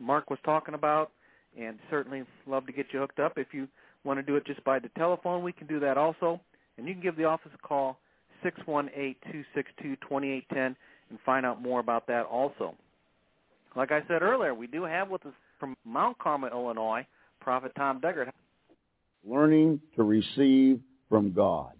Mark 0.00 0.30
was 0.30 0.38
talking 0.44 0.74
about, 0.74 1.10
and 1.58 1.78
certainly 1.90 2.24
love 2.46 2.66
to 2.66 2.72
get 2.72 2.86
you 2.92 3.00
hooked 3.00 3.18
up. 3.18 3.32
If 3.36 3.48
you 3.52 3.68
want 4.04 4.18
to 4.18 4.22
do 4.22 4.36
it 4.36 4.46
just 4.46 4.62
by 4.64 4.78
the 4.78 4.88
telephone, 4.96 5.42
we 5.42 5.52
can 5.52 5.66
do 5.66 5.80
that 5.80 5.98
also. 5.98 6.40
And 6.76 6.86
you 6.86 6.94
can 6.94 7.02
give 7.02 7.16
the 7.16 7.24
office 7.24 7.50
a 7.54 7.66
call 7.66 7.98
618-262-2810 8.44 10.44
and 10.54 10.76
find 11.24 11.46
out 11.46 11.62
more 11.62 11.80
about 11.80 12.06
that 12.08 12.26
also. 12.26 12.74
Like 13.74 13.92
I 13.92 14.02
said 14.08 14.22
earlier, 14.22 14.54
we 14.54 14.66
do 14.66 14.84
have 14.84 15.08
with 15.08 15.24
us 15.26 15.32
from 15.58 15.76
Mount 15.84 16.18
Carmel, 16.18 16.50
Illinois, 16.50 17.06
Prophet 17.40 17.72
Tom 17.76 18.00
Deckard. 18.00 18.30
Learning 19.24 19.80
to 19.96 20.02
receive 20.02 20.80
from 21.08 21.32
God. 21.32 21.72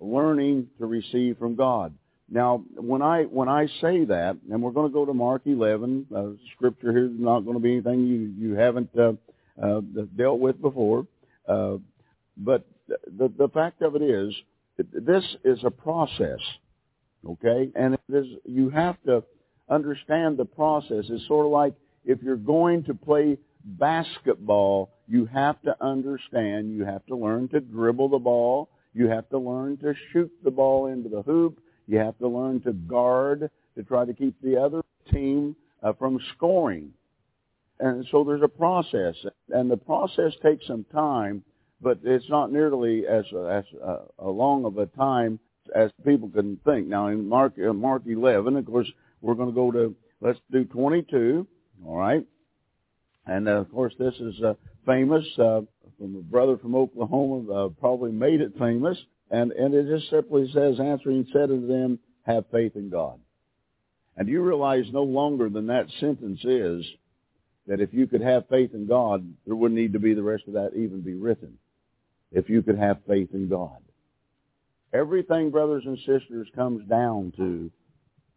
Learning 0.00 0.68
to 0.78 0.86
receive 0.86 1.38
from 1.38 1.56
God. 1.56 1.94
Now, 2.28 2.64
when 2.76 3.02
I 3.02 3.24
when 3.24 3.48
I 3.48 3.66
say 3.80 4.04
that, 4.04 4.36
and 4.50 4.62
we're 4.62 4.72
going 4.72 4.90
to 4.90 4.92
go 4.92 5.04
to 5.04 5.14
Mark 5.14 5.42
11, 5.44 6.06
uh, 6.14 6.22
scripture 6.54 6.92
here 6.92 7.06
is 7.06 7.12
not 7.18 7.40
going 7.40 7.56
to 7.56 7.62
be 7.62 7.72
anything 7.72 8.06
you 8.06 8.48
you 8.48 8.54
haven't 8.54 8.90
uh, 8.98 9.12
uh, 9.62 9.80
dealt 10.16 10.40
with 10.40 10.60
before, 10.60 11.06
uh, 11.48 11.76
but 12.36 12.64
the 12.88 13.32
the 13.36 13.48
fact 13.48 13.82
of 13.82 13.94
it 13.94 14.02
is, 14.02 14.34
this 14.92 15.24
is 15.44 15.60
a 15.64 15.70
process, 15.70 16.40
okay? 17.24 17.70
And 17.76 17.94
it 17.94 18.00
is, 18.08 18.26
you 18.44 18.70
have 18.70 18.96
to 19.04 19.22
understand 19.68 20.36
the 20.36 20.44
process. 20.44 21.04
It's 21.08 21.26
sort 21.28 21.46
of 21.46 21.52
like 21.52 21.74
if 22.04 22.22
you're 22.22 22.36
going 22.36 22.84
to 22.84 22.94
play 22.94 23.38
basketball 23.64 24.90
you 25.08 25.26
have 25.26 25.60
to 25.62 25.76
understand, 25.84 26.72
you 26.72 26.84
have 26.84 27.04
to 27.06 27.16
learn 27.16 27.48
to 27.48 27.60
dribble 27.60 28.08
the 28.08 28.18
ball, 28.18 28.68
you 28.92 29.08
have 29.08 29.28
to 29.30 29.38
learn 29.38 29.76
to 29.78 29.94
shoot 30.12 30.30
the 30.42 30.50
ball 30.50 30.86
into 30.86 31.08
the 31.08 31.22
hoop, 31.22 31.60
you 31.86 31.98
have 31.98 32.18
to 32.18 32.28
learn 32.28 32.60
to 32.62 32.72
guard 32.72 33.50
to 33.76 33.82
try 33.82 34.04
to 34.04 34.14
keep 34.14 34.40
the 34.42 34.56
other 34.56 34.82
team 35.12 35.54
uh, 35.82 35.92
from 35.92 36.18
scoring. 36.36 36.90
And 37.78 38.06
so 38.10 38.24
there's 38.24 38.42
a 38.42 38.48
process, 38.48 39.14
and 39.50 39.70
the 39.70 39.76
process 39.76 40.32
takes 40.42 40.66
some 40.66 40.84
time, 40.92 41.44
but 41.82 41.98
it's 42.04 42.28
not 42.30 42.50
nearly 42.50 43.06
as 43.06 43.24
as 43.50 43.64
uh, 43.84 43.98
a 44.18 44.28
long 44.28 44.64
of 44.64 44.78
a 44.78 44.86
time 44.86 45.38
as 45.74 45.90
people 46.04 46.30
can 46.30 46.58
think. 46.64 46.86
Now 46.86 47.08
in 47.08 47.28
Mark 47.28 47.52
uh, 47.58 47.72
Mark 47.74 48.02
11, 48.06 48.56
of 48.56 48.66
course, 48.66 48.90
we're 49.20 49.34
going 49.34 49.50
to 49.50 49.54
go 49.54 49.70
to 49.72 49.94
let's 50.22 50.38
do 50.50 50.64
22. 50.64 51.46
All 51.86 51.98
right, 51.98 52.24
and 53.26 53.46
uh, 53.46 53.52
of 53.52 53.70
course 53.70 53.92
this 53.98 54.14
is 54.14 54.40
uh, 54.42 54.54
famous 54.86 55.24
uh, 55.38 55.60
from 55.98 56.16
a 56.16 56.22
brother 56.22 56.56
from 56.56 56.74
Oklahoma. 56.74 57.52
Uh, 57.52 57.68
probably 57.78 58.10
made 58.10 58.40
it 58.40 58.52
famous, 58.58 58.96
and 59.30 59.52
and 59.52 59.74
it 59.74 59.86
just 59.88 60.10
simply 60.10 60.50
says, 60.52 60.80
answering 60.80 61.26
said 61.32 61.48
to 61.48 61.66
them, 61.66 61.98
"Have 62.22 62.44
faith 62.50 62.76
in 62.76 62.90
God." 62.90 63.18
And 64.16 64.28
you 64.28 64.42
realize 64.42 64.86
no 64.92 65.02
longer 65.02 65.48
than 65.48 65.66
that 65.66 65.90
sentence 66.00 66.42
is 66.44 66.86
that 67.66 67.80
if 67.80 67.92
you 67.92 68.06
could 68.06 68.22
have 68.22 68.48
faith 68.48 68.72
in 68.72 68.86
God, 68.86 69.34
there 69.46 69.56
wouldn't 69.56 69.78
need 69.78 69.92
to 69.92 69.98
be 69.98 70.14
the 70.14 70.22
rest 70.22 70.44
of 70.46 70.54
that 70.54 70.72
even 70.74 71.00
be 71.02 71.14
written. 71.14 71.58
If 72.32 72.48
you 72.48 72.62
could 72.62 72.78
have 72.78 72.98
faith 73.06 73.30
in 73.34 73.48
God. 73.48 73.78
Everything, 74.92 75.50
brothers 75.50 75.84
and 75.84 75.98
sisters, 75.98 76.48
comes 76.54 76.88
down 76.88 77.32
to 77.36 77.70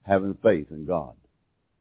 having 0.04 0.34
faith 0.44 0.68
in 0.72 0.86
God. 0.86 1.14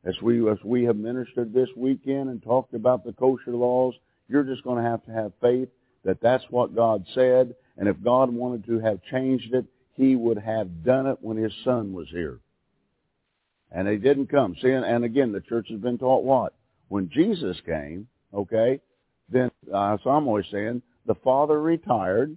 As 0.05 0.15
we, 0.23 0.49
as 0.49 0.59
we 0.63 0.85
have 0.85 0.97
ministered 0.97 1.53
this 1.53 1.69
weekend 1.77 2.29
and 2.29 2.43
talked 2.43 2.75
about 2.75 3.05
the 3.05 3.13
kosher 3.13 3.53
laws, 3.53 3.95
you're 4.29 4.45
just 4.45 4.63
going 4.63 4.83
to 4.83 4.89
have 4.89 5.05
to 5.07 5.13
have 5.13 5.33
faith 5.41 5.69
that 6.05 6.21
that's 6.21 6.45
what 6.51 6.75
God 6.75 7.05
said. 7.15 7.55
And 7.79 7.89
if 7.89 8.03
God 8.03 8.33
wanted 8.33 8.67
to 8.67 8.81
have 8.81 9.01
changed 9.11 9.55
it, 9.55 9.65
he 9.95 10.17
would 10.17 10.39
have 10.39 10.85
done 10.85 11.07
it 11.07 11.19
when 11.21 11.37
his 11.37 11.53
son 11.65 11.93
was 11.93 12.09
here. 12.11 12.41
And 13.71 13.89
he 13.89 13.97
didn't 13.97 14.29
come. 14.29 14.57
See, 14.61 14.71
and 14.71 15.05
again, 15.05 15.33
the 15.33 15.41
church 15.41 15.69
has 15.71 15.81
been 15.81 15.99
taught 15.99 16.25
what? 16.25 16.55
When 16.89 17.09
Jesus 17.11 17.57
came, 17.65 18.09
okay, 18.35 18.81
then, 19.31 19.51
uh, 19.73 19.97
so 20.03 20.11
I'm 20.11 20.27
always 20.27 20.47
saying, 20.51 20.83
the 21.07 21.15
father 21.17 21.61
retired, 21.61 22.37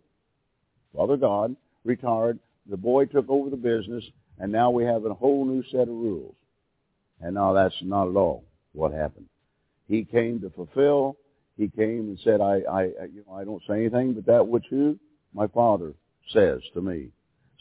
Father 0.96 1.18
God 1.18 1.56
retired, 1.84 2.40
the 2.70 2.78
boy 2.78 3.06
took 3.06 3.30
over 3.30 3.50
the 3.50 3.58
business, 3.58 4.04
and 4.40 4.52
now 4.52 4.70
we 4.72 4.84
have 4.84 5.06
a 5.06 5.14
whole 5.14 5.46
new 5.46 5.64
set 5.72 5.82
of 5.82 5.90
rules. 5.90 6.36
And 7.22 7.36
now 7.36 7.54
that's 7.54 7.76
not 7.82 8.10
at 8.10 8.16
all 8.16 8.44
what 8.74 8.92
happened. 8.92 9.28
He 9.88 10.04
came 10.04 10.42
to 10.42 10.50
fulfill. 10.50 11.18
He 11.58 11.68
came 11.70 12.10
and 12.10 12.20
said, 12.24 12.42
I, 12.42 12.62
I, 12.70 12.84
you 13.14 13.24
know, 13.28 13.36
I 13.36 13.44
don't 13.44 13.62
say 13.68 13.76
anything 13.76 14.14
but 14.14 14.26
that 14.26 14.48
which 14.48 14.66
who? 14.70 14.98
My 15.34 15.48
Father 15.48 15.94
says 16.34 16.62
to 16.74 16.82
me. 16.82 17.10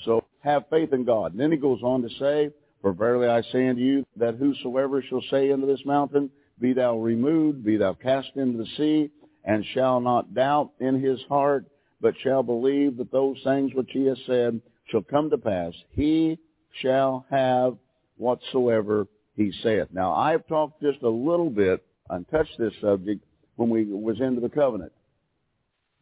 So 0.04 0.24
have 0.40 0.68
faith 0.70 0.92
in 0.92 1.04
God. 1.04 1.32
And 1.32 1.40
then 1.40 1.52
he 1.52 1.58
goes 1.58 1.82
on 1.82 2.02
to 2.02 2.08
say, 2.18 2.50
For 2.82 2.92
verily 2.92 3.28
I 3.28 3.42
say 3.52 3.68
unto 3.68 3.82
you, 3.82 4.06
that 4.16 4.36
whosoever 4.36 5.02
shall 5.02 5.22
say 5.30 5.52
unto 5.52 5.66
this 5.66 5.84
mountain, 5.84 6.30
Be 6.60 6.72
thou 6.72 6.98
removed, 6.98 7.64
be 7.64 7.76
thou 7.76 7.94
cast 7.94 8.30
into 8.36 8.58
the 8.58 8.66
sea, 8.76 9.10
and 9.44 9.64
shall 9.74 10.00
not 10.00 10.34
doubt 10.34 10.70
in 10.80 11.00
his 11.02 11.20
heart, 11.28 11.64
but 12.00 12.14
shall 12.22 12.42
believe 12.42 12.96
that 12.96 13.12
those 13.12 13.38
things 13.44 13.72
which 13.74 13.90
he 13.92 14.06
has 14.06 14.18
said 14.26 14.60
shall 14.86 15.02
come 15.02 15.30
to 15.30 15.38
pass, 15.38 15.72
he 15.92 16.38
shall 16.82 17.26
have 17.30 17.76
whatsoever 18.16 19.06
he 19.36 19.52
saith. 19.62 19.88
Now, 19.92 20.12
I've 20.12 20.46
talked 20.46 20.82
just 20.82 21.02
a 21.02 21.08
little 21.08 21.50
bit 21.50 21.84
and 22.08 22.28
touched 22.28 22.58
this 22.58 22.74
subject 22.80 23.24
when 23.56 23.70
we 23.70 23.84
was 23.84 24.20
into 24.20 24.40
the 24.40 24.48
covenant. 24.48 24.92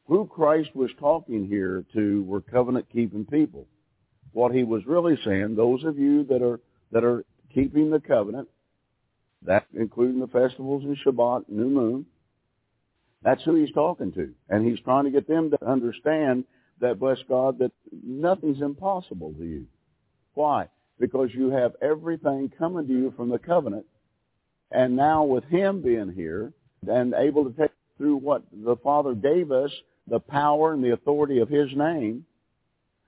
Who 0.09 0.27
Christ 0.27 0.75
was 0.75 0.91
talking 0.99 1.47
here 1.47 1.85
to 1.93 2.25
were 2.25 2.41
covenant-keeping 2.41 3.27
people. 3.27 3.67
What 4.33 4.55
he 4.55 4.65
was 4.65 4.87
really 4.87 5.19
saying, 5.25 5.55
those 5.55 5.85
of 5.85 5.99
you 5.99 6.25
that 6.25 6.43
are 6.43 6.61
that 6.93 7.05
are 7.05 7.25
keeping 7.55 7.91
the 7.91 8.01
covenant, 8.01 8.49
that 9.43 9.67
including 9.75 10.21
the 10.21 10.27
festivals 10.27 10.85
and 10.85 10.97
Shabbat, 11.05 11.49
New 11.49 11.69
Moon, 11.69 12.07
that's 13.23 13.43
who 13.45 13.55
he's 13.57 13.73
talking 13.73 14.13
to. 14.13 14.33
And 14.49 14.67
he's 14.67 14.81
trying 14.81 15.05
to 15.05 15.11
get 15.11 15.29
them 15.29 15.51
to 15.51 15.67
understand 15.67 16.45
that, 16.81 16.99
bless 16.99 17.19
God, 17.29 17.59
that 17.59 17.73
nothing's 18.05 18.63
impossible 18.63 19.35
to 19.35 19.45
you. 19.45 19.67
Why? 20.35 20.69
Because 20.99 21.31
you 21.35 21.51
have 21.51 21.73
everything 21.83 22.51
coming 22.59 22.87
to 22.87 22.93
you 22.93 23.13
from 23.17 23.29
the 23.29 23.39
covenant. 23.39 23.87
And 24.71 24.97
now 24.97 25.25
with 25.25 25.45
him 25.45 25.83
being 25.83 26.13
here 26.13 26.53
and 26.87 27.15
able 27.15 27.45
to 27.45 27.57
take 27.57 27.73
through 27.97 28.17
what 28.17 28.45
the 28.53 28.77
Father 28.77 29.15
gave 29.15 29.51
us, 29.51 29.71
the 30.09 30.21
power 30.21 30.73
and 30.73 30.83
the 30.83 30.93
authority 30.93 31.39
of 31.39 31.49
his 31.49 31.69
name, 31.75 32.25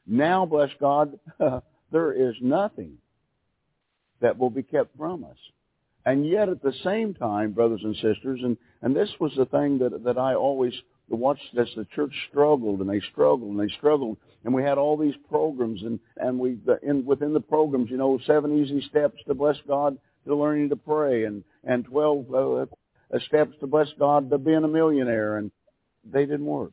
now, 0.07 0.45
bless 0.45 0.71
God, 0.81 1.19
there 1.93 2.13
is 2.13 2.35
nothing 2.41 2.99
that 4.21 4.39
will 4.39 4.51
be 4.51 4.63
kept 4.63 4.97
from 4.97 5.25
us. 5.25 5.37
And 6.05 6.27
yet 6.27 6.49
at 6.49 6.63
the 6.63 6.73
same 6.83 7.15
time, 7.15 7.53
brothers 7.53 7.83
and 7.85 7.95
sisters, 7.95 8.41
and, 8.43 8.57
and 8.83 8.97
this 8.97 9.11
was 9.21 9.33
the 9.37 9.47
thing 9.47 9.79
that, 9.79 10.03
that 10.05 10.19
I 10.19 10.35
always 10.35 10.73
watched 11.09 11.57
as 11.59 11.69
the 11.77 11.87
church 11.95 12.13
struggled 12.29 12.81
and 12.81 12.89
they 12.89 13.01
struggled 13.13 13.51
and 13.51 13.61
they 13.61 13.73
struggled. 13.77 14.17
And 14.45 14.55
we 14.55 14.63
had 14.63 14.79
all 14.79 14.97
these 14.97 15.15
programs 15.29 15.83
and, 15.83 16.01
and 16.17 16.39
we, 16.39 16.59
in, 16.83 17.05
within 17.05 17.33
the 17.33 17.41
programs, 17.41 17.91
you 17.91 17.97
know, 17.97 18.19
seven 18.27 18.65
easy 18.65 18.85
steps 18.89 19.19
to 19.27 19.35
bless 19.35 19.57
God 19.69 19.99
to 20.27 20.35
learning 20.35 20.71
to 20.71 20.77
pray 20.77 21.25
and, 21.25 21.45
and 21.65 21.85
12 21.85 22.35
uh, 22.35 22.67
steps 23.27 23.53
to 23.61 23.67
bless 23.67 23.89
God 23.99 24.31
to 24.31 24.39
being 24.39 24.65
a 24.65 24.69
millionaire. 24.69 25.37
And 25.37 25.51
they 26.05 26.25
didn't 26.25 26.47
work. 26.47 26.73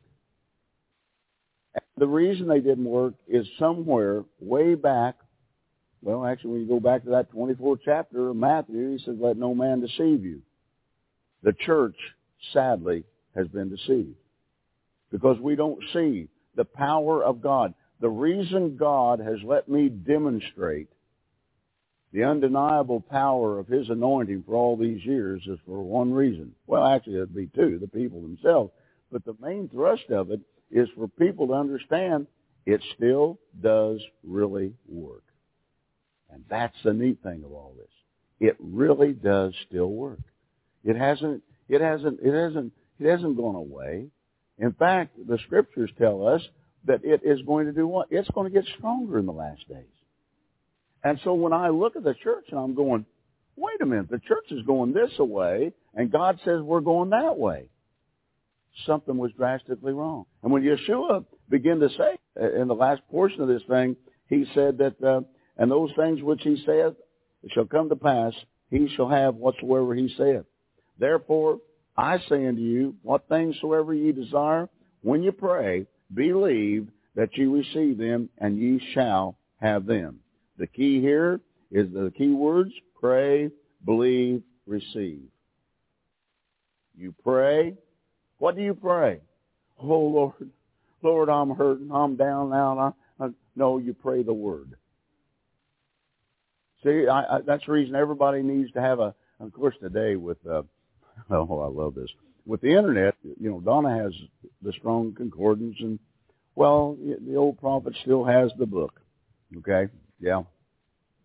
The 1.98 2.06
reason 2.06 2.48
they 2.48 2.60
didn't 2.60 2.84
work 2.84 3.14
is 3.26 3.46
somewhere 3.58 4.24
way 4.40 4.74
back 4.74 5.16
well, 6.02 6.24
actually, 6.24 6.50
when 6.52 6.60
you 6.60 6.68
go 6.68 6.80
back 6.80 7.04
to 7.04 7.10
that 7.10 7.32
24th 7.32 7.80
chapter 7.84 8.28
of 8.28 8.36
Matthew, 8.36 8.92
he 8.92 9.04
says, 9.04 9.16
let 9.18 9.36
no 9.36 9.54
man 9.54 9.80
deceive 9.80 10.24
you. 10.24 10.42
The 11.42 11.52
church, 11.52 11.96
sadly, 12.52 13.04
has 13.34 13.48
been 13.48 13.68
deceived 13.68 14.14
because 15.10 15.38
we 15.40 15.56
don't 15.56 15.82
see 15.92 16.28
the 16.54 16.64
power 16.64 17.24
of 17.24 17.40
God. 17.40 17.74
The 18.00 18.08
reason 18.08 18.76
God 18.76 19.18
has 19.20 19.38
let 19.44 19.68
me 19.68 19.88
demonstrate 19.88 20.88
the 22.12 22.24
undeniable 22.24 23.00
power 23.00 23.58
of 23.58 23.66
his 23.66 23.90
anointing 23.90 24.44
for 24.46 24.54
all 24.54 24.76
these 24.76 25.04
years 25.04 25.42
is 25.46 25.58
for 25.66 25.82
one 25.82 26.12
reason. 26.12 26.54
Well, 26.66 26.84
actually, 26.84 27.16
it'd 27.16 27.34
be 27.34 27.50
two, 27.54 27.78
the 27.78 27.88
people 27.88 28.22
themselves. 28.22 28.72
But 29.10 29.24
the 29.24 29.36
main 29.40 29.68
thrust 29.68 30.10
of 30.10 30.30
it 30.30 30.40
is 30.70 30.88
for 30.96 31.08
people 31.08 31.48
to 31.48 31.54
understand 31.54 32.26
it 32.66 32.82
still 32.94 33.38
does 33.60 34.00
really 34.22 34.74
work. 34.86 35.22
And 36.30 36.44
that's 36.50 36.76
the 36.84 36.92
neat 36.92 37.22
thing 37.22 37.42
of 37.44 37.52
all 37.52 37.74
this. 37.78 37.88
It 38.40 38.56
really 38.60 39.12
does 39.12 39.54
still 39.66 39.90
work. 39.90 40.20
It 40.84 40.96
hasn't, 40.96 41.42
it 41.68 41.80
hasn't, 41.80 42.20
it 42.22 42.32
hasn't, 42.32 42.72
it 43.00 43.10
hasn't 43.10 43.36
gone 43.36 43.54
away. 43.54 44.08
In 44.58 44.72
fact, 44.72 45.16
the 45.26 45.38
scriptures 45.46 45.90
tell 45.98 46.26
us 46.26 46.42
that 46.84 47.04
it 47.04 47.22
is 47.24 47.40
going 47.42 47.66
to 47.66 47.72
do 47.72 47.86
what? 47.86 48.08
It's 48.10 48.28
going 48.30 48.52
to 48.52 48.60
get 48.60 48.68
stronger 48.76 49.18
in 49.18 49.26
the 49.26 49.32
last 49.32 49.66
days. 49.68 49.84
And 51.02 51.18
so 51.24 51.34
when 51.34 51.52
I 51.52 51.68
look 51.68 51.96
at 51.96 52.04
the 52.04 52.14
church 52.14 52.46
and 52.50 52.58
I'm 52.58 52.74
going, 52.74 53.06
wait 53.56 53.80
a 53.80 53.86
minute, 53.86 54.10
the 54.10 54.20
church 54.20 54.46
is 54.50 54.64
going 54.66 54.92
this 54.92 55.16
way 55.18 55.72
and 55.94 56.12
God 56.12 56.38
says 56.44 56.60
we're 56.60 56.80
going 56.80 57.10
that 57.10 57.38
way. 57.38 57.68
Something 58.86 59.16
was 59.16 59.32
drastically 59.36 59.92
wrong. 59.92 60.24
And 60.42 60.52
when 60.52 60.62
Yeshua 60.62 61.24
began 61.48 61.80
to 61.80 61.88
say 61.90 62.18
in 62.60 62.68
the 62.68 62.74
last 62.74 63.02
portion 63.10 63.40
of 63.40 63.48
this 63.48 63.62
thing, 63.68 63.96
he 64.28 64.44
said 64.54 64.78
that 64.78 65.02
uh, 65.02 65.22
and 65.56 65.70
those 65.70 65.90
things 65.96 66.22
which 66.22 66.42
he 66.42 66.62
saith 66.64 66.94
shall 67.50 67.66
come 67.66 67.88
to 67.88 67.96
pass, 67.96 68.32
he 68.70 68.88
shall 68.94 69.08
have 69.08 69.34
whatsoever 69.34 69.94
he 69.94 70.12
saith. 70.16 70.44
Therefore, 70.98 71.58
I 71.96 72.18
say 72.28 72.46
unto 72.46 72.60
you, 72.60 72.94
what 73.02 73.28
things 73.28 73.56
soever 73.60 73.92
ye 73.92 74.12
desire, 74.12 74.68
when 75.02 75.22
you 75.22 75.32
pray, 75.32 75.86
believe 76.14 76.88
that 77.16 77.36
ye 77.36 77.46
receive 77.46 77.98
them, 77.98 78.28
and 78.38 78.56
ye 78.56 78.80
shall 78.94 79.36
have 79.60 79.86
them. 79.86 80.20
The 80.58 80.68
key 80.68 81.00
here 81.00 81.40
is 81.72 81.92
the 81.92 82.12
key 82.16 82.30
words, 82.30 82.72
pray, 83.00 83.50
believe, 83.84 84.42
receive. 84.66 85.22
You 86.96 87.14
pray. 87.24 87.74
What 88.38 88.56
do 88.56 88.62
you 88.62 88.74
pray? 88.74 89.20
Oh, 89.82 89.98
Lord, 89.98 90.50
Lord, 91.02 91.28
I'm 91.28 91.50
hurting. 91.50 91.90
I'm 91.92 92.16
down 92.16 92.50
now. 92.50 92.94
I, 93.20 93.24
I, 93.24 93.28
no, 93.56 93.78
you 93.78 93.94
pray 93.94 94.22
the 94.22 94.32
word. 94.32 94.74
See, 96.84 97.06
I, 97.08 97.36
I, 97.36 97.40
that's 97.46 97.66
the 97.66 97.72
reason 97.72 97.94
everybody 97.94 98.42
needs 98.42 98.72
to 98.72 98.80
have 98.80 99.00
a. 99.00 99.14
Of 99.40 99.52
course, 99.52 99.76
today 99.80 100.16
with 100.16 100.38
uh, 100.48 100.62
oh, 101.30 101.60
I 101.60 101.68
love 101.68 101.94
this 101.94 102.10
with 102.44 102.60
the 102.60 102.76
internet. 102.76 103.14
You 103.22 103.50
know, 103.50 103.60
Donna 103.60 103.96
has 104.02 104.12
the 104.62 104.72
strong 104.72 105.14
concordance, 105.14 105.76
and 105.80 105.98
well, 106.56 106.96
the 107.26 107.36
old 107.36 107.60
prophet 107.60 107.94
still 108.02 108.24
has 108.24 108.50
the 108.58 108.66
book. 108.66 109.00
Okay, 109.58 109.92
yeah, 110.20 110.42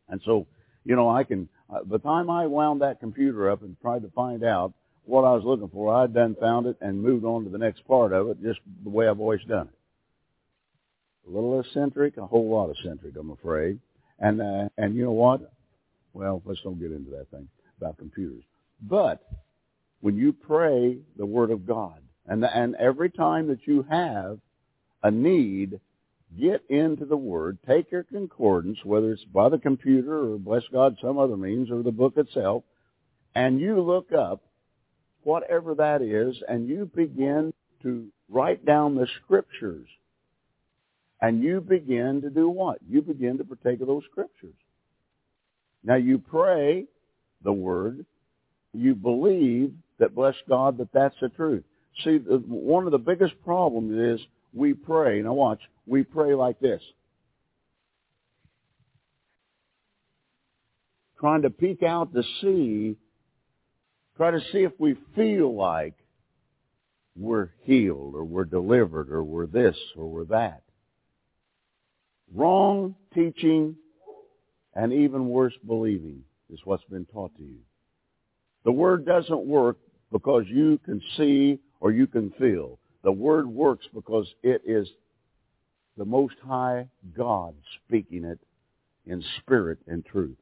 and 0.09 0.21
so 0.25 0.45
you 0.85 0.95
know, 0.95 1.09
I 1.09 1.23
can. 1.23 1.49
Uh, 1.73 1.79
the 1.89 1.97
time 1.97 2.29
I 2.29 2.45
wound 2.45 2.81
that 2.81 2.99
computer 2.99 3.49
up 3.49 3.63
and 3.63 3.75
tried 3.81 4.03
to 4.03 4.09
find 4.09 4.43
out 4.43 4.73
what 5.05 5.23
I 5.23 5.33
was 5.33 5.43
looking 5.43 5.69
for. 5.69 5.93
I'd 5.93 6.13
done 6.13 6.35
found 6.39 6.67
it 6.67 6.77
and 6.81 7.01
moved 7.01 7.25
on 7.25 7.43
to 7.43 7.49
the 7.49 7.57
next 7.57 7.85
part 7.87 8.13
of 8.13 8.29
it, 8.29 8.41
just 8.41 8.59
the 8.83 8.89
way 8.89 9.07
I've 9.07 9.19
always 9.19 9.43
done 9.47 9.67
it. 9.67 11.29
A 11.29 11.33
little 11.33 11.59
eccentric, 11.59 12.17
a 12.17 12.25
whole 12.25 12.49
lot 12.49 12.69
eccentric, 12.69 13.15
I'm 13.17 13.31
afraid. 13.31 13.79
And 14.19 14.41
uh, 14.41 14.69
and 14.77 14.95
you 14.95 15.03
know 15.03 15.11
what? 15.11 15.51
Well, 16.13 16.41
let's 16.45 16.61
don't 16.61 16.79
get 16.79 16.91
into 16.91 17.11
that 17.11 17.29
thing 17.31 17.47
about 17.77 17.97
computers. 17.97 18.43
But 18.81 19.21
when 20.01 20.17
you 20.17 20.33
pray 20.33 20.97
the 21.17 21.25
Word 21.25 21.51
of 21.51 21.65
God, 21.65 21.99
and 22.27 22.43
and 22.45 22.75
every 22.75 23.09
time 23.09 23.47
that 23.47 23.65
you 23.65 23.85
have 23.89 24.39
a 25.01 25.11
need, 25.11 25.79
get 26.39 26.63
into 26.69 27.05
the 27.05 27.17
Word, 27.17 27.57
take 27.67 27.91
your 27.91 28.03
concordance, 28.03 28.79
whether 28.83 29.11
it's 29.11 29.23
by 29.25 29.49
the 29.49 29.57
computer 29.57 30.33
or 30.33 30.37
bless 30.37 30.63
God 30.71 30.97
some 31.01 31.17
other 31.17 31.37
means 31.37 31.71
or 31.71 31.83
the 31.83 31.91
book 31.91 32.17
itself, 32.17 32.63
and 33.35 33.59
you 33.59 33.81
look 33.81 34.11
up 34.11 34.41
whatever 35.23 35.75
that 35.75 36.01
is, 36.01 36.35
and 36.47 36.67
you 36.67 36.89
begin 36.95 37.53
to 37.81 38.07
write 38.29 38.65
down 38.65 38.95
the 38.95 39.07
scriptures. 39.23 39.87
And 41.21 41.41
you 41.41 41.61
begin 41.61 42.21
to 42.21 42.29
do 42.29 42.49
what? 42.49 42.79
You 42.87 43.01
begin 43.01 43.37
to 43.37 43.45
partake 43.45 43.79
of 43.81 43.87
those 43.87 44.03
scriptures. 44.11 44.55
Now 45.83 45.95
you 45.95 46.17
pray 46.17 46.85
the 47.43 47.53
word. 47.53 48.05
You 48.73 48.95
believe 48.95 49.73
that, 49.99 50.15
bless 50.15 50.35
God, 50.49 50.77
that 50.79 50.91
that's 50.93 51.15
the 51.21 51.29
truth. 51.29 51.63
See, 52.03 52.17
one 52.17 52.85
of 52.85 52.91
the 52.91 52.97
biggest 52.97 53.33
problems 53.43 54.19
is 54.19 54.25
we 54.53 54.73
pray. 54.73 55.21
Now 55.21 55.33
watch. 55.33 55.59
We 55.85 56.03
pray 56.03 56.33
like 56.33 56.59
this. 56.59 56.81
Trying 61.19 61.43
to 61.43 61.49
peek 61.49 61.83
out 61.83 62.13
to 62.13 62.23
see 62.41 62.97
Try 64.17 64.31
to 64.31 64.41
see 64.51 64.59
if 64.59 64.73
we 64.79 64.95
feel 65.15 65.55
like 65.55 65.95
we're 67.15 67.49
healed 67.63 68.15
or 68.15 68.23
we're 68.23 68.45
delivered 68.45 69.09
or 69.11 69.23
we're 69.23 69.47
this 69.47 69.77
or 69.95 70.07
we're 70.07 70.25
that. 70.25 70.63
Wrong 72.33 72.95
teaching 73.13 73.75
and 74.75 74.93
even 74.93 75.29
worse 75.29 75.53
believing 75.65 76.23
is 76.51 76.59
what's 76.63 76.83
been 76.85 77.05
taught 77.05 77.35
to 77.37 77.43
you. 77.43 77.59
The 78.65 78.71
Word 78.71 79.05
doesn't 79.05 79.45
work 79.45 79.77
because 80.11 80.45
you 80.47 80.79
can 80.85 81.01
see 81.17 81.59
or 81.79 81.91
you 81.91 82.07
can 82.07 82.31
feel. 82.39 82.79
The 83.03 83.11
Word 83.11 83.47
works 83.47 83.85
because 83.93 84.27
it 84.41 84.61
is 84.65 84.87
the 85.97 86.05
Most 86.05 86.35
High 86.45 86.87
God 87.15 87.55
speaking 87.85 88.25
it 88.25 88.39
in 89.05 89.23
spirit 89.39 89.79
and 89.87 90.05
truth. 90.05 90.37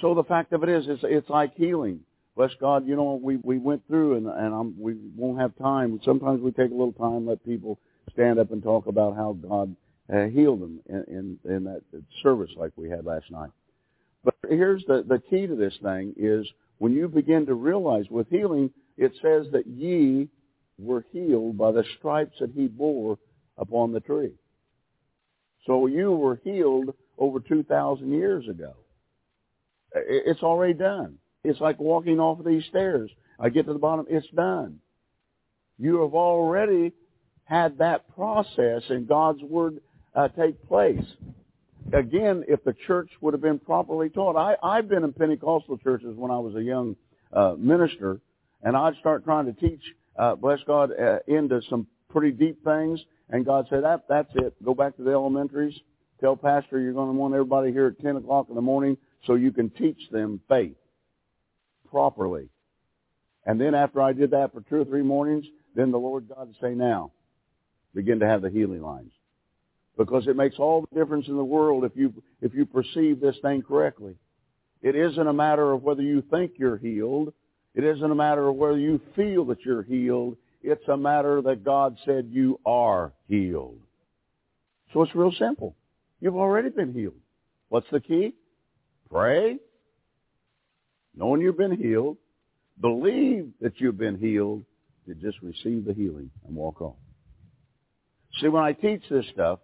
So 0.00 0.14
the 0.14 0.24
fact 0.24 0.52
of 0.52 0.62
it 0.62 0.68
is, 0.68 0.84
it's, 0.88 1.02
it's 1.04 1.30
like 1.30 1.54
healing 1.54 2.00
bless 2.36 2.50
God, 2.60 2.86
you 2.86 2.96
know, 2.96 3.20
we, 3.22 3.36
we 3.36 3.58
went 3.58 3.86
through 3.86 4.16
and, 4.16 4.26
and 4.26 4.54
I'm, 4.54 4.80
we 4.80 4.96
won't 5.16 5.40
have 5.40 5.56
time. 5.56 6.00
Sometimes 6.04 6.40
we 6.40 6.50
take 6.50 6.70
a 6.70 6.74
little 6.74 6.92
time, 6.92 7.26
let 7.26 7.44
people 7.44 7.78
stand 8.12 8.38
up 8.38 8.50
and 8.52 8.62
talk 8.62 8.86
about 8.86 9.16
how 9.16 9.32
God 9.32 9.74
uh, 10.12 10.26
healed 10.26 10.60
them 10.60 10.80
in, 10.88 11.38
in, 11.44 11.52
in 11.56 11.64
that 11.64 11.82
service 12.22 12.50
like 12.56 12.72
we 12.76 12.90
had 12.90 13.04
last 13.04 13.30
night. 13.30 13.50
But 14.24 14.34
here's 14.48 14.84
the, 14.86 15.04
the 15.06 15.20
key 15.30 15.46
to 15.46 15.54
this 15.54 15.74
thing 15.82 16.14
is 16.16 16.46
when 16.78 16.92
you 16.92 17.08
begin 17.08 17.46
to 17.46 17.54
realize 17.54 18.06
with 18.10 18.28
healing, 18.28 18.70
it 18.96 19.12
says 19.22 19.46
that 19.52 19.66
ye 19.66 20.28
were 20.78 21.04
healed 21.12 21.56
by 21.56 21.72
the 21.72 21.84
stripes 21.98 22.36
that 22.40 22.50
he 22.54 22.66
bore 22.66 23.18
upon 23.58 23.92
the 23.92 24.00
tree. 24.00 24.32
So 25.66 25.86
you 25.86 26.12
were 26.12 26.40
healed 26.44 26.94
over 27.18 27.40
2,000 27.40 28.12
years 28.12 28.48
ago. 28.48 28.74
It's 29.94 30.42
already 30.42 30.74
done. 30.74 31.18
It's 31.44 31.60
like 31.60 31.78
walking 31.78 32.18
off 32.18 32.44
these 32.44 32.64
stairs. 32.70 33.10
I 33.38 33.50
get 33.50 33.66
to 33.66 33.72
the 33.72 33.78
bottom, 33.78 34.06
it's 34.08 34.26
done. 34.34 34.80
You 35.78 36.00
have 36.02 36.14
already 36.14 36.92
had 37.44 37.78
that 37.78 38.14
process 38.14 38.82
in 38.88 39.06
God's 39.06 39.42
Word 39.42 39.80
uh, 40.14 40.28
take 40.28 40.66
place. 40.66 41.04
Again, 41.92 42.44
if 42.48 42.64
the 42.64 42.74
church 42.86 43.10
would 43.20 43.34
have 43.34 43.42
been 43.42 43.58
properly 43.58 44.08
taught, 44.08 44.36
I, 44.36 44.56
I've 44.66 44.88
been 44.88 45.04
in 45.04 45.12
Pentecostal 45.12 45.76
churches 45.78 46.16
when 46.16 46.30
I 46.30 46.38
was 46.38 46.54
a 46.54 46.62
young 46.62 46.96
uh, 47.32 47.54
minister, 47.58 48.20
and 48.62 48.74
I'd 48.76 48.94
start 49.00 49.24
trying 49.24 49.46
to 49.46 49.52
teach, 49.52 49.82
uh, 50.18 50.36
bless 50.36 50.60
God, 50.66 50.90
uh, 50.98 51.18
into 51.26 51.60
some 51.68 51.86
pretty 52.08 52.30
deep 52.30 52.64
things, 52.64 53.00
and 53.28 53.44
God 53.44 53.66
said, 53.68 53.84
that, 53.84 54.04
that's 54.08 54.30
it. 54.36 54.54
Go 54.64 54.74
back 54.74 54.96
to 54.96 55.02
the 55.02 55.10
elementaries. 55.10 55.74
Tell 56.20 56.36
pastor 56.36 56.80
you're 56.80 56.94
going 56.94 57.12
to 57.12 57.18
want 57.18 57.34
everybody 57.34 57.72
here 57.72 57.88
at 57.88 58.02
10 58.02 58.16
o'clock 58.16 58.46
in 58.48 58.54
the 58.54 58.62
morning 58.62 58.96
so 59.26 59.34
you 59.34 59.52
can 59.52 59.68
teach 59.70 59.98
them 60.10 60.40
faith 60.48 60.76
properly. 61.94 62.48
And 63.46 63.60
then 63.60 63.72
after 63.72 64.00
I 64.00 64.12
did 64.12 64.32
that 64.32 64.52
for 64.52 64.62
two 64.62 64.80
or 64.80 64.84
three 64.84 65.04
mornings, 65.04 65.44
then 65.76 65.92
the 65.92 65.98
Lord 65.98 66.28
God 66.28 66.48
would 66.48 66.56
say, 66.60 66.74
now, 66.74 67.12
begin 67.94 68.18
to 68.18 68.26
have 68.26 68.42
the 68.42 68.50
healing 68.50 68.82
lines. 68.82 69.12
Because 69.96 70.26
it 70.26 70.34
makes 70.34 70.56
all 70.58 70.80
the 70.80 70.98
difference 70.98 71.28
in 71.28 71.36
the 71.36 71.44
world 71.44 71.84
if 71.84 71.92
you, 71.94 72.12
if 72.42 72.52
you 72.52 72.66
perceive 72.66 73.20
this 73.20 73.36
thing 73.42 73.62
correctly. 73.62 74.16
It 74.82 74.96
isn't 74.96 75.24
a 75.24 75.32
matter 75.32 75.70
of 75.70 75.84
whether 75.84 76.02
you 76.02 76.20
think 76.32 76.54
you're 76.56 76.78
healed. 76.78 77.32
It 77.76 77.84
isn't 77.84 78.10
a 78.10 78.14
matter 78.14 78.48
of 78.48 78.56
whether 78.56 78.76
you 78.78 79.00
feel 79.14 79.44
that 79.44 79.60
you're 79.64 79.84
healed. 79.84 80.36
It's 80.64 80.88
a 80.88 80.96
matter 80.96 81.42
that 81.42 81.62
God 81.62 81.96
said 82.04 82.30
you 82.32 82.58
are 82.66 83.12
healed. 83.28 83.78
So 84.92 85.02
it's 85.02 85.14
real 85.14 85.32
simple. 85.38 85.76
You've 86.20 86.36
already 86.36 86.70
been 86.70 86.92
healed. 86.92 87.20
What's 87.68 87.86
the 87.92 88.00
key? 88.00 88.34
Pray 89.08 89.58
knowing 91.16 91.40
you've 91.40 91.56
been 91.56 91.76
healed, 91.76 92.16
believe 92.80 93.50
that 93.60 93.80
you've 93.80 93.98
been 93.98 94.18
healed, 94.18 94.64
to 95.06 95.14
just 95.14 95.40
receive 95.42 95.84
the 95.84 95.92
healing 95.92 96.30
and 96.46 96.56
walk 96.56 96.80
on. 96.80 96.94
See, 98.40 98.48
when 98.48 98.62
I 98.64 98.72
teach 98.72 99.02
this 99.10 99.26
stuff, 99.32 99.60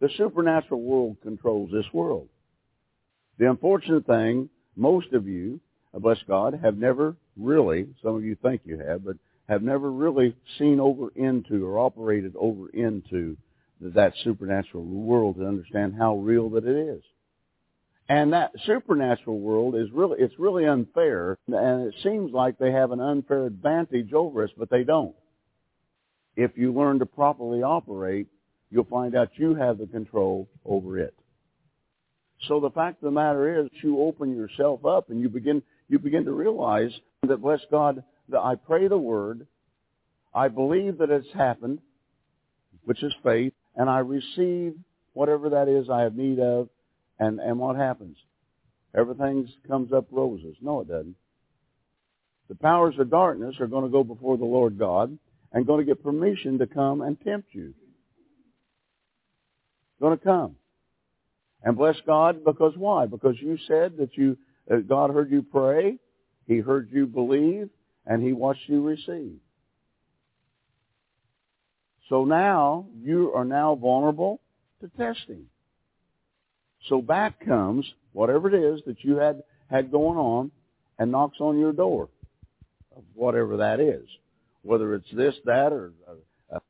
the 0.00 0.08
supernatural 0.16 0.80
world 0.80 1.18
controls 1.22 1.70
this 1.70 1.84
world. 1.92 2.28
The 3.38 3.50
unfortunate 3.50 4.06
thing, 4.06 4.48
most 4.76 5.12
of 5.12 5.26
you, 5.28 5.60
bless 5.92 6.18
God, 6.26 6.58
have 6.62 6.76
never 6.76 7.14
really, 7.36 7.88
some 8.02 8.16
of 8.16 8.24
you 8.24 8.36
think 8.36 8.62
you 8.64 8.78
have, 8.78 9.04
but 9.04 9.16
have 9.48 9.62
never 9.62 9.90
really 9.90 10.34
seen 10.58 10.80
over 10.80 11.08
into 11.14 11.66
or 11.66 11.78
operated 11.78 12.34
over 12.36 12.68
into 12.70 13.36
that 13.80 14.14
supernatural 14.24 14.84
world 14.84 15.36
to 15.36 15.46
understand 15.46 15.94
how 15.98 16.16
real 16.16 16.48
that 16.50 16.64
it 16.64 16.76
is. 16.76 17.02
And 18.10 18.32
that 18.32 18.50
supernatural 18.66 19.38
world 19.38 19.76
is 19.76 19.86
really, 19.92 20.16
it's 20.18 20.36
really 20.36 20.66
unfair. 20.66 21.38
And 21.46 21.86
it 21.86 21.94
seems 22.02 22.32
like 22.32 22.58
they 22.58 22.72
have 22.72 22.90
an 22.90 23.00
unfair 23.00 23.46
advantage 23.46 24.12
over 24.12 24.42
us, 24.42 24.50
but 24.58 24.68
they 24.68 24.82
don't. 24.82 25.14
If 26.34 26.50
you 26.56 26.72
learn 26.72 26.98
to 26.98 27.06
properly 27.06 27.62
operate, 27.62 28.26
you'll 28.68 28.82
find 28.82 29.14
out 29.14 29.28
you 29.36 29.54
have 29.54 29.78
the 29.78 29.86
control 29.86 30.48
over 30.64 30.98
it. 30.98 31.14
So 32.48 32.58
the 32.58 32.70
fact 32.70 33.00
of 33.00 33.04
the 33.06 33.10
matter 33.12 33.62
is, 33.62 33.70
you 33.80 34.00
open 34.00 34.34
yourself 34.34 34.84
up 34.84 35.10
and 35.10 35.20
you 35.20 35.28
begin, 35.28 35.62
you 35.88 36.00
begin 36.00 36.24
to 36.24 36.32
realize 36.32 36.90
that, 37.22 37.40
bless 37.40 37.60
God, 37.70 38.02
that 38.30 38.40
I 38.40 38.56
pray 38.56 38.88
the 38.88 38.98
word, 38.98 39.46
I 40.34 40.48
believe 40.48 40.98
that 40.98 41.10
it's 41.10 41.32
happened, 41.32 41.78
which 42.82 43.04
is 43.04 43.14
faith, 43.22 43.52
and 43.76 43.88
I 43.88 43.98
receive 44.00 44.74
whatever 45.12 45.50
that 45.50 45.68
is 45.68 45.88
I 45.88 46.00
have 46.00 46.16
need 46.16 46.40
of, 46.40 46.70
and, 47.20 47.38
and 47.38 47.58
what 47.58 47.76
happens? 47.76 48.16
Everything 48.96 49.46
comes 49.68 49.92
up 49.92 50.06
roses. 50.10 50.56
No, 50.60 50.80
it 50.80 50.88
doesn't. 50.88 51.14
The 52.48 52.54
powers 52.56 52.96
of 52.98 53.10
darkness 53.10 53.54
are 53.60 53.68
going 53.68 53.84
to 53.84 53.90
go 53.90 54.02
before 54.02 54.36
the 54.36 54.44
Lord 54.44 54.78
God 54.78 55.16
and 55.52 55.66
going 55.66 55.78
to 55.78 55.84
get 55.86 56.02
permission 56.02 56.58
to 56.58 56.66
come 56.66 57.02
and 57.02 57.20
tempt 57.20 57.48
you. 57.52 57.74
Going 60.00 60.18
to 60.18 60.24
come. 60.24 60.56
And 61.62 61.76
bless 61.76 61.96
God 62.06 62.42
because 62.44 62.72
why? 62.76 63.06
Because 63.06 63.36
you 63.38 63.58
said 63.68 63.98
that 63.98 64.16
you 64.16 64.38
uh, 64.72 64.76
God 64.78 65.10
heard 65.10 65.30
you 65.30 65.42
pray, 65.42 65.98
He 66.46 66.58
heard 66.58 66.88
you 66.90 67.06
believe, 67.06 67.68
and 68.06 68.22
He 68.22 68.32
watched 68.32 68.66
you 68.66 68.82
receive. 68.82 69.36
So 72.08 72.24
now 72.24 72.86
you 72.98 73.32
are 73.34 73.44
now 73.44 73.74
vulnerable 73.74 74.40
to 74.80 74.88
testing. 74.88 75.46
So 76.88 77.00
back 77.02 77.44
comes 77.44 77.86
whatever 78.12 78.48
it 78.48 78.54
is 78.54 78.80
that 78.86 79.04
you 79.04 79.16
had, 79.16 79.42
had 79.70 79.90
going 79.90 80.18
on 80.18 80.50
and 80.98 81.12
knocks 81.12 81.38
on 81.40 81.58
your 81.58 81.72
door, 81.72 82.08
of 82.96 83.02
whatever 83.14 83.58
that 83.58 83.80
is, 83.80 84.06
whether 84.62 84.94
it's 84.94 85.10
this, 85.12 85.34
that, 85.44 85.72
or. 85.72 85.92
Uh, 86.08 86.56
uh, 86.56 86.60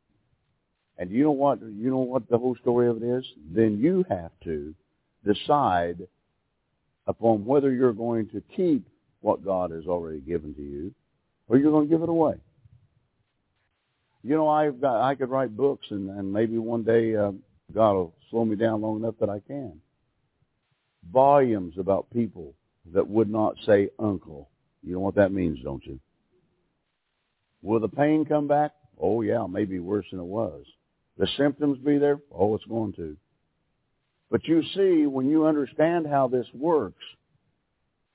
and 0.99 1.11
you 1.11 1.23
know 1.23 1.31
what? 1.31 1.61
You 1.63 1.91
know 1.91 1.99
what 1.99 2.29
the 2.29 2.39
whole 2.39 2.57
story 2.57 2.89
of 2.89 3.03
it 3.03 3.07
is. 3.07 3.25
Then 3.53 3.79
you 3.79 4.05
have 4.09 4.33
to 4.45 4.75
decide 5.25 6.07
upon 7.07 7.45
whether 7.45 7.73
you're 7.73 7.93
going 7.93 8.29
to 8.29 8.43
keep 8.55 8.87
what 9.21 9.45
God 9.45 9.71
has 9.71 9.87
already 9.87 10.21
given 10.21 10.55
to 10.55 10.63
you, 10.63 10.95
or 11.49 11.57
you're 11.57 11.73
going 11.73 11.89
to 11.89 11.91
give 11.91 12.03
it 12.03 12.09
away. 12.09 12.35
You 14.23 14.37
know, 14.37 14.49
I've 14.49 14.81
got 14.81 15.03
I 15.03 15.15
could 15.15 15.31
write 15.31 15.57
books, 15.57 15.87
and, 15.91 16.11
and 16.11 16.31
maybe 16.33 16.59
one 16.59 16.83
day 16.83 17.17
uh, 17.17 17.33
God 17.73 17.93
will 17.93 18.15
slow 18.31 18.45
me 18.45 18.57
down 18.57 18.83
long 18.83 18.99
enough 18.99 19.15
that 19.21 19.31
I 19.31 19.41
can 19.41 19.81
volumes 21.13 21.75
about 21.79 22.11
people 22.11 22.55
that 22.93 23.09
would 23.09 23.31
not 23.31 23.55
say 23.67 23.91
uncle. 23.99 24.49
You 24.83 24.95
know 24.95 25.01
what 25.01 25.17
that 25.17 25.33
means, 25.33 25.59
don't 25.63 25.85
you? 25.85 26.01
Will 27.63 27.81
the 27.81 27.89
pain 27.89 28.25
come 28.25 28.49
back? 28.49 28.73
Oh 28.99 29.23
yeah, 29.23 29.47
maybe 29.47 29.79
worse 29.79 30.07
than 30.11 30.21
it 30.21 30.25
was. 30.25 30.65
The 31.19 31.29
symptoms 31.37 31.79
be 31.79 31.99
there? 31.99 32.19
Oh, 32.33 32.55
it's 32.55 32.65
going 32.65 32.95
to. 32.95 33.17
But 34.31 34.47
you 34.47 34.63
see, 34.75 35.07
when 35.07 35.29
you 35.29 35.47
understand 35.47 36.07
how 36.07 36.29
this 36.29 36.47
works, 36.55 37.03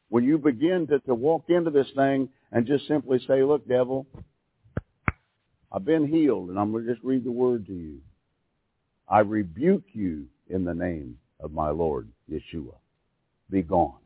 when 0.09 0.23
you 0.23 0.37
begin 0.37 0.87
to, 0.87 0.99
to 0.99 1.13
walk 1.13 1.45
into 1.49 1.71
this 1.71 1.87
thing 1.95 2.29
and 2.51 2.65
just 2.65 2.87
simply 2.87 3.19
say, 3.27 3.43
look, 3.43 3.67
devil, 3.67 4.07
I've 5.71 5.83
been 5.83 6.07
healed, 6.07 6.49
and 6.49 6.57
I'm 6.57 6.71
going 6.71 6.85
to 6.85 6.93
just 6.93 7.03
read 7.03 7.25
the 7.25 7.31
word 7.31 7.67
to 7.67 7.73
you. 7.73 7.99
I 9.09 9.19
rebuke 9.19 9.83
you 9.93 10.27
in 10.49 10.63
the 10.63 10.73
name 10.73 11.17
of 11.39 11.51
my 11.51 11.69
Lord, 11.69 12.07
Yeshua. 12.31 12.75
Be 13.49 13.61
gone. 13.61 13.99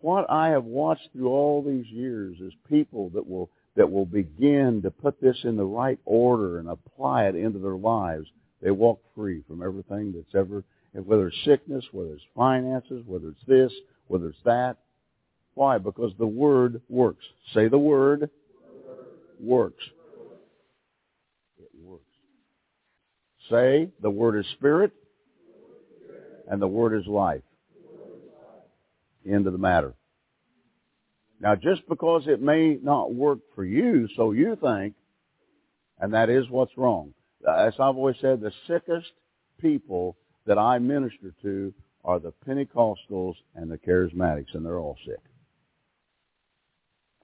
What 0.00 0.30
I 0.30 0.48
have 0.50 0.64
watched 0.64 1.08
through 1.12 1.28
all 1.28 1.62
these 1.62 1.86
years 1.86 2.36
is 2.40 2.52
people 2.68 3.10
that 3.10 3.28
will 3.28 3.50
that 3.76 3.90
will 3.90 4.06
begin 4.06 4.82
to 4.82 4.90
put 4.90 5.20
this 5.20 5.36
in 5.44 5.56
the 5.56 5.64
right 5.64 5.98
order 6.04 6.58
and 6.58 6.68
apply 6.68 7.26
it 7.26 7.36
into 7.36 7.60
their 7.60 7.76
lives. 7.76 8.26
They 8.60 8.72
walk 8.72 9.00
free 9.14 9.42
from 9.46 9.62
everything 9.62 10.12
that's 10.12 10.34
ever, 10.34 10.64
whether 10.92 11.28
it's 11.28 11.44
sickness, 11.44 11.84
whether 11.92 12.14
it's 12.14 12.22
finances, 12.34 13.04
whether 13.06 13.28
it's 13.28 13.44
this, 13.46 13.72
whether 14.08 14.30
it's 14.30 14.42
that. 14.44 14.78
Why? 15.54 15.78
Because 15.78 16.12
the 16.18 16.26
Word 16.26 16.80
works. 16.88 17.24
Say 17.54 17.68
the 17.68 17.78
Word 17.78 18.30
works. 19.38 19.84
It 21.60 21.68
works. 21.80 22.02
Say 23.48 23.90
the 24.02 24.10
Word 24.10 24.40
is 24.40 24.46
Spirit 24.52 24.92
and 26.50 26.60
the 26.60 26.68
Word 26.68 26.98
is 26.98 27.06
life. 27.06 27.42
End 29.28 29.46
of 29.46 29.52
the 29.52 29.58
matter. 29.58 29.94
Now, 31.40 31.54
just 31.54 31.88
because 31.88 32.24
it 32.26 32.42
may 32.42 32.78
not 32.82 33.14
work 33.14 33.38
for 33.54 33.64
you, 33.64 34.08
so 34.16 34.32
you 34.32 34.56
think, 34.60 34.94
and 36.00 36.14
that 36.14 36.30
is 36.30 36.48
what's 36.50 36.76
wrong. 36.76 37.14
As 37.48 37.74
I've 37.74 37.96
always 37.96 38.16
said, 38.20 38.40
the 38.40 38.52
sickest 38.66 39.12
people 39.60 40.16
that 40.46 40.58
I 40.58 40.78
minister 40.78 41.34
to 41.42 41.72
are 42.04 42.18
the 42.18 42.32
Pentecostals 42.46 43.34
and 43.54 43.70
the 43.70 43.78
Charismatics, 43.78 44.54
and 44.54 44.64
they're 44.64 44.78
all 44.78 44.96
sick. 45.04 45.20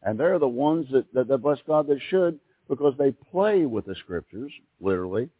And 0.02 0.20
they're 0.20 0.38
the 0.38 0.46
ones 0.46 0.86
that, 0.92 1.12
that, 1.14 1.28
that 1.28 1.38
bless 1.38 1.58
God, 1.66 1.86
that 1.88 2.00
should, 2.10 2.38
because 2.68 2.94
they 2.98 3.10
play 3.32 3.64
with 3.64 3.86
the 3.86 3.94
Scriptures, 3.96 4.52
literally. 4.80 5.30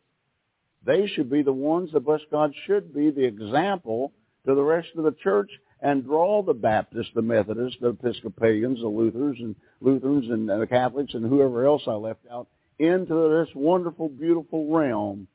They 0.85 1.07
should 1.07 1.31
be 1.31 1.43
the 1.43 1.53
ones 1.53 1.91
that, 1.93 2.01
bless 2.01 2.21
God, 2.31 2.53
should 2.67 2.95
be 2.95 3.11
the 3.11 3.25
example 3.25 4.13
to 4.47 4.55
the 4.55 4.63
rest 4.63 4.89
of 4.97 5.05
the 5.05 5.13
church 5.23 5.51
and 5.81 6.05
draw 6.05 6.43
the 6.43 6.55
Baptists, 6.55 7.11
the 7.15 7.23
Methodists, 7.23 7.79
the 7.81 7.89
Episcopalians, 7.89 8.81
the 8.81 8.89
Lutherans, 8.89 9.39
and 9.41 9.57
Lutherans 9.81 10.29
and 10.31 10.49
the 10.49 10.67
Catholics 10.67 11.15
and 11.15 11.27
whoever 11.27 11.65
else 11.67 11.83
I 11.87 11.93
left 11.93 12.21
out 12.31 12.49
into 12.79 13.45
this 13.45 13.55
wonderful, 13.55 14.09
beautiful 14.09 14.73
realm 14.73 15.29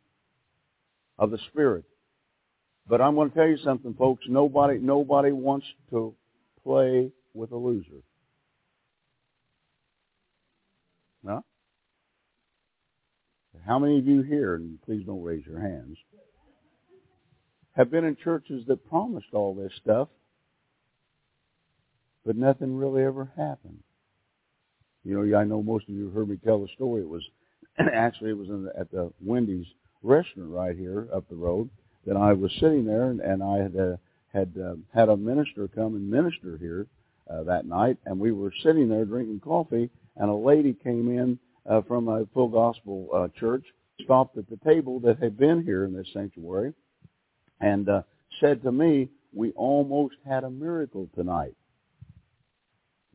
of 1.18 1.32
the 1.32 1.40
Spirit. 1.50 1.86
But 2.88 3.02
I'm 3.02 3.16
going 3.16 3.30
to 3.30 3.36
tell 3.36 3.48
you 3.48 3.58
something, 3.64 3.94
folks. 3.94 4.24
Nobody, 4.28 4.80
nobody 4.80 5.32
wants 5.32 5.68
to 5.92 6.16
play 6.64 7.12
with 7.34 7.52
a 7.52 7.58
loser. 7.58 8.02
No? 11.24 11.44
How 13.66 13.80
many 13.80 14.00
of 14.00 14.08
you 14.08 14.22
here, 14.22 14.56
and 14.56 14.82
please 14.84 15.06
don't 15.06 15.24
raise 15.24 15.46
your 15.46 15.60
hands, 15.60 15.98
have 17.76 17.92
been 17.92 18.04
in 18.04 18.16
churches 18.16 18.64
that 18.68 18.90
promised 18.90 19.34
all 19.34 19.54
this 19.54 19.72
stuff 19.82 20.10
but 22.26 22.36
nothing 22.36 22.78
really 22.78 23.04
ever 23.04 23.32
happened. 23.38 23.80
You 25.04 25.26
know, 25.26 25.38
I 25.38 25.44
know 25.46 25.64
most 25.64 25.90
of 25.90 25.96
you 25.96 26.10
heard 26.12 26.30
me 26.30 26.38
tell 26.38 26.62
the 26.62 26.68
story. 26.76 27.02
It 27.02 27.10
was 27.10 27.24
actually 27.80 28.32
it 28.32 28.38
was 28.38 28.50
in 28.50 28.66
the, 28.66 28.80
at 28.80 28.92
the 28.92 29.12
Wendy's 29.20 29.66
restaurant 30.04 30.52
right 30.52 30.78
here 30.78 31.08
up 31.14 31.28
the 31.28 31.36
road 31.36 31.70
that 32.06 32.18
I 32.18 32.34
was 32.34 32.52
sitting 32.60 32.86
there, 32.86 33.06
and, 33.06 33.20
and 33.20 33.42
I 33.42 33.58
had 33.58 33.76
uh, 33.76 33.98
had 34.32 34.54
uh, 34.64 34.76
had 34.94 35.10
a 35.10 35.18
minister 35.18 35.68
come 35.68 35.96
and 35.96 36.10
minister 36.10 36.58
here 36.60 36.88
uh, 37.30 37.44
that 37.44 37.66
night, 37.66 37.98
and 38.06 38.20
we 38.20 38.32
were 38.32 38.54
sitting 38.64 38.90
there 38.90 39.06
drinking 39.06 39.40
coffee, 39.40 39.90
and 40.16 40.30
a 40.30 40.36
lady 40.36 40.74
came 40.74 41.10
in 41.10 41.40
uh, 41.68 41.82
from 41.82 42.08
a 42.08 42.26
full 42.34 42.50
gospel 42.50 43.10
uh, 43.14 43.28
church, 43.40 43.66
stopped 44.04 44.38
at 44.38 44.50
the 44.50 44.60
table 44.66 45.00
that 45.02 45.22
had 45.22 45.38
been 45.38 45.64
here 45.64 45.86
in 45.86 45.94
this 45.94 46.08
sanctuary, 46.14 46.74
and 47.60 47.90
uh, 47.90 48.02
said 48.40 48.62
to 48.64 48.72
me, 48.72 49.10
"We 49.34 49.52
almost 49.52 50.16
had 50.26 50.44
a 50.44 50.50
miracle 50.50 51.10
tonight." 51.16 51.56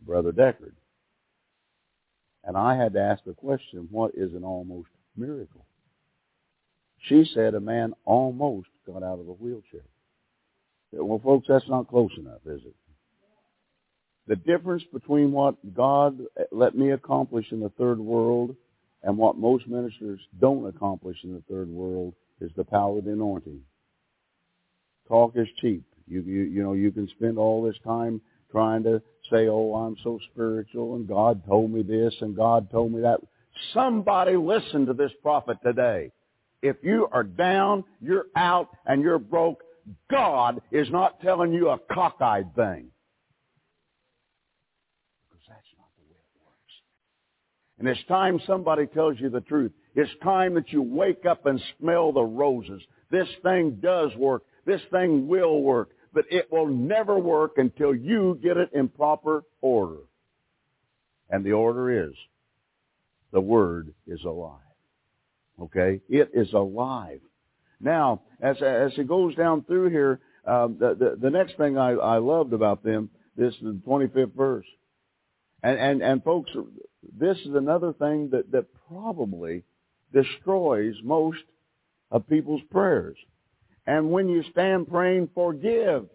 Brother 0.05 0.33
Deckard. 0.33 0.75
And 2.45 2.57
I 2.57 2.77
had 2.77 2.93
to 2.93 3.01
ask 3.01 3.25
the 3.25 3.33
question, 3.33 3.89
what 3.91 4.13
is 4.15 4.35
an 4.35 4.45
almost 4.45 4.89
miracle? 5.17 5.65
She 6.99 7.25
said 7.35 7.55
a 7.55 7.61
man 7.61 7.95
almost 8.05 8.69
got 8.87 9.03
out 9.03 9.19
of 9.19 9.29
a 9.29 9.33
wheelchair. 9.33 9.85
Well, 10.93 11.21
folks, 11.23 11.47
that's 11.49 11.69
not 11.69 11.89
close 11.89 12.13
enough, 12.19 12.41
is 12.47 12.61
it? 12.65 12.75
The 14.27 14.37
difference 14.37 14.83
between 14.93 15.33
what 15.33 15.57
God 15.75 16.19
let 16.51 16.75
me 16.75 16.93
accomplish 16.93 17.47
in 17.51 17.61
the 17.61 17.69
third 17.71 17.99
world 17.99 18.57
and 19.03 19.19
what 19.19 19.37
most 19.37 19.67
ministers 19.67 20.21
don't 20.41 20.67
accomplish 20.67 21.19
in 21.25 21.35
the 21.35 21.43
third 21.49 21.69
world 21.69 22.15
is 22.41 22.51
the 22.57 22.65
power 22.65 22.99
of 22.99 23.05
the 23.05 23.13
anointing. 23.13 23.61
Talk 25.09 25.33
is 25.37 25.49
cheap. 25.61 25.85
You, 26.07 26.23
you, 26.23 26.43
you 26.43 26.63
know, 26.63 26.73
you 26.73 26.91
can 26.91 27.09
spend 27.09 27.39
all 27.39 27.63
this 27.63 27.77
time 27.85 28.21
trying 28.51 28.83
to 28.85 29.03
say, 29.31 29.49
oh, 29.49 29.75
I'm 29.75 29.97
so 30.03 30.19
spiritual 30.33 30.97
and 30.97 31.07
God 31.07 31.43
told 31.47 31.71
me 31.71 31.83
this 31.83 32.15
and 32.21 32.37
God 32.37 32.71
told 32.71 32.93
me 32.93 33.03
that. 33.03 33.21
Somebody 33.73 34.37
listen 34.37 34.87
to 34.87 34.95
this 34.95 35.13
prophet 35.23 35.59
today. 35.65 36.11
If 36.63 36.77
you 36.83 37.09
are 37.13 37.25
down, 37.25 37.85
you're 38.01 38.27
out, 38.35 38.71
and 38.87 39.03
you're 39.03 39.19
broke, 39.19 39.63
God 40.11 40.63
is 40.73 40.89
not 40.91 41.21
telling 41.21 41.53
you 41.53 41.69
a 41.69 41.79
cockeyed 41.93 42.55
thing. 42.57 42.89
Because 45.29 45.45
that's 45.47 45.69
not 45.77 45.91
the 45.99 46.05
way 46.09 46.17
it 46.17 46.41
works. 46.41 46.75
And 47.79 47.89
it's 47.89 48.05
time 48.05 48.41
somebody 48.47 48.87
tells 48.87 49.19
you 49.19 49.31
the 49.31 49.41
truth. 49.41 49.73
It's 49.95 50.11
time 50.23 50.55
that 50.55 50.73
you 50.73 50.83
wake 50.83 51.27
up 51.27 51.47
and 51.47 51.61
smell 51.79 52.13
the 52.13 52.23
roses. 52.23 52.83
This 53.11 53.29
thing 53.43 53.79
does 53.83 54.15
work. 54.17 54.45
This 54.65 54.81
thing 54.91 55.27
will 55.29 55.63
work 55.63 55.91
but 56.15 56.25
it 56.31 56.51
will 56.51 56.69
never 56.69 57.19
work 57.19 57.59
until 57.59 57.95
you 57.95 58.39
get 58.41 58.57
it 58.57 58.71
in 58.73 58.89
proper 58.89 59.45
order. 59.61 59.99
And 61.29 61.45
the 61.45 61.53
order 61.53 62.09
is, 62.09 62.15
the 63.33 63.41
Word 63.41 63.93
is 64.07 64.23
alive. 64.25 64.61
Okay? 65.61 66.01
It 66.09 66.31
is 66.33 66.53
alive. 66.53 67.21
Now, 67.81 68.23
as, 68.41 68.57
as 68.63 68.93
it 68.97 69.09
goes 69.09 69.35
down 69.35 69.65
through 69.65 69.91
here, 69.91 70.21
um, 70.47 70.77
the, 70.79 70.95
the, 70.95 71.17
the 71.21 71.31
next 71.31 71.57
thing 71.57 71.77
I, 71.77 71.93
I 71.93 72.19
loved 72.19 72.53
about 72.53 72.85
them, 72.85 73.11
this 73.37 73.53
is 73.55 73.61
the 73.61 73.81
25th 73.87 74.35
verse. 74.37 74.67
And, 75.63 75.79
and, 75.79 76.03
and 76.03 76.23
folks, 76.23 76.51
this 77.13 77.39
is 77.39 77.55
another 77.55 77.93
thing 77.93 78.31
that, 78.31 78.51
that 78.53 78.67
probably 78.89 79.65
destroys 80.13 80.95
most 81.03 81.43
of 82.11 82.29
people's 82.29 82.63
prayers. 82.71 83.17
And 83.87 84.11
when 84.11 84.29
you 84.29 84.43
stand 84.51 84.89
praying, 84.89 85.31
forgive. 85.35 86.07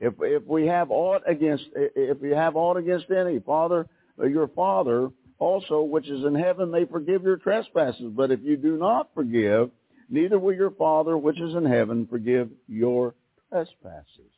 If 0.00 0.14
if 0.20 0.44
we 0.44 0.66
have 0.66 0.90
aught 0.90 1.22
against 1.26 1.64
if 1.74 2.20
we 2.20 2.30
have 2.30 2.56
aught 2.56 2.76
against 2.76 3.10
any, 3.10 3.38
Father, 3.38 3.88
your 4.18 4.48
Father 4.48 5.10
also 5.38 5.82
which 5.82 6.08
is 6.08 6.24
in 6.24 6.34
heaven 6.34 6.70
may 6.70 6.84
forgive 6.84 7.22
your 7.22 7.36
trespasses. 7.36 8.12
But 8.14 8.30
if 8.30 8.40
you 8.42 8.56
do 8.56 8.76
not 8.76 9.10
forgive, 9.14 9.70
neither 10.10 10.38
will 10.38 10.54
your 10.54 10.72
Father 10.72 11.16
which 11.16 11.40
is 11.40 11.54
in 11.54 11.64
heaven 11.64 12.06
forgive 12.06 12.50
your 12.68 13.14
trespasses. 13.50 14.33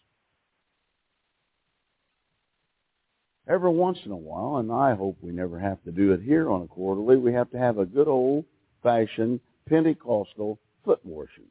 Every 3.48 3.70
once 3.70 3.98
in 4.04 4.10
a 4.10 4.16
while, 4.16 4.56
and 4.56 4.72
I 4.72 4.94
hope 4.94 5.18
we 5.20 5.30
never 5.30 5.58
have 5.58 5.82
to 5.84 5.92
do 5.92 6.12
it 6.12 6.20
here 6.20 6.50
on 6.50 6.62
a 6.62 6.66
quarterly, 6.66 7.16
we 7.16 7.32
have 7.32 7.50
to 7.52 7.58
have 7.58 7.78
a 7.78 7.86
good 7.86 8.08
old 8.08 8.44
fashioned 8.82 9.40
Pentecostal 9.68 10.58
foot 10.84 11.00
washing. 11.04 11.46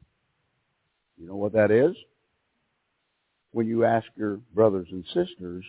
You 1.16 1.26
know 1.26 1.36
what 1.36 1.52
that 1.52 1.70
is? 1.70 1.96
When 3.52 3.66
you 3.66 3.84
ask 3.84 4.06
your 4.16 4.36
brothers 4.54 4.88
and 4.90 5.04
sisters, 5.14 5.64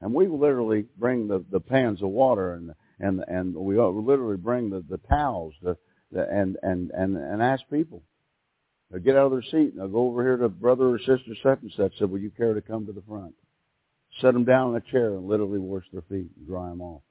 and 0.00 0.12
we 0.12 0.26
literally 0.26 0.86
bring 0.96 1.28
the, 1.28 1.44
the 1.50 1.60
pans 1.60 2.02
of 2.02 2.08
water 2.08 2.54
and 2.54 2.74
and 3.00 3.24
and 3.28 3.54
we 3.54 3.78
literally 3.78 4.36
bring 4.36 4.70
the, 4.70 4.84
the 4.88 4.98
towels 5.08 5.54
the, 5.62 5.76
the, 6.10 6.28
and 6.28 6.56
and 6.62 6.90
and 6.90 7.16
and 7.16 7.42
ask 7.42 7.62
people. 7.70 8.02
They'll 8.90 9.00
get 9.00 9.16
out 9.16 9.26
of 9.26 9.32
their 9.32 9.42
seat 9.42 9.72
and 9.72 9.78
they'll 9.78 9.88
go 9.88 10.08
over 10.08 10.22
here 10.22 10.36
to 10.36 10.48
brother 10.48 10.88
or 10.88 10.98
sister 10.98 11.34
such 11.42 11.62
and 11.62 11.72
such. 11.76 11.96
Said, 11.98 12.10
"Will 12.10 12.18
you 12.18 12.30
care 12.30 12.54
to 12.54 12.62
come 12.62 12.86
to 12.86 12.92
the 12.92 13.02
front?" 13.02 13.34
Set 14.20 14.34
them 14.34 14.44
down 14.44 14.70
in 14.70 14.76
a 14.76 14.92
chair 14.92 15.14
and 15.14 15.28
literally 15.28 15.58
wash 15.58 15.84
their 15.92 16.02
feet 16.02 16.30
and 16.36 16.46
dry 16.46 16.68
them 16.68 16.80
off. 16.80 17.02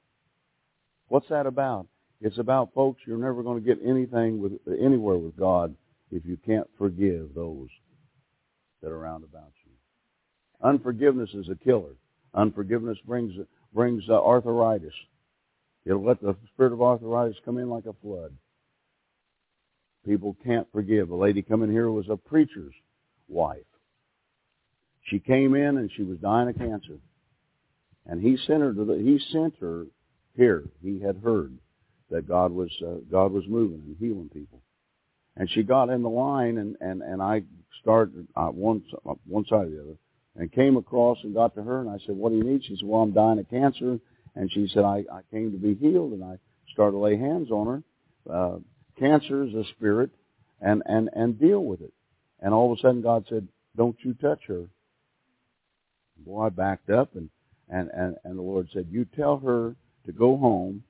What's 1.08 1.28
that 1.28 1.46
about? 1.46 1.86
It's 2.20 2.38
about 2.38 2.74
folks. 2.74 3.00
You're 3.06 3.18
never 3.18 3.42
going 3.42 3.62
to 3.62 3.66
get 3.66 3.78
anything 3.84 4.40
with 4.40 4.52
anywhere 4.80 5.16
with 5.16 5.36
God 5.36 5.74
if 6.10 6.24
you 6.26 6.36
can't 6.44 6.68
forgive 6.76 7.30
those 7.34 7.68
that 8.82 8.90
are 8.90 8.96
around 8.96 9.24
about 9.24 9.52
you. 9.64 9.72
Unforgiveness 10.62 11.30
is 11.34 11.48
a 11.48 11.54
killer. 11.54 11.94
Unforgiveness 12.34 12.98
brings 13.06 13.32
brings 13.72 14.02
uh, 14.08 14.14
arthritis. 14.14 14.92
It'll 15.84 16.04
let 16.04 16.20
the 16.20 16.36
spirit 16.52 16.72
of 16.72 16.82
arthritis 16.82 17.38
come 17.44 17.58
in 17.58 17.70
like 17.70 17.86
a 17.86 17.94
flood. 18.02 18.32
People 20.04 20.36
can't 20.44 20.66
forgive. 20.72 21.10
A 21.10 21.16
lady 21.16 21.42
coming 21.42 21.70
here 21.70 21.90
was 21.90 22.08
a 22.08 22.16
preacher's 22.16 22.74
wife. 23.28 23.58
She 25.10 25.18
came 25.18 25.54
in 25.54 25.78
and 25.78 25.90
she 25.96 26.02
was 26.02 26.18
dying 26.18 26.48
of 26.48 26.58
cancer. 26.58 26.98
And 28.06 28.20
he 28.20 28.36
sent 28.46 28.60
her 28.60 28.72
to 28.72 28.84
the, 28.84 28.94
he 28.94 29.20
sent 29.32 29.56
her 29.60 29.86
here. 30.36 30.64
He 30.82 31.00
had 31.00 31.18
heard 31.18 31.56
that 32.10 32.28
God 32.28 32.52
was 32.52 32.70
uh, 32.82 33.00
God 33.10 33.32
was 33.32 33.44
moving 33.46 33.82
and 33.86 33.96
healing 33.98 34.30
people. 34.32 34.60
And 35.36 35.50
she 35.50 35.62
got 35.62 35.90
in 35.90 36.02
the 36.02 36.08
line 36.08 36.58
and 36.58 36.76
and 36.80 37.02
and 37.02 37.22
I 37.22 37.42
started 37.82 38.26
uh, 38.34 38.48
one 38.48 38.82
uh, 39.08 39.14
one 39.26 39.44
side 39.44 39.66
or 39.66 39.70
the 39.70 39.80
other 39.80 39.96
and 40.36 40.52
came 40.52 40.76
across 40.76 41.18
and 41.22 41.34
got 41.34 41.54
to 41.56 41.62
her 41.62 41.80
and 41.80 41.90
I 41.90 41.98
said, 42.06 42.16
"What 42.16 42.30
do 42.30 42.36
you 42.36 42.44
need?" 42.44 42.64
She 42.64 42.76
said, 42.76 42.88
"Well, 42.88 43.02
I'm 43.02 43.12
dying 43.12 43.38
of 43.38 43.50
cancer." 43.50 43.98
And 44.34 44.50
she 44.52 44.68
said, 44.72 44.84
"I 44.84 45.04
I 45.12 45.20
came 45.30 45.52
to 45.52 45.58
be 45.58 45.74
healed." 45.74 46.12
And 46.12 46.24
I 46.24 46.38
started 46.72 46.92
to 46.92 46.98
lay 46.98 47.16
hands 47.16 47.50
on 47.50 47.66
her. 47.66 48.32
Uh, 48.32 48.58
cancer 48.98 49.44
is 49.44 49.54
a 49.54 49.64
spirit, 49.76 50.10
and 50.60 50.82
and 50.86 51.10
and 51.14 51.38
deal 51.38 51.62
with 51.62 51.82
it. 51.82 51.92
And 52.40 52.54
all 52.54 52.72
of 52.72 52.78
a 52.78 52.80
sudden, 52.80 53.02
God 53.02 53.26
said, 53.28 53.46
"Don't 53.76 53.96
you 54.02 54.14
touch 54.14 54.40
her." 54.46 54.68
Boy, 56.24 56.46
I 56.46 56.48
backed 56.50 56.90
up 56.90 57.14
and 57.14 57.30
and 57.68 57.90
and 57.92 58.16
and 58.24 58.38
the 58.38 58.42
Lord 58.42 58.68
said, 58.72 58.88
"You 58.90 59.04
tell 59.04 59.38
her 59.38 59.74
to 60.06 60.12
go 60.12 60.36
home 60.36 60.82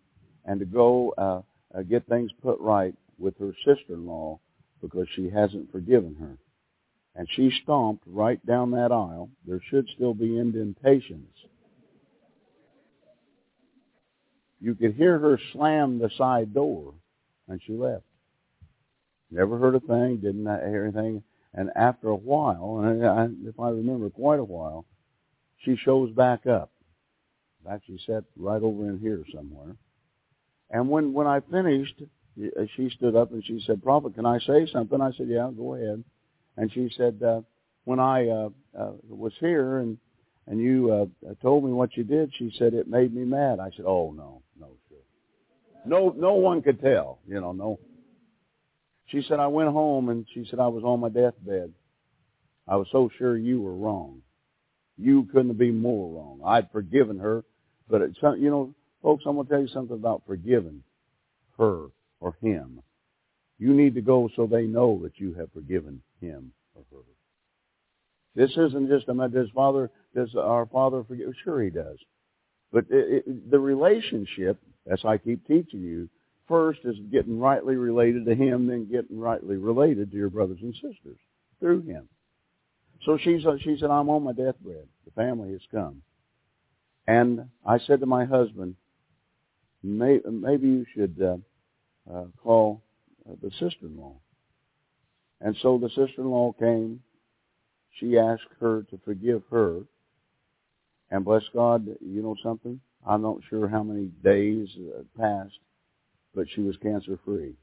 and 0.44 0.60
to 0.60 0.66
go 0.66 1.14
uh, 1.18 1.42
uh, 1.76 1.82
get 1.82 2.06
things 2.06 2.30
put 2.42 2.58
right 2.60 2.94
with 3.18 3.38
her 3.38 3.52
sister-in-law 3.64 4.38
because 4.80 5.06
she 5.14 5.28
hasn't 5.28 5.72
forgiven 5.72 6.16
her." 6.20 6.38
And 7.14 7.28
she 7.34 7.50
stomped 7.62 8.04
right 8.06 8.44
down 8.46 8.70
that 8.72 8.92
aisle. 8.92 9.28
There 9.46 9.60
should 9.70 9.88
still 9.94 10.14
be 10.14 10.38
indentations. 10.38 11.34
You 14.60 14.74
could 14.74 14.94
hear 14.94 15.18
her 15.18 15.38
slam 15.52 15.98
the 15.98 16.10
side 16.16 16.54
door, 16.54 16.94
and 17.48 17.60
she 17.66 17.72
left. 17.72 18.04
Never 19.30 19.58
heard 19.58 19.74
a 19.74 19.80
thing, 19.80 20.18
didn't 20.18 20.46
hear 20.46 20.84
anything. 20.84 21.22
And 21.54 21.70
after 21.76 22.08
a 22.08 22.16
while, 22.16 22.80
and 22.82 23.04
I, 23.04 23.28
if 23.48 23.58
I 23.58 23.70
remember 23.70 24.10
quite 24.10 24.38
a 24.38 24.44
while, 24.44 24.84
she 25.64 25.76
shows 25.76 26.10
back 26.12 26.46
up. 26.46 26.70
In 27.60 27.70
fact, 27.70 27.84
she 27.86 27.98
sat 28.06 28.24
right 28.36 28.62
over 28.62 28.88
in 28.88 28.98
here 28.98 29.24
somewhere. 29.34 29.76
And 30.70 30.88
when 30.88 31.12
when 31.12 31.26
I 31.26 31.40
finished, 31.40 32.02
she 32.76 32.90
stood 32.96 33.16
up 33.16 33.32
and 33.32 33.44
she 33.44 33.62
said, 33.66 33.82
"Prophet, 33.82 34.14
can 34.14 34.26
I 34.26 34.38
say 34.40 34.66
something?" 34.72 35.00
I 35.00 35.12
said, 35.12 35.28
"Yeah, 35.28 35.50
go 35.56 35.74
ahead." 35.74 36.04
And 36.56 36.72
she 36.72 36.90
said, 36.96 37.22
uh, 37.22 37.40
"When 37.84 37.98
I 37.98 38.28
uh, 38.28 38.50
uh, 38.78 38.92
was 39.08 39.32
here 39.40 39.78
and 39.78 39.98
and 40.46 40.60
you 40.60 40.92
uh, 40.92 41.34
told 41.42 41.64
me 41.64 41.72
what 41.72 41.96
you 41.96 42.04
did," 42.04 42.32
she 42.34 42.52
said, 42.58 42.74
"It 42.74 42.88
made 42.88 43.14
me 43.14 43.24
mad." 43.24 43.60
I 43.60 43.70
said, 43.70 43.86
"Oh 43.86 44.12
no, 44.12 44.42
no, 44.58 44.68
sure. 44.88 44.98
No, 45.84 46.14
no 46.16 46.34
one 46.34 46.62
could 46.62 46.80
tell. 46.80 47.18
You 47.26 47.40
know, 47.40 47.52
no." 47.52 47.78
She 49.06 49.22
said, 49.22 49.40
"I 49.40 49.46
went 49.46 49.70
home 49.70 50.10
and 50.10 50.26
she 50.34 50.46
said 50.48 50.60
I 50.60 50.68
was 50.68 50.84
on 50.84 51.00
my 51.00 51.08
deathbed. 51.08 51.72
I 52.66 52.76
was 52.76 52.88
so 52.92 53.10
sure 53.18 53.36
you 53.36 53.60
were 53.62 53.74
wrong." 53.74 54.22
You 54.98 55.28
couldn't 55.32 55.58
be 55.58 55.70
more 55.70 56.16
wrong. 56.16 56.40
I'd 56.44 56.70
forgiven 56.72 57.18
her, 57.18 57.44
but 57.88 58.02
it's, 58.02 58.18
you 58.38 58.50
know, 58.50 58.74
folks, 59.02 59.24
I'm 59.26 59.36
going 59.36 59.46
to 59.46 59.52
tell 59.52 59.62
you 59.62 59.68
something 59.68 59.96
about 59.96 60.22
forgiving 60.26 60.82
her 61.56 61.86
or 62.20 62.36
him. 62.42 62.82
You 63.58 63.72
need 63.74 63.94
to 63.94 64.00
go 64.00 64.28
so 64.34 64.46
they 64.46 64.62
know 64.62 65.00
that 65.02 65.18
you 65.18 65.34
have 65.34 65.52
forgiven 65.52 66.02
him 66.20 66.52
or 66.74 66.82
her. 66.92 67.04
This 68.34 68.50
isn't 68.56 68.88
just 68.88 69.08
a 69.08 69.28
does 69.28 69.48
Father 69.54 69.90
does 70.14 70.34
our 70.36 70.66
Father 70.66 71.04
forgive? 71.06 71.32
Sure, 71.42 71.62
He 71.62 71.70
does. 71.70 71.98
But 72.72 72.84
it, 72.90 73.24
it, 73.26 73.50
the 73.50 73.58
relationship, 73.58 74.60
as 74.90 75.00
I 75.04 75.18
keep 75.18 75.46
teaching 75.46 75.80
you, 75.80 76.08
first 76.46 76.80
is 76.84 76.96
getting 77.10 77.38
rightly 77.38 77.76
related 77.76 78.26
to 78.26 78.34
Him, 78.34 78.66
then 78.66 78.88
getting 78.90 79.18
rightly 79.18 79.56
related 79.56 80.10
to 80.10 80.16
your 80.16 80.30
brothers 80.30 80.60
and 80.62 80.74
sisters 80.74 81.18
through 81.60 81.82
Him. 81.82 82.08
So 83.04 83.18
she 83.18 83.40
said, 83.42 83.60
she 83.62 83.76
said, 83.80 83.90
I'm 83.90 84.08
on 84.08 84.24
my 84.24 84.32
deathbed. 84.32 84.86
The 85.04 85.10
family 85.14 85.52
has 85.52 85.60
come. 85.70 86.02
And 87.06 87.48
I 87.64 87.78
said 87.78 88.00
to 88.00 88.06
my 88.06 88.24
husband, 88.24 88.76
May, 89.82 90.20
maybe 90.28 90.66
you 90.66 90.86
should 90.94 91.16
uh, 91.22 91.36
uh, 92.12 92.24
call 92.42 92.82
uh, 93.28 93.34
the 93.40 93.50
sister-in-law. 93.50 94.16
And 95.40 95.56
so 95.62 95.78
the 95.78 95.88
sister-in-law 95.88 96.54
came. 96.58 97.00
She 97.98 98.18
asked 98.18 98.42
her 98.60 98.82
to 98.90 99.00
forgive 99.04 99.42
her. 99.50 99.80
And 101.10 101.24
bless 101.24 101.44
God, 101.54 101.86
you 102.00 102.22
know 102.22 102.36
something? 102.42 102.80
I'm 103.06 103.22
not 103.22 103.38
sure 103.48 103.68
how 103.68 103.82
many 103.82 104.06
days 104.22 104.68
uh, 104.76 105.02
passed, 105.18 105.58
but 106.34 106.46
she 106.54 106.60
was 106.60 106.76
cancer-free. 106.82 107.54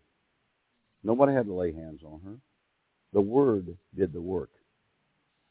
Nobody 1.04 1.34
had 1.34 1.46
to 1.46 1.54
lay 1.54 1.72
hands 1.74 2.02
on 2.04 2.22
her. 2.26 2.36
The 3.14 3.22
Word 3.22 3.78
did 3.96 4.12
the 4.14 4.22
work. 4.22 4.50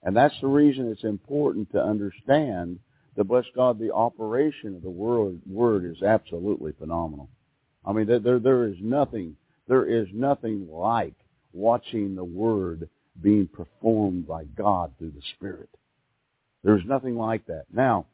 And 0.05 0.17
that's 0.17 0.38
the 0.40 0.47
reason 0.47 0.90
it's 0.90 1.05
important 1.05 1.73
to 1.73 1.83
understand 1.83 2.79
that, 3.17 3.25
bless 3.25 3.47
God, 3.55 3.79
the 3.79 3.93
operation 3.93 4.77
of 4.77 4.83
the 4.83 4.90
word, 4.90 5.40
word 5.47 5.85
is 5.85 6.03
absolutely 6.03 6.73
phenomenal. 6.79 7.29
I 7.85 7.93
mean, 7.93 8.07
there, 8.07 8.38
there 8.38 8.64
is 8.67 8.77
nothing, 8.81 9.37
there 9.67 9.87
is 9.87 10.09
nothing 10.12 10.69
like 10.71 11.14
watching 11.53 12.14
the 12.14 12.25
word 12.25 12.88
being 13.23 13.49
performed 13.49 14.27
by 14.27 14.45
God 14.45 14.93
through 14.99 15.12
the 15.12 15.23
Spirit. 15.37 15.71
There's 16.62 16.85
nothing 16.85 17.17
like 17.17 17.47
that. 17.47 17.64
Now, 17.73 18.07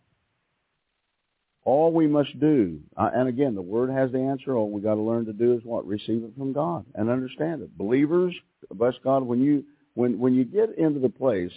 all 1.64 1.92
we 1.92 2.07
must 2.07 2.38
do, 2.40 2.81
uh, 2.96 3.11
and 3.14 3.29
again, 3.29 3.55
the 3.55 3.62
Word 3.62 3.90
has 3.90 4.11
the 4.12 4.18
answer. 4.18 4.57
All 4.57 4.70
we 4.70 4.81
got 4.81 4.94
to 4.94 5.00
learn 5.00 5.26
to 5.26 5.33
do 5.33 5.53
is 5.55 5.64
what? 5.64 5.87
Receive 5.87 6.24
it 6.24 6.33
from 6.37 6.53
God 6.53 6.85
and 6.94 7.11
understand 7.11 7.62
it. 7.62 7.76
Believers, 7.76 8.35
bless 8.72 8.94
God, 9.05 9.22
when 9.22 9.42
you 9.42 9.64
when 9.94 10.18
when 10.18 10.35
you 10.35 10.44
get 10.44 10.76
into 10.79 11.00
the 11.00 11.09
place 11.09 11.53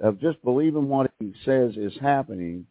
of 0.00 0.20
just 0.20 0.42
believing 0.42 0.88
what 0.88 1.10
he 1.18 1.32
says 1.44 1.76
is 1.76 1.92
happening, 2.00 2.66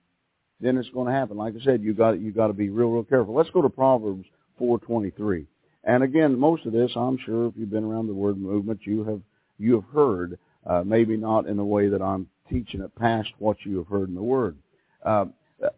then 0.60 0.78
it's 0.78 0.90
going 0.90 1.08
to 1.08 1.14
happen. 1.14 1.38
Like 1.38 1.54
I 1.60 1.64
said, 1.64 1.82
you 1.82 1.94
got 1.94 2.20
you 2.20 2.32
got 2.32 2.48
to 2.48 2.54
be 2.54 2.70
real 2.70 2.90
real 2.90 3.04
careful. 3.04 3.34
Let's 3.34 3.50
go 3.50 3.62
to 3.62 3.70
Proverbs 3.70 4.26
4:23. 4.60 5.46
And 5.84 6.04
again, 6.04 6.38
most 6.40 6.66
of 6.66 6.74
this, 6.74 6.92
I'm 6.96 7.18
sure, 7.26 7.48
if 7.48 7.54
you've 7.56 7.70
been 7.70 7.84
around 7.84 8.08
the 8.08 8.14
word 8.14 8.38
movement, 8.38 8.82
you 8.84 9.04
have 9.04 9.22
you 9.58 9.76
have 9.76 9.86
heard. 9.94 10.38
Uh, 10.66 10.82
maybe 10.84 11.16
not 11.16 11.46
in 11.46 11.58
the 11.58 11.64
way 11.64 11.90
that 11.90 12.02
I'm 12.02 12.28
teaching 12.50 12.82
it 12.82 12.96
past 12.96 13.30
what 13.38 13.58
you 13.64 13.78
have 13.78 13.88
heard 13.88 14.10
in 14.10 14.16
the 14.16 14.24
word. 14.24 14.58
Uh, 15.06 15.26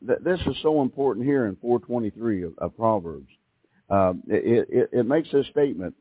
th- 0.05 0.19
this 0.23 0.39
is 0.47 0.55
so 0.61 0.81
important 0.81 1.25
here 1.25 1.45
in 1.45 1.57
423 1.57 2.43
of, 2.43 2.57
of 2.57 2.77
Proverbs. 2.77 3.27
Uh, 3.89 4.13
it, 4.27 4.67
it, 4.69 4.89
it 4.93 5.05
makes 5.05 5.29
this 5.31 5.45
statement: 5.47 5.93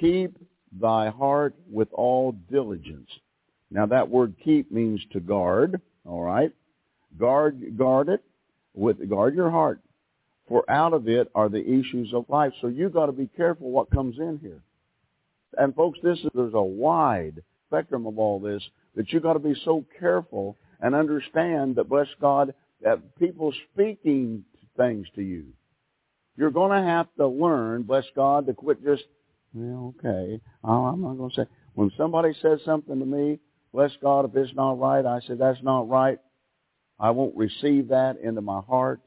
"Keep 0.00 0.38
thy 0.80 1.10
heart 1.10 1.54
with 1.70 1.88
all 1.92 2.32
diligence, 2.50 3.08
now 3.70 3.86
that 3.86 4.08
word 4.08 4.34
keep 4.44 4.70
means 4.70 5.00
to 5.12 5.20
guard, 5.20 5.80
all 6.04 6.22
right? 6.22 6.52
Guard 7.18 7.76
guard 7.76 8.08
it 8.08 8.22
with 8.74 9.08
guard 9.08 9.34
your 9.34 9.50
heart. 9.50 9.80
For 10.48 10.68
out 10.70 10.92
of 10.92 11.08
it 11.08 11.30
are 11.34 11.48
the 11.48 11.62
issues 11.62 12.12
of 12.14 12.26
life. 12.28 12.52
So 12.60 12.68
you 12.68 12.88
got 12.88 13.06
to 13.06 13.12
be 13.12 13.28
careful 13.36 13.70
what 13.70 13.90
comes 13.90 14.18
in 14.18 14.38
here. 14.40 14.60
And 15.58 15.74
folks, 15.74 15.98
this 16.02 16.18
is 16.18 16.30
there's 16.34 16.54
a 16.54 16.62
wide 16.62 17.42
spectrum 17.66 18.06
of 18.06 18.18
all 18.18 18.38
this 18.38 18.62
that 18.94 19.12
you 19.12 19.20
got 19.20 19.32
to 19.32 19.38
be 19.38 19.54
so 19.64 19.84
careful 19.98 20.56
and 20.80 20.94
understand 20.94 21.76
that 21.76 21.88
bless 21.88 22.08
God 22.20 22.54
that 22.82 23.18
people 23.18 23.52
speaking 23.72 24.44
things 24.76 25.06
to 25.14 25.22
you. 25.22 25.46
You're 26.36 26.50
going 26.50 26.70
to 26.70 26.86
have 26.86 27.06
to 27.16 27.26
learn, 27.26 27.82
bless 27.82 28.04
God, 28.14 28.46
to 28.46 28.52
quit 28.52 28.84
just, 28.84 29.04
well, 29.54 29.94
okay, 29.98 30.40
oh, 30.62 30.84
I'm 30.84 31.00
not 31.00 31.16
going 31.16 31.30
to 31.30 31.36
say. 31.36 31.46
When 31.74 31.90
somebody 31.96 32.34
says 32.42 32.60
something 32.64 32.98
to 32.98 33.06
me, 33.06 33.38
bless 33.76 33.92
God, 34.00 34.24
if 34.24 34.34
it's 34.34 34.54
not 34.54 34.78
right, 34.78 35.04
I 35.04 35.20
said, 35.26 35.38
that's 35.38 35.62
not 35.62 35.86
right. 35.86 36.18
I 36.98 37.10
won't 37.10 37.36
receive 37.36 37.88
that 37.88 38.16
into 38.22 38.40
my 38.40 38.62
heart. 38.62 39.02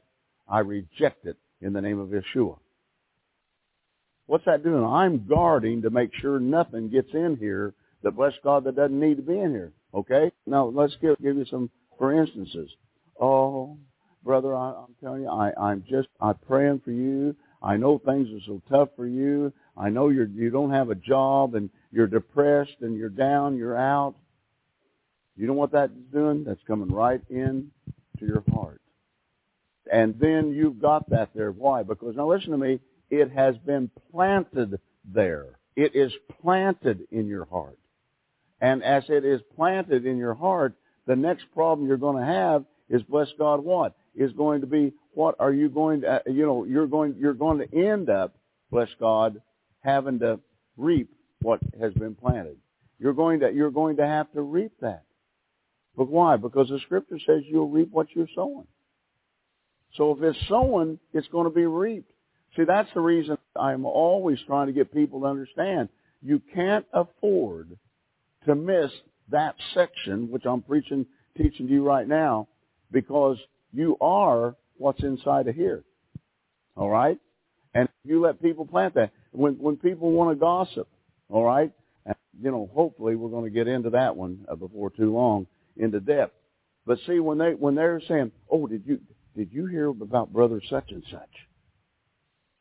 I 0.48 0.60
reject 0.60 1.26
it 1.26 1.36
in 1.60 1.72
the 1.72 1.80
name 1.80 1.98
of 1.98 2.10
Yeshua. 2.10 2.56
What's 4.26 4.44
that 4.44 4.62
doing? 4.62 4.84
I'm 4.84 5.26
guarding 5.26 5.82
to 5.82 5.90
make 5.90 6.10
sure 6.14 6.38
nothing 6.38 6.88
gets 6.88 7.08
in 7.12 7.36
here 7.36 7.74
that, 8.04 8.12
bless 8.12 8.32
God, 8.44 8.62
that 8.62 8.76
doesn't 8.76 9.00
need 9.00 9.16
to 9.16 9.24
be 9.24 9.40
in 9.40 9.50
here. 9.50 9.72
Okay? 9.92 10.30
Now, 10.46 10.66
let's 10.66 10.96
give, 11.02 11.18
give 11.20 11.36
you 11.36 11.46
some, 11.46 11.68
for 11.98 12.12
instances. 12.12 12.70
Oh, 13.20 13.76
brother, 14.22 14.54
I, 14.54 14.70
I'm 14.70 14.94
telling 15.02 15.22
you, 15.22 15.30
I, 15.30 15.50
I'm 15.60 15.82
just, 15.90 16.06
I'm 16.20 16.36
praying 16.46 16.82
for 16.84 16.92
you. 16.92 17.34
I 17.60 17.76
know 17.76 17.98
things 17.98 18.28
are 18.28 18.46
so 18.46 18.62
tough 18.70 18.90
for 18.94 19.08
you. 19.08 19.52
I 19.76 19.90
know 19.90 20.10
you're, 20.10 20.28
you 20.28 20.50
don't 20.50 20.70
have 20.70 20.90
a 20.90 20.94
job 20.94 21.56
and 21.56 21.70
you're 21.90 22.06
depressed 22.06 22.76
and 22.82 22.96
you're 22.96 23.08
down, 23.08 23.56
you're 23.56 23.76
out. 23.76 24.14
You 25.40 25.46
know 25.46 25.54
what 25.54 25.72
that's 25.72 25.92
doing? 26.12 26.44
That's 26.44 26.62
coming 26.66 26.88
right 26.88 27.20
in 27.30 27.70
to 28.18 28.26
your 28.26 28.44
heart. 28.52 28.80
And 29.90 30.14
then 30.20 30.52
you've 30.52 30.80
got 30.80 31.08
that 31.10 31.30
there. 31.34 31.50
Why? 31.50 31.82
Because 31.82 32.14
now 32.16 32.30
listen 32.30 32.50
to 32.50 32.58
me. 32.58 32.80
It 33.10 33.32
has 33.32 33.56
been 33.58 33.90
planted 34.12 34.78
there. 35.04 35.58
It 35.74 35.96
is 35.96 36.12
planted 36.40 37.08
in 37.10 37.26
your 37.26 37.46
heart. 37.46 37.78
And 38.60 38.84
as 38.84 39.04
it 39.08 39.24
is 39.24 39.40
planted 39.56 40.04
in 40.04 40.18
your 40.18 40.34
heart, 40.34 40.74
the 41.06 41.16
next 41.16 41.46
problem 41.54 41.88
you're 41.88 41.96
going 41.96 42.18
to 42.18 42.32
have 42.32 42.64
is, 42.88 43.02
bless 43.02 43.28
God, 43.38 43.64
what? 43.64 43.94
is 44.14 44.32
going 44.32 44.60
to 44.60 44.66
be 44.66 44.92
what 45.14 45.36
are 45.38 45.52
you 45.52 45.68
going 45.68 46.02
to, 46.02 46.22
you 46.26 46.44
know, 46.44 46.64
you're 46.64 46.86
going, 46.86 47.16
you're 47.18 47.34
going 47.34 47.58
to 47.58 47.74
end 47.74 48.10
up, 48.10 48.34
bless 48.70 48.88
God, 48.98 49.40
having 49.80 50.18
to 50.20 50.40
reap 50.76 51.10
what 51.42 51.60
has 51.80 51.92
been 51.94 52.14
planted. 52.14 52.56
You're 52.98 53.14
going 53.14 53.40
to, 53.40 53.50
you're 53.52 53.70
going 53.70 53.96
to 53.96 54.06
have 54.06 54.30
to 54.32 54.42
reap 54.42 54.72
that. 54.80 55.04
But 55.96 56.08
why? 56.08 56.36
Because 56.36 56.68
the 56.68 56.78
scripture 56.80 57.18
says 57.26 57.42
you'll 57.46 57.68
reap 57.68 57.90
what 57.90 58.08
you're 58.14 58.28
sowing. 58.34 58.66
So 59.96 60.12
if 60.12 60.22
it's 60.22 60.48
sown, 60.48 60.98
it's 61.12 61.28
going 61.28 61.44
to 61.44 61.54
be 61.54 61.66
reaped. 61.66 62.10
See, 62.56 62.64
that's 62.64 62.88
the 62.94 63.00
reason 63.00 63.38
I'm 63.56 63.84
always 63.84 64.38
trying 64.46 64.66
to 64.68 64.72
get 64.72 64.92
people 64.92 65.20
to 65.20 65.26
understand. 65.26 65.88
You 66.22 66.40
can't 66.54 66.86
afford 66.92 67.76
to 68.46 68.54
miss 68.54 68.90
that 69.30 69.54
section, 69.74 70.30
which 70.30 70.44
I'm 70.46 70.62
preaching, 70.62 71.06
teaching 71.36 71.66
to 71.66 71.72
you 71.72 71.84
right 71.84 72.06
now, 72.06 72.48
because 72.90 73.38
you 73.72 73.96
are 74.00 74.54
what's 74.78 75.02
inside 75.02 75.48
of 75.48 75.54
here. 75.54 75.84
All 76.76 76.88
right? 76.88 77.18
And 77.74 77.88
you 78.04 78.20
let 78.20 78.42
people 78.42 78.66
plant 78.66 78.94
that. 78.94 79.12
When, 79.32 79.54
when 79.54 79.76
people 79.76 80.10
want 80.10 80.30
to 80.30 80.40
gossip, 80.40 80.88
all 81.28 81.44
right? 81.44 81.70
And, 82.04 82.16
you 82.42 82.50
know, 82.50 82.68
hopefully 82.74 83.14
we're 83.14 83.28
going 83.28 83.44
to 83.44 83.50
get 83.50 83.68
into 83.68 83.90
that 83.90 84.16
one 84.16 84.44
uh, 84.50 84.56
before 84.56 84.90
too 84.90 85.12
long 85.12 85.46
into 85.80 86.00
depth. 86.00 86.34
But 86.86 86.98
see, 87.06 87.20
when 87.20 87.38
they 87.38 87.52
when 87.54 87.74
they're 87.74 88.00
saying, 88.08 88.32
"Oh, 88.50 88.66
did 88.66 88.84
you 88.86 89.00
did 89.36 89.52
you 89.52 89.66
hear 89.66 89.88
about 89.88 90.32
brother 90.32 90.60
such 90.68 90.90
and 90.90 91.04
such?" 91.10 91.30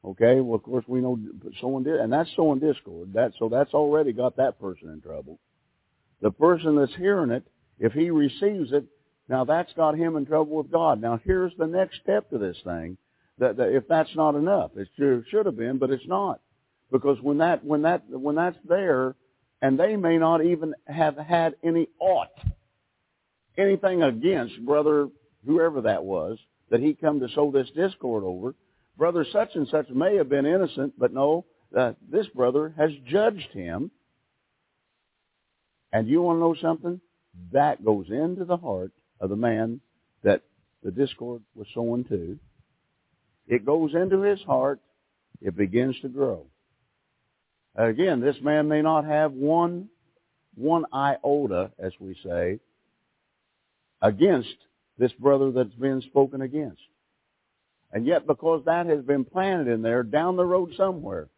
Okay, 0.03 0.39
well, 0.39 0.55
of 0.55 0.63
course 0.63 0.85
we 0.87 1.01
know 1.01 1.19
someone 1.59 1.83
did, 1.83 1.99
and 1.99 2.11
that's 2.11 2.29
sowing 2.35 2.59
discord. 2.59 3.13
That 3.13 3.33
so 3.37 3.49
that's 3.49 3.73
already 3.73 4.13
got 4.13 4.37
that 4.37 4.59
person 4.59 4.89
in 4.89 5.01
trouble. 5.01 5.39
The 6.21 6.31
person 6.31 6.75
that's 6.75 6.95
hearing 6.95 7.31
it, 7.31 7.45
if 7.79 7.93
he 7.93 8.09
receives 8.09 8.71
it, 8.71 8.85
now 9.27 9.45
that's 9.45 9.71
got 9.73 9.97
him 9.97 10.15
in 10.15 10.25
trouble 10.25 10.57
with 10.57 10.71
God. 10.71 11.01
Now 11.01 11.19
here's 11.23 11.53
the 11.57 11.67
next 11.67 11.99
step 12.01 12.29
to 12.29 12.37
this 12.37 12.57
thing. 12.63 12.97
That, 13.37 13.55
that 13.57 13.73
if 13.73 13.87
that's 13.87 14.13
not 14.15 14.35
enough, 14.35 14.71
it 14.75 14.89
should, 14.97 15.25
should 15.29 15.45
have 15.45 15.55
been, 15.55 15.77
but 15.77 15.91
it's 15.91 16.07
not, 16.07 16.41
because 16.91 17.17
when 17.21 17.37
that 17.37 17.63
when 17.63 17.83
that 17.83 18.03
when 18.09 18.35
that's 18.35 18.57
there, 18.67 19.15
and 19.61 19.79
they 19.79 19.95
may 19.95 20.17
not 20.17 20.43
even 20.43 20.73
have 20.87 21.17
had 21.17 21.55
any 21.63 21.87
ought, 21.99 22.27
anything 23.59 24.01
against 24.01 24.65
brother 24.65 25.09
whoever 25.45 25.81
that 25.81 26.03
was 26.03 26.37
that 26.69 26.81
he 26.81 26.93
come 26.93 27.19
to 27.19 27.29
sow 27.29 27.51
this 27.51 27.69
discord 27.75 28.23
over. 28.23 28.55
Brother 28.97 29.25
such 29.31 29.55
and 29.55 29.67
such 29.67 29.89
may 29.89 30.15
have 30.17 30.29
been 30.29 30.45
innocent, 30.45 30.93
but 30.97 31.13
no, 31.13 31.45
uh, 31.75 31.93
this 32.11 32.27
brother 32.27 32.73
has 32.77 32.91
judged 33.05 33.49
him. 33.51 33.91
And 35.91 36.07
you 36.07 36.21
want 36.21 36.37
to 36.37 36.41
know 36.41 36.55
something? 36.61 37.01
That 37.51 37.83
goes 37.83 38.07
into 38.09 38.45
the 38.45 38.57
heart 38.57 38.91
of 39.19 39.29
the 39.29 39.35
man 39.35 39.79
that 40.23 40.41
the 40.83 40.91
discord 40.91 41.41
was 41.55 41.67
sown 41.73 42.03
to. 42.05 42.37
It 43.47 43.65
goes 43.65 43.95
into 43.95 44.21
his 44.21 44.41
heart. 44.41 44.79
It 45.41 45.55
begins 45.55 45.99
to 46.01 46.09
grow. 46.09 46.45
Again, 47.75 48.19
this 48.19 48.35
man 48.41 48.67
may 48.67 48.81
not 48.81 49.05
have 49.05 49.31
one, 49.31 49.89
one 50.55 50.85
iota, 50.93 51.71
as 51.79 51.93
we 51.99 52.15
say, 52.23 52.59
against 54.01 54.55
this 54.97 55.11
brother 55.13 55.51
that's 55.51 55.75
been 55.75 56.01
spoken 56.01 56.41
against. 56.41 56.81
And 57.91 58.05
yet, 58.05 58.27
because 58.27 58.63
that 58.65 58.85
has 58.85 59.03
been 59.03 59.25
planted 59.25 59.67
in 59.71 59.81
there 59.81 60.03
down 60.03 60.35
the 60.35 60.45
road 60.45 60.71
somewhere, 60.77 61.29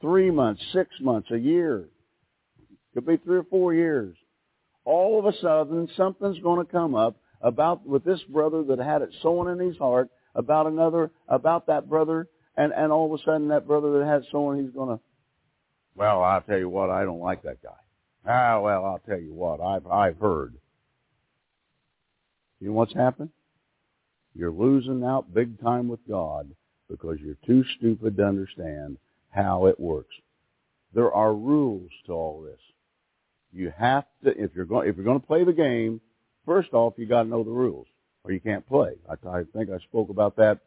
three 0.00 0.30
months, 0.30 0.62
six 0.72 0.88
months, 1.00 1.30
a 1.30 1.38
year, 1.38 1.88
could 2.94 3.06
be 3.06 3.16
three 3.18 3.38
or 3.38 3.44
four 3.44 3.74
years, 3.74 4.16
all 4.84 5.18
of 5.18 5.26
a 5.26 5.36
sudden 5.38 5.88
something's 5.96 6.38
going 6.38 6.64
to 6.64 6.72
come 6.72 6.94
up 6.94 7.16
about 7.42 7.86
with 7.86 8.04
this 8.04 8.22
brother 8.30 8.62
that 8.64 8.78
had 8.78 9.02
it 9.02 9.10
sown 9.22 9.48
in 9.48 9.58
his 9.58 9.76
heart 9.76 10.08
about 10.34 10.66
another, 10.66 11.10
about 11.28 11.66
that 11.66 11.88
brother, 11.88 12.28
and, 12.56 12.72
and 12.72 12.90
all 12.90 13.12
of 13.12 13.20
a 13.20 13.22
sudden 13.24 13.48
that 13.48 13.66
brother 13.66 13.98
that 13.98 14.06
had 14.06 14.24
sown, 14.32 14.62
he's 14.62 14.74
going 14.74 14.96
to, 14.96 15.02
well, 15.94 16.22
I'll 16.22 16.40
tell 16.40 16.58
you 16.58 16.68
what, 16.68 16.90
I 16.90 17.04
don't 17.04 17.20
like 17.20 17.42
that 17.42 17.62
guy. 17.62 17.70
Ah, 18.26 18.60
well, 18.60 18.84
I'll 18.84 19.02
tell 19.06 19.20
you 19.20 19.34
what, 19.34 19.60
I've, 19.60 19.86
I've 19.86 20.18
heard. 20.18 20.54
You 22.60 22.68
know 22.68 22.74
what's 22.74 22.94
happened? 22.94 23.30
You're 24.34 24.52
losing 24.52 25.04
out 25.04 25.32
big 25.34 25.60
time 25.60 25.88
with 25.88 26.00
God 26.08 26.50
because 26.88 27.18
you're 27.20 27.36
too 27.46 27.64
stupid 27.76 28.16
to 28.16 28.24
understand 28.26 28.98
how 29.30 29.66
it 29.66 29.78
works. 29.78 30.14
There 30.94 31.12
are 31.12 31.34
rules 31.34 31.90
to 32.06 32.12
all 32.12 32.42
this. 32.42 32.60
You 33.52 33.72
have 33.76 34.04
to, 34.24 34.30
if 34.30 34.50
you're 34.54 34.64
going, 34.64 34.88
if 34.88 34.96
you're 34.96 35.04
going 35.04 35.20
to 35.20 35.26
play 35.26 35.44
the 35.44 35.52
game, 35.52 36.00
first 36.46 36.72
off, 36.72 36.94
you 36.96 37.06
got 37.06 37.24
to 37.24 37.28
know 37.28 37.44
the 37.44 37.50
rules, 37.50 37.86
or 38.24 38.32
you 38.32 38.40
can't 38.40 38.66
play. 38.66 38.92
I, 39.08 39.28
I 39.28 39.42
think 39.54 39.70
I 39.70 39.78
spoke 39.78 40.10
about 40.10 40.36
that 40.36 40.58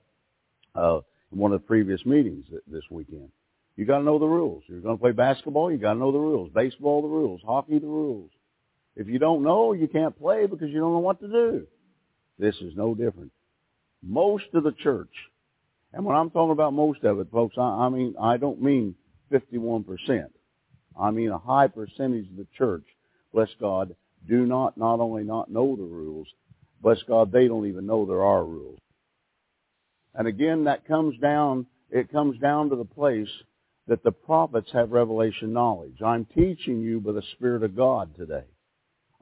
uh, 0.76 1.02
in 1.32 1.38
one 1.38 1.54
of 1.54 1.62
the 1.62 1.68
previous 1.68 2.06
meetings 2.06 2.46
this 2.68 2.84
weekend. 2.90 3.30
You 3.76 3.86
got 3.86 4.00
to 4.00 4.04
know 4.04 4.20
the 4.20 4.26
rules. 4.26 4.64
You're 4.68 4.82
going 4.82 4.98
to 4.98 5.02
play 5.02 5.12
basketball, 5.12 5.72
you 5.72 5.78
got 5.78 5.94
to 5.94 6.00
know 6.00 6.12
the 6.12 6.20
rules. 6.20 6.52
Baseball, 6.54 7.02
the 7.02 7.08
rules. 7.08 7.42
Hockey, 7.46 7.80
the 7.80 7.88
rules. 7.88 8.32
If 8.96 9.08
you 9.08 9.20
don't 9.20 9.44
know, 9.44 9.74
you 9.74 9.88
can't 9.88 10.18
play 10.20 10.46
because 10.46 10.70
you 10.70 10.80
don't 10.80 10.94
know 10.94 11.00
what 11.00 11.22
to 11.22 11.28
do. 11.28 11.68
This 12.42 12.56
is 12.56 12.76
no 12.76 12.96
different. 12.96 13.32
Most 14.02 14.46
of 14.56 14.64
the 14.64 14.72
church, 14.72 15.14
and 15.94 16.04
when 16.04 16.16
I'm 16.16 16.32
talking 16.32 16.54
about 16.54 16.74
most 16.74 17.04
of 17.04 17.20
it, 17.20 17.28
folks, 17.32 17.56
I, 17.56 17.62
I 17.62 17.90
mean, 17.90 18.16
I 18.20 18.38
don't 18.38 18.60
mean 18.60 18.96
51%. 19.32 20.26
I 21.00 21.12
mean 21.12 21.30
a 21.30 21.38
high 21.38 21.68
percentage 21.68 22.28
of 22.32 22.38
the 22.38 22.48
church, 22.58 22.84
bless 23.32 23.50
God, 23.60 23.96
do 24.28 24.48
not 24.48 24.76
not 24.76 25.00
only 25.00 25.24
not 25.24 25.52
know 25.52 25.76
the 25.76 25.84
rules, 25.84 26.28
bless 26.82 26.98
God, 27.08 27.32
they 27.32 27.48
don't 27.48 27.68
even 27.68 27.86
know 27.86 28.08
there 28.08 28.24
are 28.24 28.44
rules. 28.44 28.80
And 30.16 30.28
again, 30.28 30.64
that 30.64 30.88
comes 30.88 31.20
down, 31.20 31.68
it 31.92 32.12
comes 32.12 32.40
down 32.40 32.72
to 32.72 32.76
the 32.76 32.86
place 32.86 33.30
that 33.86 34.04
the 34.04 34.12
prophets 34.12 34.72
have 34.74 34.92
revelation 34.92 35.54
knowledge. 35.54 36.02
I'm 36.04 36.26
teaching 36.26 36.82
you 36.82 37.02
by 37.02 37.12
the 37.12 37.24
Spirit 37.34 37.62
of 37.62 37.76
God 37.76 38.16
today. 38.16 38.46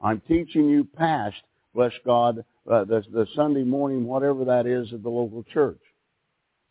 I'm 0.00 0.22
teaching 0.26 0.70
you 0.70 0.84
past, 0.84 1.36
bless 1.74 1.92
God, 2.06 2.44
uh, 2.70 2.84
the, 2.84 3.02
the 3.12 3.26
Sunday 3.34 3.62
morning, 3.62 4.04
whatever 4.04 4.46
that 4.46 4.66
is, 4.66 4.92
at 4.92 5.02
the 5.02 5.08
local 5.08 5.44
church. 5.44 5.80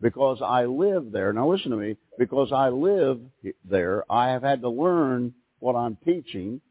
Because 0.02 0.42
I 0.42 0.66
live 0.66 1.12
there. 1.12 1.34
Now 1.34 1.52
listen 1.52 1.72
to 1.72 1.78
me. 1.78 1.98
Because 2.18 2.52
I 2.54 2.70
live 2.70 3.20
there, 3.66 4.04
I 4.12 4.30
have 4.30 4.44
had 4.44 4.62
to 4.62 4.70
learn 4.70 5.34
what 5.60 5.76
I'm 5.76 5.98
teaching. 6.06 6.62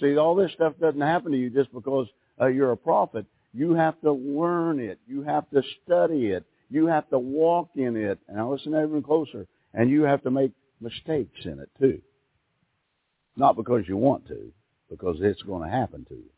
See, 0.00 0.16
all 0.16 0.34
this 0.34 0.52
stuff 0.52 0.74
doesn't 0.80 1.00
happen 1.00 1.32
to 1.32 1.38
you 1.38 1.50
just 1.50 1.72
because 1.72 2.08
uh, 2.40 2.46
you're 2.46 2.72
a 2.72 2.76
prophet. 2.76 3.26
You 3.52 3.74
have 3.74 4.00
to 4.02 4.12
learn 4.12 4.80
it. 4.80 4.98
You 5.06 5.22
have 5.22 5.48
to 5.50 5.62
study 5.84 6.26
it. 6.26 6.44
You 6.68 6.86
have 6.86 7.08
to 7.10 7.18
walk 7.18 7.70
in 7.76 7.96
it. 7.96 8.18
And 8.26 8.36
now 8.36 8.52
listen 8.52 8.72
even 8.72 9.02
closer. 9.02 9.46
And 9.72 9.90
you 9.90 10.02
have 10.02 10.22
to 10.24 10.30
make 10.30 10.52
mistakes 10.80 11.44
in 11.44 11.60
it 11.60 11.70
too. 11.78 12.02
Not 13.36 13.56
because 13.56 13.84
you 13.88 13.96
want 13.96 14.26
to, 14.28 14.52
because 14.90 15.16
it's 15.20 15.42
going 15.42 15.62
to 15.62 15.74
happen 15.74 16.04
to 16.08 16.14
you. 16.14 16.30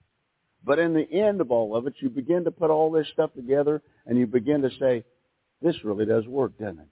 But 0.67 0.81
in 0.81 0.95
the 0.95 1.09
end 1.13 1.41
of 1.41 1.53
all 1.53 1.77
of 1.77 1.87
it, 1.87 1.95
you 2.01 2.11
begin 2.11 2.43
to 2.45 2.51
put 2.51 2.71
all 2.71 2.91
this 2.91 3.07
stuff 3.13 3.33
together 3.35 3.81
and 4.05 4.19
you 4.19 4.27
begin 4.27 4.63
to 4.63 4.71
say, 4.81 5.05
this 5.63 5.77
really 5.85 6.05
does 6.05 6.27
work, 6.27 6.59
doesn't 6.59 6.81
it? 6.81 6.89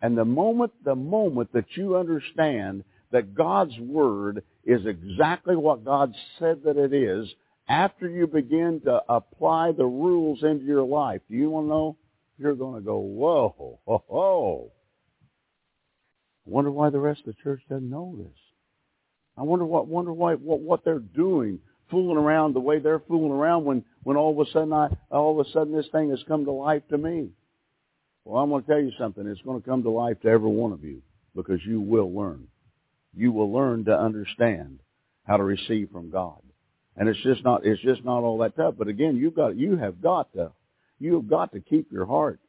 And 0.00 0.16
the 0.16 0.24
moment, 0.24 0.72
the 0.84 0.94
moment 0.94 1.52
that 1.52 1.64
you 1.74 1.96
understand 1.96 2.84
that 3.10 3.34
God's 3.34 3.76
Word 3.80 4.44
is 4.64 4.86
exactly 4.86 5.56
what 5.56 5.84
God 5.84 6.14
said 6.38 6.62
that 6.64 6.76
it 6.76 6.94
is, 6.94 7.28
after 7.68 8.08
you 8.08 8.28
begin 8.28 8.80
to 8.84 9.02
apply 9.08 9.72
the 9.72 9.84
rules 9.84 10.44
into 10.44 10.64
your 10.64 10.86
life, 10.86 11.22
do 11.28 11.36
you 11.36 11.50
want 11.50 11.66
to 11.66 11.70
know? 11.70 11.96
You're 12.38 12.54
going 12.54 12.74
to 12.74 12.84
go, 12.84 12.98
whoa, 12.98 13.80
ho, 13.86 14.04
ho. 14.06 14.70
I 16.46 16.50
wonder 16.50 16.70
why 16.70 16.90
the 16.90 17.00
rest 17.00 17.20
of 17.20 17.34
the 17.34 17.42
church 17.42 17.62
doesn't 17.68 17.90
know 17.90 18.14
this. 18.16 18.38
I 19.36 19.42
wonder 19.42 19.64
what, 19.64 19.88
wonder 19.88 20.12
why, 20.12 20.34
what, 20.34 20.60
what 20.60 20.84
they're 20.84 20.98
doing 20.98 21.58
fooling 21.90 22.16
around 22.16 22.54
the 22.54 22.60
way 22.60 22.78
they're 22.78 23.00
fooling 23.00 23.32
around 23.32 23.64
when, 23.64 23.84
when 24.02 24.16
all 24.16 24.38
of 24.38 24.46
a 24.46 24.50
sudden 24.50 24.72
I, 24.72 24.88
all 25.10 25.38
of 25.38 25.46
a 25.46 25.50
sudden 25.50 25.74
this 25.74 25.88
thing 25.92 26.10
has 26.10 26.22
come 26.26 26.44
to 26.44 26.52
life 26.52 26.82
to 26.90 26.98
me. 26.98 27.30
Well, 28.24 28.42
I'm 28.42 28.50
going 28.50 28.62
to 28.62 28.68
tell 28.68 28.80
you 28.80 28.92
something. 28.98 29.26
It's 29.26 29.40
going 29.42 29.60
to 29.60 29.68
come 29.68 29.84
to 29.84 29.90
life 29.90 30.20
to 30.22 30.28
every 30.28 30.50
one 30.50 30.72
of 30.72 30.82
you 30.82 31.02
because 31.34 31.60
you 31.64 31.80
will 31.80 32.12
learn. 32.12 32.48
You 33.14 33.30
will 33.30 33.52
learn 33.52 33.84
to 33.84 33.96
understand 33.96 34.80
how 35.24 35.36
to 35.36 35.44
receive 35.44 35.90
from 35.90 36.10
God. 36.10 36.40
And 36.96 37.08
it's 37.08 37.22
just 37.22 37.44
not, 37.44 37.64
it's 37.64 37.82
just 37.82 38.04
not 38.04 38.22
all 38.22 38.38
that 38.38 38.56
tough. 38.56 38.74
But 38.78 38.88
again, 38.88 39.16
you've 39.16 39.36
got, 39.36 39.56
you 39.56 39.76
have 39.76 40.02
got 40.02 40.32
to, 40.32 40.52
you 40.98 41.14
have 41.14 41.28
got 41.28 41.52
to 41.52 41.60
keep 41.60 41.92
your 41.92 42.06
heart 42.06 42.40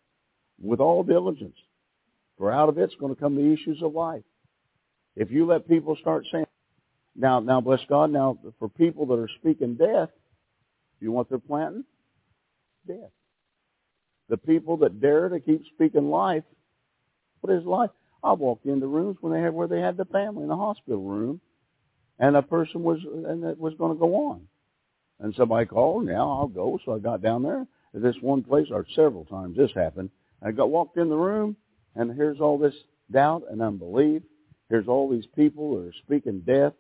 with 0.60 0.80
all 0.80 1.04
diligence. 1.04 1.58
For 2.38 2.52
out 2.52 2.70
of 2.70 2.78
it's 2.78 2.96
going 2.96 3.14
to 3.14 3.20
come 3.20 3.36
the 3.36 3.54
issues 3.54 3.82
of 3.84 3.94
life. 3.94 4.24
If 5.16 5.32
you 5.32 5.46
let 5.46 5.68
people 5.68 5.98
start 6.00 6.26
saying, 6.32 6.46
now, 7.18 7.40
now, 7.40 7.60
bless 7.62 7.80
God. 7.90 8.12
Now, 8.12 8.38
for 8.60 8.70
people 8.70 9.08
that 9.08 9.20
are 9.20 9.30
speaking 9.40 9.74
death, 9.74 10.10
you 11.00 11.12
want 11.12 11.30
their 11.30 11.40
planting? 11.40 11.84
Death. 12.88 13.12
The 14.30 14.38
people 14.38 14.78
that 14.78 15.02
dare 15.02 15.30
to 15.30 15.40
keep 15.40 15.64
speaking 15.74 16.12
life, 16.12 16.44
what 17.42 17.54
is 17.54 17.66
life? 17.66 17.90
I 18.24 18.34
walked 18.34 18.66
into 18.66 18.88
rooms 18.88 19.18
when 19.22 19.34
they 19.34 19.42
had 19.42 19.54
where 19.54 19.68
they 19.68 19.80
had 19.80 19.98
the 19.98 20.06
family 20.06 20.44
in 20.44 20.50
the 20.50 20.56
hospital 20.56 21.02
room, 21.02 21.42
and 22.20 22.36
a 22.36 22.42
person 22.42 22.84
was 22.84 23.00
and 23.04 23.44
it 23.44 23.60
was 23.60 23.74
going 23.76 23.94
to 23.94 24.00
go 24.00 24.30
on, 24.30 24.48
and 25.20 25.34
somebody 25.36 25.66
called. 25.66 26.06
Now 26.06 26.32
I'll 26.32 26.48
go. 26.48 26.80
So 26.84 26.94
I 26.94 27.00
got 27.00 27.22
down 27.22 27.44
there. 27.44 27.66
at 27.96 28.02
this 28.02 28.16
one 28.22 28.44
place, 28.44 28.68
or 28.72 28.86
several 28.96 29.26
times 29.26 29.56
this 29.56 29.72
happened. 29.74 30.10
I 30.42 30.52
got 30.52 30.70
walked 30.70 30.98
in 30.98 31.10
the 31.10 31.16
room, 31.16 31.56
and 31.96 32.16
here's 32.16 32.42
all 32.42 32.58
this 32.58 32.76
doubt 33.12 33.44
and 33.50 33.62
unbelief. 33.62 34.24
Here's 34.70 34.88
all 34.88 35.10
these 35.10 35.28
people 35.36 35.78
that 35.78 35.88
are 35.88 35.94
speaking 36.04 36.42
death. 36.42 36.74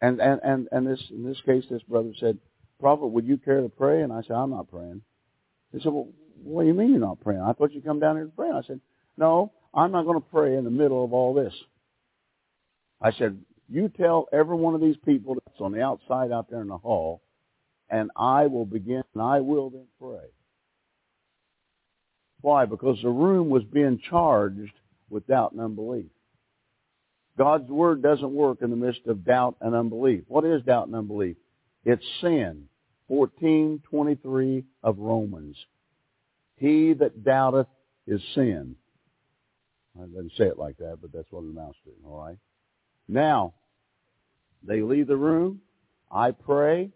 And 0.00 0.20
and 0.20 0.40
and 0.44 0.68
and 0.70 0.86
this 0.86 1.02
in 1.10 1.24
this 1.24 1.40
case, 1.44 1.64
this 1.68 1.82
brother 1.82 2.12
said, 2.18 2.38
"Prophet, 2.80 3.08
would 3.08 3.26
you 3.26 3.36
care 3.36 3.60
to 3.60 3.68
pray?" 3.68 4.02
And 4.02 4.12
I 4.12 4.22
said, 4.22 4.36
"I'm 4.36 4.50
not 4.50 4.70
praying." 4.70 5.02
He 5.72 5.80
said, 5.80 5.92
"Well, 5.92 6.08
what 6.42 6.62
do 6.62 6.68
you 6.68 6.74
mean 6.74 6.90
you're 6.90 7.00
not 7.00 7.20
praying? 7.20 7.42
I 7.42 7.52
thought 7.52 7.72
you 7.72 7.82
come 7.82 7.98
down 7.98 8.16
here 8.16 8.26
to 8.26 8.30
pray." 8.30 8.50
I 8.50 8.62
said, 8.62 8.80
"No, 9.16 9.52
I'm 9.74 9.90
not 9.90 10.04
going 10.04 10.20
to 10.20 10.28
pray 10.28 10.56
in 10.56 10.64
the 10.64 10.70
middle 10.70 11.04
of 11.04 11.12
all 11.12 11.34
this." 11.34 11.54
I 13.00 13.10
said, 13.12 13.44
"You 13.68 13.88
tell 13.88 14.28
every 14.32 14.56
one 14.56 14.74
of 14.74 14.80
these 14.80 14.96
people 15.04 15.34
that's 15.34 15.60
on 15.60 15.72
the 15.72 15.82
outside 15.82 16.30
out 16.30 16.48
there 16.48 16.60
in 16.60 16.68
the 16.68 16.78
hall, 16.78 17.22
and 17.90 18.10
I 18.16 18.46
will 18.46 18.66
begin, 18.66 19.02
and 19.14 19.22
I 19.22 19.40
will 19.40 19.70
then 19.70 19.88
pray." 20.00 20.30
Why? 22.40 22.66
Because 22.66 23.02
the 23.02 23.10
room 23.10 23.50
was 23.50 23.64
being 23.64 23.98
charged 23.98 24.74
with 25.10 25.26
doubt 25.26 25.52
and 25.52 25.60
unbelief. 25.60 26.10
God's 27.38 27.70
word 27.70 28.02
doesn't 28.02 28.32
work 28.34 28.62
in 28.62 28.70
the 28.70 28.76
midst 28.76 29.06
of 29.06 29.24
doubt 29.24 29.56
and 29.60 29.74
unbelief. 29.74 30.24
What 30.26 30.44
is 30.44 30.62
doubt 30.62 30.88
and 30.88 30.96
unbelief? 30.96 31.36
It's 31.84 32.04
sin. 32.20 32.64
1423 33.06 34.64
of 34.82 34.98
Romans. 34.98 35.56
He 36.56 36.92
that 36.94 37.24
doubteth 37.24 37.68
is 38.06 38.20
sin. 38.34 38.74
I 39.98 40.04
didn't 40.06 40.32
say 40.36 40.44
it 40.44 40.58
like 40.58 40.76
that, 40.78 40.98
but 41.00 41.12
that's 41.12 41.30
what 41.30 41.44
it 41.44 41.50
amounts 41.50 41.78
to, 41.84 41.90
all 42.06 42.20
right? 42.20 42.38
Now, 43.08 43.54
they 44.62 44.82
leave 44.82 45.06
the 45.06 45.16
room. 45.16 45.60
I 46.10 46.32
pray. 46.32 46.90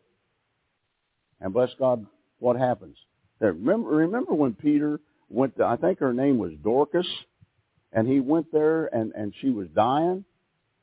And 1.41 1.53
bless 1.53 1.71
God, 1.79 2.07
what 2.39 2.57
happens? 2.57 2.97
Remember, 3.41 3.89
remember 3.89 4.35
when 4.35 4.55
Peter 4.55 5.01
went 5.29 5.57
to, 5.57 5.65
I 5.65 5.77
think 5.77 5.99
her 6.01 6.13
name 6.13 6.39
was 6.39 6.53
Dorcas, 6.63 7.09
and 7.93 8.07
he 8.07 8.21
went 8.21 8.53
there 8.53 8.87
and, 8.87 9.13
and 9.15 9.33
she 9.41 9.51
was 9.51 9.69
dying. 9.75 10.25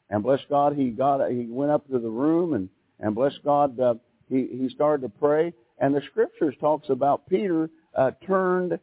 And 0.10 0.24
bless 0.24 0.40
God, 0.50 0.76
he 0.76 0.90
got, 0.90 1.30
he 1.30 1.46
went 1.48 1.72
up 1.72 1.88
to 1.90 2.00
the 2.00 2.10
room 2.10 2.54
and, 2.54 2.70
and 3.00 3.14
bless 3.14 3.34
God, 3.44 3.80
uh, 3.80 3.96
he, 4.28 4.48
he 4.52 4.70
started 4.74 5.04
to 5.04 5.10
pray. 5.20 5.54
And 5.78 5.96
the 5.96 6.02
scriptures 6.10 6.56
talks 6.60 6.90
about 6.90 7.28
Peter 7.30 7.70
uh, 7.96 8.12
turned 8.26 8.80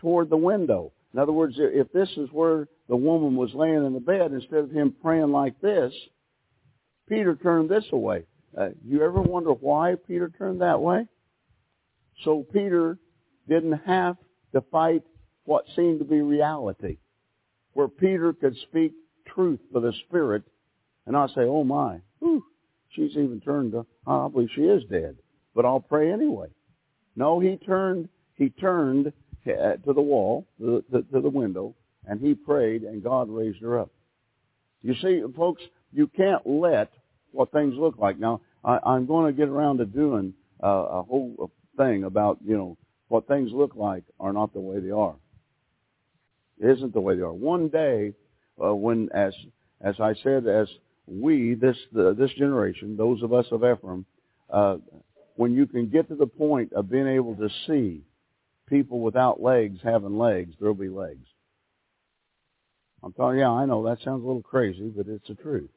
toward 0.00 0.30
the 0.30 0.36
window. 0.36 0.92
In 1.12 1.18
other 1.18 1.32
words, 1.32 1.56
if 1.58 1.92
this 1.92 2.08
is 2.16 2.28
where 2.32 2.68
the 2.88 2.96
woman 2.96 3.36
was 3.36 3.50
laying 3.54 3.84
in 3.84 3.92
the 3.92 4.00
bed, 4.00 4.32
instead 4.32 4.60
of 4.60 4.70
him 4.70 4.94
praying 5.02 5.30
like 5.30 5.60
this, 5.60 5.92
Peter 7.08 7.36
turned 7.36 7.68
this 7.68 7.84
away. 7.92 8.24
Uh, 8.56 8.68
you 8.84 9.02
ever 9.02 9.20
wonder 9.20 9.50
why 9.50 9.94
Peter 10.06 10.30
turned 10.38 10.60
that 10.62 10.80
way? 10.80 11.06
So 12.24 12.46
Peter 12.52 12.98
didn't 13.48 13.80
have 13.86 14.16
to 14.54 14.62
fight 14.70 15.02
what 15.44 15.64
seemed 15.74 15.98
to 15.98 16.04
be 16.04 16.20
reality, 16.20 16.98
where 17.72 17.88
Peter 17.88 18.32
could 18.32 18.56
speak 18.68 18.92
truth 19.26 19.60
for 19.72 19.80
the 19.80 19.92
Spirit 20.06 20.42
and 21.06 21.14
not 21.14 21.30
say, 21.30 21.42
oh 21.42 21.64
my, 21.64 22.00
whew, 22.18 22.44
she's 22.90 23.12
even 23.12 23.40
turned 23.44 23.72
to, 23.72 23.86
I 24.06 24.28
believe 24.28 24.50
she 24.54 24.62
is 24.62 24.82
dead, 24.90 25.16
but 25.54 25.64
I'll 25.64 25.80
pray 25.80 26.12
anyway. 26.12 26.48
No, 27.16 27.40
he 27.40 27.56
turned, 27.56 28.08
he 28.34 28.50
turned 28.50 29.12
uh, 29.46 29.76
to 29.84 29.92
the 29.92 30.00
wall, 30.00 30.46
to 30.58 30.84
the, 30.90 31.02
to 31.12 31.20
the 31.20 31.28
window, 31.28 31.74
and 32.06 32.20
he 32.20 32.34
prayed, 32.34 32.82
and 32.82 33.02
God 33.02 33.28
raised 33.28 33.60
her 33.60 33.78
up. 33.80 33.90
You 34.82 34.94
see, 35.00 35.22
folks, 35.36 35.62
you 35.92 36.08
can't 36.08 36.46
let 36.46 36.90
what 37.30 37.52
things 37.52 37.74
look 37.76 37.98
like. 37.98 38.18
Now, 38.18 38.40
I, 38.64 38.78
I'm 38.84 39.06
going 39.06 39.26
to 39.26 39.38
get 39.38 39.48
around 39.48 39.78
to 39.78 39.86
doing 39.86 40.34
uh, 40.62 40.66
a 40.66 41.02
whole 41.02 41.50
thing 41.76 42.04
about, 42.04 42.38
you 42.44 42.56
know, 42.56 42.76
what 43.08 43.28
things 43.28 43.50
look 43.52 43.76
like 43.76 44.04
are 44.18 44.32
not 44.32 44.52
the 44.52 44.60
way 44.60 44.80
they 44.80 44.90
are. 44.90 45.14
It 46.58 46.78
isn't 46.78 46.94
the 46.94 47.00
way 47.00 47.16
they 47.16 47.22
are. 47.22 47.32
One 47.32 47.68
day, 47.68 48.14
uh, 48.62 48.74
when, 48.74 49.08
as 49.12 49.34
as 49.80 49.96
I 49.98 50.14
said, 50.22 50.46
as 50.46 50.68
we, 51.06 51.54
this 51.54 51.76
the, 51.92 52.14
this 52.14 52.30
generation, 52.32 52.96
those 52.96 53.22
of 53.22 53.32
us 53.32 53.46
of 53.50 53.64
Ephraim, 53.64 54.06
uh, 54.50 54.76
when 55.36 55.52
you 55.52 55.66
can 55.66 55.88
get 55.88 56.08
to 56.08 56.14
the 56.14 56.26
point 56.26 56.72
of 56.72 56.90
being 56.90 57.08
able 57.08 57.34
to 57.36 57.48
see 57.66 58.02
people 58.68 59.00
without 59.00 59.42
legs 59.42 59.78
having 59.82 60.18
legs, 60.18 60.54
there'll 60.58 60.74
be 60.74 60.88
legs. 60.88 61.26
I'm 63.02 63.12
telling 63.12 63.36
you, 63.36 63.42
yeah, 63.42 63.50
I 63.50 63.66
know 63.66 63.84
that 63.84 63.98
sounds 64.04 64.22
a 64.22 64.26
little 64.26 64.42
crazy, 64.42 64.92
but 64.94 65.08
it's 65.08 65.26
the 65.26 65.34
truth. 65.34 65.70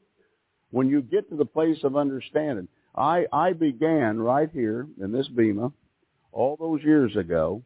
When 0.70 0.88
you 0.88 1.02
get 1.02 1.28
to 1.30 1.36
the 1.36 1.44
place 1.44 1.78
of 1.82 1.96
understanding, 1.96 2.68
I, 2.94 3.26
I 3.32 3.52
began 3.52 4.18
right 4.18 4.48
here 4.52 4.86
in 5.00 5.12
this 5.12 5.28
Bema 5.28 5.72
all 6.32 6.56
those 6.56 6.82
years 6.82 7.16
ago, 7.16 7.62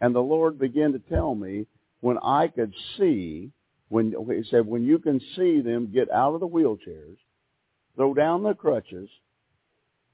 and 0.00 0.14
the 0.14 0.20
Lord 0.20 0.58
began 0.58 0.92
to 0.92 0.98
tell 0.98 1.34
me 1.34 1.66
when 2.00 2.18
I 2.18 2.48
could 2.48 2.72
see 2.96 3.50
when 3.88 4.14
he 4.28 4.42
said, 4.50 4.66
when 4.66 4.84
you 4.84 4.98
can 4.98 5.20
see 5.36 5.60
them 5.60 5.92
get 5.92 6.10
out 6.10 6.34
of 6.34 6.40
the 6.40 6.48
wheelchairs, 6.48 7.16
throw 7.94 8.14
down 8.14 8.42
the 8.42 8.54
crutches, 8.54 9.08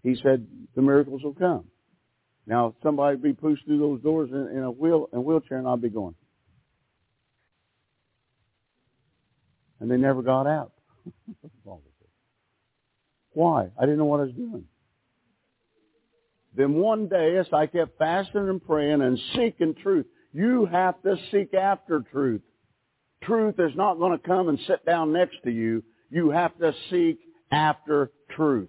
he 0.02 0.16
said 0.22 0.46
the 0.74 0.82
miracles 0.82 1.22
will 1.22 1.34
come. 1.34 1.64
Now 2.46 2.74
somebody 2.82 3.16
be 3.16 3.32
pushed 3.32 3.64
through 3.64 3.78
those 3.78 4.02
doors 4.02 4.30
in, 4.30 4.56
in 4.56 4.62
a 4.62 4.70
wheel 4.70 5.08
in 5.12 5.18
a 5.18 5.22
wheelchair, 5.22 5.58
and 5.58 5.66
I'll 5.66 5.76
be 5.76 5.88
going. 5.88 6.14
And 9.80 9.90
they 9.90 9.96
never 9.96 10.22
got 10.22 10.46
out. 10.46 10.72
Why? 13.34 13.70
I 13.78 13.82
didn't 13.82 13.98
know 13.98 14.04
what 14.04 14.20
I 14.20 14.24
was 14.24 14.34
doing. 14.34 14.64
Then 16.54 16.74
one 16.74 17.08
day, 17.08 17.36
as 17.38 17.46
I 17.52 17.66
kept 17.66 17.96
fasting 17.98 18.48
and 18.48 18.62
praying 18.62 19.00
and 19.00 19.18
seeking 19.34 19.74
truth, 19.82 20.06
you 20.32 20.66
have 20.66 21.00
to 21.02 21.16
seek 21.30 21.54
after 21.54 22.04
truth 22.12 22.42
truth 23.22 23.56
is 23.58 23.72
not 23.74 23.98
going 23.98 24.18
to 24.18 24.26
come 24.26 24.48
and 24.48 24.58
sit 24.66 24.84
down 24.84 25.12
next 25.12 25.36
to 25.44 25.50
you. 25.50 25.82
You 26.10 26.30
have 26.30 26.56
to 26.58 26.72
seek 26.90 27.18
after 27.50 28.10
truth. 28.30 28.68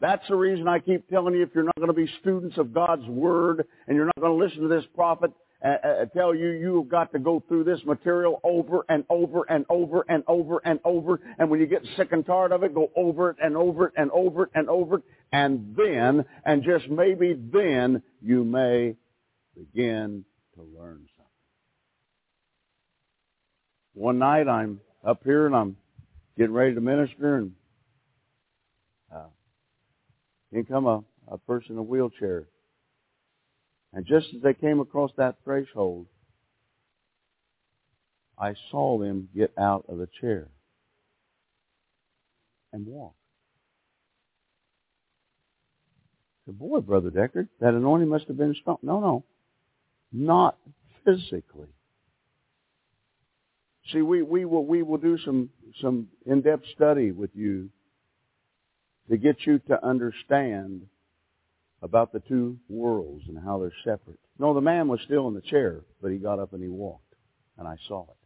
That's 0.00 0.26
the 0.28 0.36
reason 0.36 0.68
I 0.68 0.78
keep 0.78 1.08
telling 1.08 1.34
you 1.34 1.42
if 1.42 1.50
you're 1.54 1.64
not 1.64 1.76
going 1.76 1.88
to 1.88 1.92
be 1.92 2.08
students 2.20 2.56
of 2.56 2.72
God's 2.72 3.06
Word 3.06 3.66
and 3.86 3.96
you're 3.96 4.06
not 4.06 4.20
going 4.20 4.38
to 4.38 4.44
listen 4.44 4.62
to 4.62 4.68
this 4.68 4.84
prophet 4.94 5.32
uh, 5.64 5.68
uh, 5.70 6.04
tell 6.16 6.34
you 6.34 6.50
you've 6.50 6.88
got 6.88 7.10
to 7.12 7.18
go 7.18 7.42
through 7.48 7.64
this 7.64 7.80
material 7.84 8.40
over 8.44 8.84
and 8.88 9.04
over 9.10 9.42
and 9.48 9.64
over 9.68 10.04
and 10.08 10.22
over 10.28 10.60
and 10.64 10.78
over. 10.84 11.20
And 11.38 11.50
when 11.50 11.58
you 11.58 11.66
get 11.66 11.82
sick 11.96 12.12
and 12.12 12.24
tired 12.24 12.52
of 12.52 12.62
it, 12.62 12.74
go 12.74 12.92
over 12.94 13.30
it 13.30 13.38
and 13.42 13.56
over 13.56 13.88
it 13.88 13.94
and 13.96 14.10
over 14.12 14.44
it 14.44 14.50
and 14.54 14.68
over 14.68 14.98
it. 14.98 15.04
And 15.32 15.74
then, 15.76 16.24
and 16.44 16.62
just 16.62 16.88
maybe 16.88 17.34
then, 17.52 18.02
you 18.22 18.44
may 18.44 18.94
begin 19.56 20.24
to 20.54 20.62
learn 20.62 21.08
one 23.98 24.18
night 24.18 24.48
I'm 24.48 24.80
up 25.04 25.22
here 25.24 25.46
and 25.46 25.56
I'm 25.56 25.76
getting 26.36 26.54
ready 26.54 26.74
to 26.74 26.80
minister 26.80 27.36
and 27.36 27.52
uh, 29.14 29.26
in 30.52 30.64
come 30.64 30.86
a, 30.86 31.02
a 31.26 31.38
person 31.38 31.72
in 31.72 31.78
a 31.78 31.82
wheelchair. 31.82 32.44
And 33.92 34.06
just 34.06 34.28
as 34.34 34.42
they 34.42 34.54
came 34.54 34.80
across 34.80 35.10
that 35.16 35.36
threshold, 35.42 36.06
I 38.38 38.54
saw 38.70 38.98
them 38.98 39.28
get 39.34 39.52
out 39.58 39.86
of 39.88 39.98
the 39.98 40.08
chair 40.20 40.46
and 42.72 42.86
walk. 42.86 43.14
Said, 46.46 46.56
boy, 46.56 46.80
Brother 46.80 47.10
Deckard, 47.10 47.48
that 47.60 47.74
anointing 47.74 48.08
must 48.08 48.28
have 48.28 48.36
been 48.36 48.54
strong. 48.60 48.78
No, 48.82 49.00
no, 49.00 49.24
not 50.12 50.56
physically. 51.04 51.68
See, 53.92 54.02
we, 54.02 54.22
we 54.22 54.44
will 54.44 54.66
we 54.66 54.82
will 54.82 54.98
do 54.98 55.18
some 55.24 55.50
some 55.80 56.08
in-depth 56.26 56.64
study 56.74 57.10
with 57.10 57.30
you 57.34 57.70
to 59.08 59.16
get 59.16 59.46
you 59.46 59.58
to 59.60 59.82
understand 59.84 60.82
about 61.80 62.12
the 62.12 62.20
two 62.20 62.58
worlds 62.68 63.24
and 63.28 63.38
how 63.42 63.58
they're 63.58 63.72
separate. 63.84 64.18
No, 64.38 64.52
the 64.52 64.60
man 64.60 64.88
was 64.88 65.00
still 65.04 65.28
in 65.28 65.34
the 65.34 65.40
chair, 65.40 65.80
but 66.02 66.10
he 66.10 66.18
got 66.18 66.38
up 66.38 66.52
and 66.52 66.62
he 66.62 66.68
walked, 66.68 67.14
and 67.56 67.66
I 67.66 67.76
saw 67.86 68.02
it. 68.02 68.16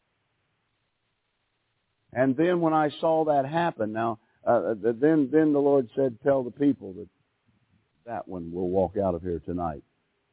And 2.12 2.36
then 2.36 2.60
when 2.60 2.74
I 2.74 2.90
saw 3.00 3.26
that 3.26 3.46
happen, 3.46 3.92
now 3.92 4.18
uh, 4.44 4.74
then 4.80 5.30
then 5.32 5.52
the 5.52 5.60
Lord 5.60 5.88
said, 5.94 6.18
"Tell 6.24 6.42
the 6.42 6.50
people 6.50 6.94
that 6.94 7.08
that 8.06 8.26
one 8.26 8.52
will 8.52 8.68
walk 8.68 8.96
out 8.96 9.14
of 9.14 9.22
here 9.22 9.40
tonight, 9.44 9.84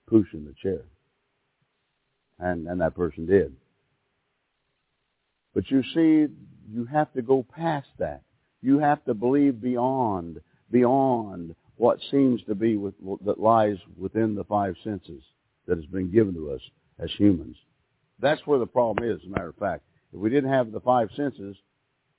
pushing 0.08 0.46
the 0.46 0.56
chair." 0.62 0.82
And 2.40 2.68
and 2.68 2.82
that 2.82 2.96
person 2.96 3.28
did. 3.28 3.56
But 5.54 5.70
you 5.70 5.84
see, 5.93 6.28
you 6.72 6.86
have 6.86 7.12
to 7.14 7.22
go 7.22 7.45
past 7.56 7.88
that. 7.97 8.22
You 8.62 8.80
have 8.80 9.04
to 9.06 9.14
believe 9.14 9.62
beyond, 9.62 10.41
beyond 10.72 11.56
what 11.78 12.00
seems 12.12 12.43
to 12.43 12.56
be 12.56 12.78
with, 12.78 12.93
that 13.26 13.39
lies 13.39 13.78
within 13.97 14.36
the 14.36 14.43
five 14.43 14.76
senses 14.84 15.24
that 15.66 15.78
has 15.78 15.86
been 15.88 16.12
given 16.12 16.34
to 16.34 16.52
us 16.52 16.62
as 17.00 17.10
humans. 17.18 17.56
That's 18.20 18.45
where 18.45 18.60
the 18.60 18.68
problem 18.68 19.10
is, 19.10 19.22
as 19.22 19.28
a 19.28 19.30
matter 19.30 19.50
of 19.50 19.56
fact. 19.56 19.84
If 20.14 20.20
we 20.20 20.30
didn't 20.30 20.52
have 20.52 20.72
the 20.72 20.82
five 20.82 21.10
senses, 21.16 21.56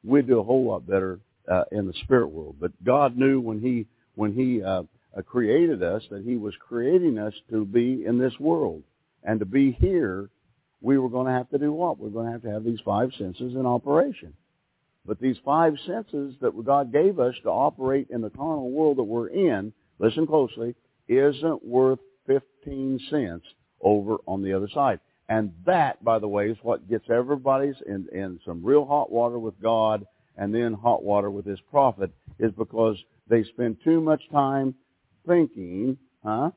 we'd 0.02 0.26
do 0.26 0.40
a 0.40 0.44
whole 0.44 0.64
lot 0.64 0.86
better 0.86 1.20
uh, 1.50 1.64
in 1.72 1.86
the 1.86 1.94
spirit 2.04 2.28
world. 2.28 2.56
But 2.58 2.72
God 2.82 3.16
knew 3.16 3.40
when 3.40 3.60
He 3.60 3.86
when 4.14 4.32
He 4.32 4.62
uh, 4.62 4.84
uh, 5.16 5.22
created 5.22 5.82
us, 5.82 6.02
that 6.10 6.22
he 6.24 6.36
was 6.36 6.54
creating 6.60 7.18
us 7.18 7.34
to 7.50 7.64
be 7.64 8.04
in 8.06 8.18
this 8.18 8.38
world. 8.38 8.82
And 9.22 9.40
to 9.40 9.46
be 9.46 9.72
here, 9.72 10.30
we 10.80 10.98
were 10.98 11.08
going 11.08 11.26
to 11.26 11.32
have 11.32 11.50
to 11.50 11.58
do 11.58 11.72
what? 11.72 11.98
We're 11.98 12.10
going 12.10 12.26
to 12.26 12.32
have 12.32 12.42
to 12.42 12.50
have 12.50 12.64
these 12.64 12.80
five 12.84 13.10
senses 13.18 13.54
in 13.54 13.66
operation. 13.66 14.34
But 15.06 15.20
these 15.20 15.36
five 15.44 15.74
senses 15.86 16.34
that 16.40 16.52
God 16.64 16.92
gave 16.92 17.18
us 17.18 17.34
to 17.42 17.50
operate 17.50 18.08
in 18.10 18.20
the 18.20 18.30
carnal 18.30 18.70
world 18.70 18.98
that 18.98 19.04
we're 19.04 19.28
in, 19.28 19.72
listen 19.98 20.26
closely, 20.26 20.74
isn't 21.08 21.64
worth 21.64 21.98
15 22.26 23.00
cents 23.10 23.44
over 23.80 24.16
on 24.26 24.42
the 24.42 24.52
other 24.52 24.68
side. 24.72 25.00
And 25.28 25.52
that, 25.64 26.02
by 26.04 26.18
the 26.18 26.28
way, 26.28 26.50
is 26.50 26.58
what 26.62 26.88
gets 26.88 27.08
everybody's 27.08 27.76
in, 27.86 28.08
in 28.12 28.40
some 28.44 28.64
real 28.64 28.84
hot 28.84 29.10
water 29.10 29.38
with 29.38 29.60
God 29.60 30.06
and 30.36 30.54
then 30.54 30.72
hot 30.72 31.02
water 31.02 31.30
with 31.30 31.46
his 31.46 31.60
prophet 31.70 32.10
is 32.38 32.52
because 32.52 32.96
they 33.28 33.44
spend 33.44 33.76
too 33.84 34.00
much 34.00 34.22
time 34.30 34.74
thinking, 35.26 35.98
huh? 36.24 36.50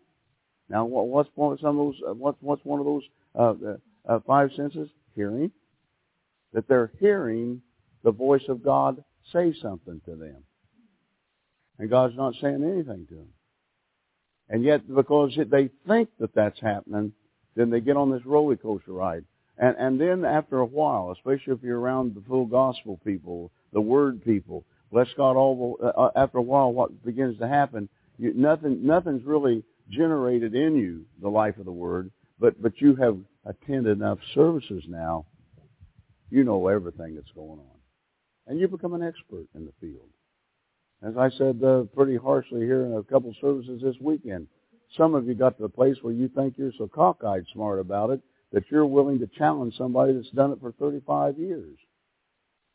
Now, 0.69 0.85
what's 0.85 1.29
one 1.35 1.53
of 1.53 1.59
those? 1.61 1.95
Uh, 2.07 2.13
what's 2.13 2.37
what's 2.41 2.63
one 2.63 2.79
of 2.79 2.85
those 2.85 3.03
uh, 3.37 3.53
uh, 4.07 4.19
five 4.25 4.51
senses? 4.55 4.89
Hearing. 5.15 5.51
That 6.53 6.67
they're 6.67 6.91
hearing 6.99 7.61
the 8.03 8.11
voice 8.11 8.43
of 8.47 8.63
God 8.63 9.03
say 9.31 9.53
something 9.61 10.01
to 10.05 10.15
them, 10.15 10.43
and 11.79 11.89
God's 11.89 12.15
not 12.17 12.35
saying 12.41 12.63
anything 12.63 13.07
to 13.07 13.15
them. 13.15 13.29
And 14.49 14.63
yet, 14.63 14.81
because 14.93 15.37
they 15.49 15.69
think 15.87 16.09
that 16.19 16.35
that's 16.35 16.59
happening, 16.59 17.13
then 17.55 17.69
they 17.69 17.79
get 17.79 17.97
on 17.97 18.11
this 18.11 18.25
roller 18.25 18.55
coaster 18.55 18.91
ride. 18.91 19.25
And 19.57 19.75
and 19.77 20.01
then 20.01 20.25
after 20.25 20.59
a 20.59 20.65
while, 20.65 21.11
especially 21.11 21.53
if 21.53 21.63
you're 21.63 21.79
around 21.79 22.15
the 22.15 22.21
full 22.27 22.45
gospel 22.45 22.99
people, 23.05 23.51
the 23.71 23.81
word 23.81 24.23
people, 24.23 24.65
bless 24.91 25.07
God, 25.15 25.35
all 25.35 25.77
the, 25.79 25.87
uh, 25.87 26.11
after 26.15 26.39
a 26.39 26.41
while, 26.41 26.71
what 26.71 27.03
begins 27.05 27.37
to 27.39 27.47
happen? 27.47 27.87
You, 28.17 28.33
nothing 28.35 28.85
nothing's 28.85 29.25
really 29.25 29.63
generated 29.89 30.55
in 30.55 30.75
you 30.75 31.05
the 31.21 31.29
life 31.29 31.57
of 31.57 31.65
the 31.65 31.71
word, 31.71 32.11
but 32.43 32.61
but 32.61 32.73
you 32.81 32.93
have 32.97 33.17
attended 33.45 33.97
enough 33.97 34.19
services 34.35 34.83
now. 34.89 35.25
You 36.29 36.43
know 36.43 36.67
everything 36.67 37.15
that's 37.15 37.31
going 37.33 37.59
on, 37.59 37.77
and 38.47 38.59
you 38.59 38.67
become 38.67 38.93
an 38.93 39.01
expert 39.01 39.47
in 39.55 39.65
the 39.65 39.71
field. 39.79 40.09
As 41.01 41.15
I 41.17 41.29
said 41.37 41.63
uh, 41.63 41.83
pretty 41.95 42.17
harshly 42.17 42.59
here 42.61 42.81
in 42.81 42.95
a 42.95 43.03
couple 43.03 43.33
services 43.39 43.81
this 43.81 43.95
weekend, 44.01 44.47
some 44.97 45.15
of 45.15 45.25
you 45.25 45.35
got 45.35 45.55
to 45.55 45.63
the 45.63 45.69
place 45.69 45.95
where 46.01 46.13
you 46.13 46.27
think 46.27 46.55
you're 46.57 46.73
so 46.77 46.89
cockeyed 46.93 47.45
smart 47.53 47.79
about 47.79 48.09
it 48.09 48.19
that 48.51 48.65
you're 48.69 48.85
willing 48.85 49.19
to 49.19 49.27
challenge 49.37 49.77
somebody 49.77 50.11
that's 50.11 50.29
done 50.31 50.51
it 50.51 50.59
for 50.59 50.73
35 50.73 51.37
years, 51.37 51.77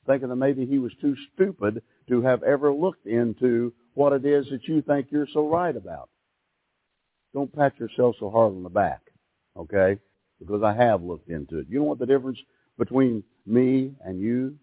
thinking 0.06 0.30
that 0.30 0.36
maybe 0.36 0.64
he 0.64 0.78
was 0.78 0.92
too 1.02 1.14
stupid 1.34 1.82
to 2.08 2.22
have 2.22 2.42
ever 2.42 2.72
looked 2.72 3.06
into 3.06 3.74
what 3.92 4.14
it 4.14 4.24
is 4.24 4.46
that 4.50 4.64
you 4.64 4.80
think 4.80 5.08
you're 5.10 5.28
so 5.34 5.46
right 5.46 5.76
about. 5.76 6.08
Don't 7.34 7.54
pat 7.54 7.78
yourself 7.78 8.16
so 8.18 8.30
hard 8.30 8.54
on 8.54 8.62
the 8.62 8.70
back, 8.70 9.02
okay? 9.58 9.98
Because 10.38 10.62
I 10.62 10.72
have 10.74 11.02
looked 11.02 11.28
into 11.28 11.58
it. 11.58 11.66
You 11.68 11.78
know 11.78 11.84
what 11.84 11.98
the 11.98 12.06
difference 12.06 12.38
between 12.78 13.24
me 13.46 13.92
and 14.04 14.20
you? 14.20 14.56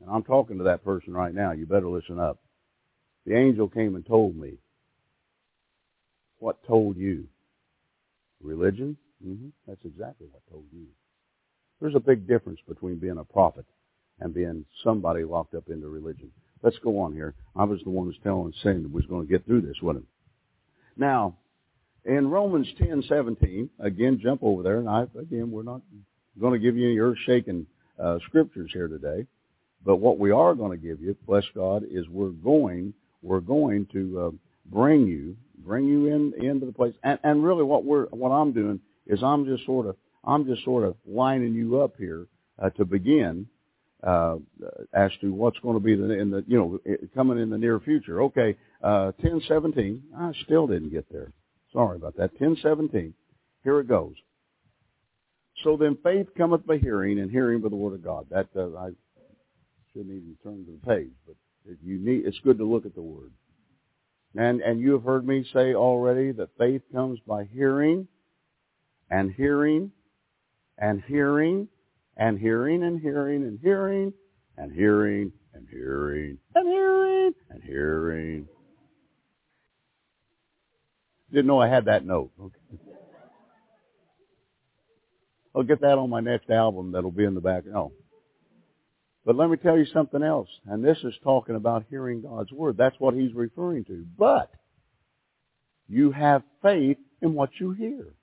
And 0.00 0.10
I'm 0.10 0.24
talking 0.24 0.58
to 0.58 0.64
that 0.64 0.84
person 0.84 1.12
right 1.12 1.34
now. 1.34 1.52
You 1.52 1.66
better 1.66 1.88
listen 1.88 2.18
up. 2.18 2.38
The 3.26 3.36
angel 3.36 3.68
came 3.68 3.94
and 3.94 4.04
told 4.04 4.36
me. 4.36 4.54
What 6.38 6.66
told 6.66 6.96
you? 6.96 7.28
Religion? 8.42 8.96
Mm-hmm. 9.24 9.48
That's 9.68 9.84
exactly 9.84 10.26
what 10.30 10.42
told 10.50 10.64
you. 10.72 10.86
There's 11.80 11.94
a 11.94 12.00
big 12.00 12.26
difference 12.26 12.60
between 12.66 12.98
being 12.98 13.18
a 13.18 13.24
prophet 13.24 13.66
and 14.20 14.34
being 14.34 14.64
somebody 14.82 15.24
locked 15.24 15.54
up 15.54 15.68
into 15.68 15.88
religion. 15.88 16.30
Let's 16.62 16.78
go 16.78 16.98
on 16.98 17.12
here. 17.12 17.34
I 17.56 17.64
was 17.64 17.80
the 17.84 17.90
one 17.90 18.06
who's 18.06 18.18
telling 18.22 18.52
saying 18.62 18.82
that 18.82 18.92
was 18.92 19.06
going 19.06 19.26
to 19.26 19.30
get 19.30 19.46
through 19.46 19.62
this 19.62 19.80
with 19.82 19.96
him. 19.96 20.06
Now, 20.96 21.36
in 22.04 22.28
Romans 22.28 22.68
ten 22.78 23.02
seventeen, 23.08 23.70
again, 23.78 24.20
jump 24.22 24.42
over 24.42 24.62
there, 24.62 24.78
and 24.78 24.88
I 24.88 25.02
again, 25.18 25.50
we're 25.50 25.62
not 25.62 25.82
going 26.40 26.52
to 26.52 26.58
give 26.58 26.76
you 26.76 26.88
any 26.88 26.98
earth-shaking 26.98 27.66
uh, 28.02 28.18
scriptures 28.26 28.70
here 28.72 28.88
today, 28.88 29.26
but 29.84 29.96
what 29.96 30.18
we 30.18 30.30
are 30.30 30.54
going 30.54 30.70
to 30.70 30.76
give 30.76 31.00
you, 31.00 31.16
bless 31.26 31.44
God, 31.54 31.84
is 31.90 32.08
we're 32.08 32.30
going 32.30 32.94
we're 33.22 33.40
going 33.40 33.86
to 33.92 34.20
uh, 34.20 34.30
bring 34.66 35.06
you 35.06 35.36
bring 35.58 35.84
you 35.84 36.06
in 36.06 36.32
into 36.42 36.66
the 36.66 36.72
place, 36.72 36.94
and, 37.02 37.18
and 37.22 37.44
really 37.44 37.64
what 37.64 37.84
we're 37.84 38.06
what 38.06 38.30
I'm 38.30 38.52
doing 38.52 38.80
is 39.06 39.22
I'm 39.22 39.44
just 39.44 39.66
sort 39.66 39.86
of 39.86 39.96
I'm 40.24 40.46
just 40.46 40.64
sort 40.64 40.84
of 40.84 40.96
lining 41.06 41.54
you 41.54 41.80
up 41.80 41.94
here 41.98 42.26
uh, 42.58 42.70
to 42.70 42.84
begin 42.84 43.46
uh, 44.02 44.36
as 44.94 45.10
to 45.20 45.32
what's 45.32 45.58
going 45.58 45.74
to 45.76 45.80
be 45.80 45.94
the, 45.94 46.10
in 46.18 46.30
the 46.30 46.44
you 46.46 46.58
know 46.58 46.78
coming 47.14 47.38
in 47.38 47.50
the 47.50 47.58
near 47.58 47.78
future. 47.80 48.22
Okay, 48.22 48.56
uh, 48.82 49.12
ten 49.20 49.42
seventeen. 49.46 50.02
I 50.16 50.32
still 50.44 50.66
didn't 50.66 50.90
get 50.90 51.10
there. 51.12 51.32
Sorry 51.72 51.96
about 51.96 52.16
that. 52.16 52.36
Ten 52.38 52.56
seventeen. 52.62 53.14
Here 53.62 53.80
it 53.80 53.88
goes. 53.88 54.14
So 55.62 55.76
then 55.76 55.98
faith 56.02 56.28
cometh 56.36 56.66
by 56.66 56.78
hearing, 56.78 57.18
and 57.18 57.30
hearing 57.30 57.60
by 57.60 57.68
the 57.68 57.76
word 57.76 57.94
of 57.94 58.04
God. 58.04 58.26
That 58.30 58.48
uh, 58.56 58.76
I 58.76 58.90
shouldn't 59.92 60.10
even 60.10 60.36
turn 60.42 60.64
to 60.64 60.72
the 60.72 60.86
page, 60.86 61.12
but 61.26 61.36
you 61.84 61.98
need. 61.98 62.26
It's 62.26 62.38
good 62.40 62.58
to 62.58 62.64
look 62.64 62.86
at 62.86 62.94
the 62.94 63.02
word. 63.02 63.32
And 64.36 64.60
and 64.60 64.80
you 64.80 64.92
have 64.92 65.02
heard 65.02 65.26
me 65.26 65.44
say 65.52 65.74
already 65.74 66.32
that 66.32 66.56
faith 66.56 66.82
comes 66.92 67.18
by 67.26 67.44
hearing, 67.44 68.08
and 69.10 69.32
hearing, 69.32 69.90
and 70.78 71.02
hearing, 71.06 71.68
and 72.16 72.38
hearing, 72.38 72.82
and 72.82 73.00
hearing, 73.00 73.42
and 73.44 73.58
hearing, 73.60 74.12
and 74.56 74.72
hearing, 74.72 75.32
and 75.52 75.68
hearing, 75.68 76.38
and 76.44 76.68
hearing, 76.68 77.34
and 77.50 77.62
hearing. 77.62 78.48
Didn't 81.32 81.46
know 81.46 81.60
I 81.60 81.68
had 81.68 81.84
that 81.86 82.04
note. 82.04 82.30
Okay. 82.40 82.82
I'll 85.54 85.62
get 85.62 85.80
that 85.80 85.98
on 85.98 86.10
my 86.10 86.20
next 86.20 86.50
album 86.50 86.92
that'll 86.92 87.10
be 87.10 87.24
in 87.24 87.34
the 87.34 87.40
back. 87.40 87.66
No. 87.66 87.92
But 89.24 89.36
let 89.36 89.50
me 89.50 89.56
tell 89.56 89.76
you 89.76 89.86
something 89.86 90.22
else. 90.22 90.48
And 90.66 90.84
this 90.84 90.98
is 91.04 91.14
talking 91.22 91.56
about 91.56 91.84
hearing 91.90 92.22
God's 92.22 92.52
word. 92.52 92.76
That's 92.76 92.98
what 92.98 93.14
he's 93.14 93.34
referring 93.34 93.84
to. 93.84 94.04
But 94.16 94.50
you 95.88 96.12
have 96.12 96.42
faith 96.62 96.98
in 97.20 97.34
what 97.34 97.50
you 97.58 97.72
hear. 97.72 98.14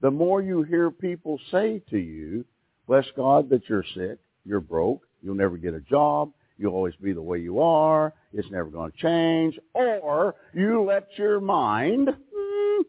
The 0.00 0.10
more 0.10 0.42
you 0.42 0.62
hear 0.64 0.90
people 0.90 1.40
say 1.50 1.80
to 1.90 1.98
you, 1.98 2.44
bless 2.86 3.06
God 3.16 3.48
that 3.50 3.68
you're 3.68 3.84
sick, 3.94 4.18
you're 4.44 4.60
broke, 4.60 5.02
you'll 5.22 5.34
never 5.34 5.56
get 5.56 5.74
a 5.74 5.80
job, 5.80 6.32
you'll 6.58 6.74
always 6.74 6.94
be 6.96 7.12
the 7.12 7.22
way 7.22 7.38
you 7.38 7.60
are, 7.60 8.12
it's 8.32 8.50
never 8.50 8.68
going 8.70 8.92
to 8.92 8.98
change, 8.98 9.58
or 9.74 10.34
you 10.52 10.82
let 10.82 11.08
your 11.16 11.40
mind, 11.40 12.08
hmm, 12.08 12.82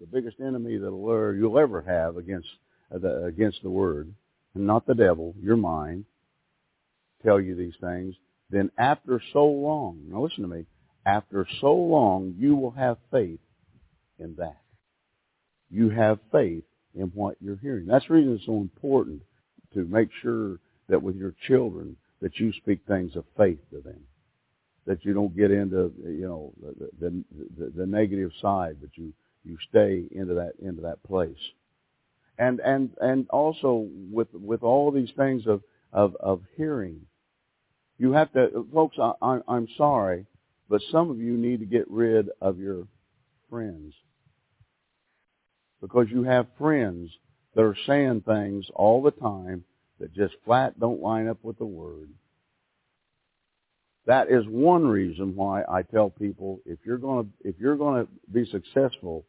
the 0.00 0.06
biggest 0.06 0.40
enemy 0.40 0.76
that 0.76 1.34
you'll 1.38 1.58
ever 1.58 1.82
have 1.82 2.16
against 2.16 2.48
uh, 2.94 2.98
the, 2.98 3.24
against 3.24 3.62
the 3.62 3.70
word, 3.70 4.12
and 4.54 4.66
not 4.66 4.86
the 4.86 4.94
devil, 4.94 5.34
your 5.42 5.56
mind, 5.56 6.04
tell 7.24 7.40
you 7.40 7.54
these 7.54 7.74
things, 7.80 8.14
then 8.50 8.70
after 8.78 9.20
so 9.32 9.44
long, 9.44 10.00
now 10.08 10.22
listen 10.22 10.42
to 10.42 10.48
me, 10.48 10.66
after 11.04 11.46
so 11.60 11.74
long, 11.74 12.34
you 12.38 12.54
will 12.54 12.70
have 12.72 12.98
faith 13.10 13.40
in 14.18 14.34
that. 14.36 14.60
You 15.70 15.90
have 15.90 16.18
faith 16.30 16.64
in 16.94 17.06
what 17.14 17.36
you're 17.40 17.56
hearing. 17.56 17.86
That's 17.86 18.06
the 18.06 18.14
reason 18.14 18.34
it's 18.34 18.46
so 18.46 18.56
important 18.56 19.22
to 19.74 19.84
make 19.84 20.08
sure 20.22 20.58
that 20.88 21.02
with 21.02 21.16
your 21.16 21.34
children 21.46 21.96
that 22.22 22.38
you 22.38 22.52
speak 22.52 22.80
things 22.86 23.16
of 23.16 23.24
faith 23.36 23.58
to 23.70 23.80
them. 23.80 24.00
That 24.86 25.04
you 25.04 25.14
don't 25.14 25.36
get 25.36 25.50
into 25.50 25.92
you 26.04 26.28
know 26.28 26.52
the 26.60 26.90
the, 27.00 27.24
the, 27.58 27.72
the 27.76 27.86
negative 27.86 28.30
side, 28.40 28.76
but 28.80 28.90
you 28.94 29.12
you 29.44 29.56
stay 29.68 30.04
into 30.12 30.34
that 30.34 30.52
into 30.60 30.82
that 30.82 31.02
place 31.02 31.36
and 32.38 32.60
and 32.60 32.90
and 33.00 33.28
also 33.30 33.88
with 34.10 34.28
with 34.32 34.62
all 34.62 34.90
these 34.90 35.10
things 35.16 35.46
of 35.46 35.62
of 35.92 36.16
of 36.20 36.42
hearing 36.56 37.00
you 37.98 38.12
have 38.12 38.32
to 38.32 38.66
folks 38.72 38.96
I, 39.00 39.12
I 39.22 39.38
i'm 39.48 39.68
sorry 39.76 40.26
but 40.68 40.80
some 40.90 41.10
of 41.10 41.18
you 41.18 41.36
need 41.36 41.60
to 41.60 41.66
get 41.66 41.88
rid 41.90 42.28
of 42.40 42.58
your 42.58 42.86
friends 43.48 43.94
because 45.80 46.06
you 46.10 46.24
have 46.24 46.46
friends 46.58 47.10
that 47.54 47.62
are 47.62 47.76
saying 47.86 48.22
things 48.26 48.66
all 48.74 49.02
the 49.02 49.12
time 49.12 49.64
that 50.00 50.14
just 50.14 50.34
flat 50.44 50.78
don't 50.78 51.00
line 51.00 51.28
up 51.28 51.38
with 51.42 51.58
the 51.58 51.64
word 51.64 52.08
that 54.06 54.30
is 54.30 54.44
one 54.46 54.86
reason 54.86 55.34
why 55.34 55.62
I 55.68 55.82
tell 55.82 56.10
people 56.10 56.60
if 56.64 56.78
you're 56.86 56.96
going 56.96 57.24
to 57.24 57.48
if 57.48 57.56
you're 57.58 57.76
going 57.76 58.06
to 58.06 58.12
be 58.32 58.48
successful 58.50 59.24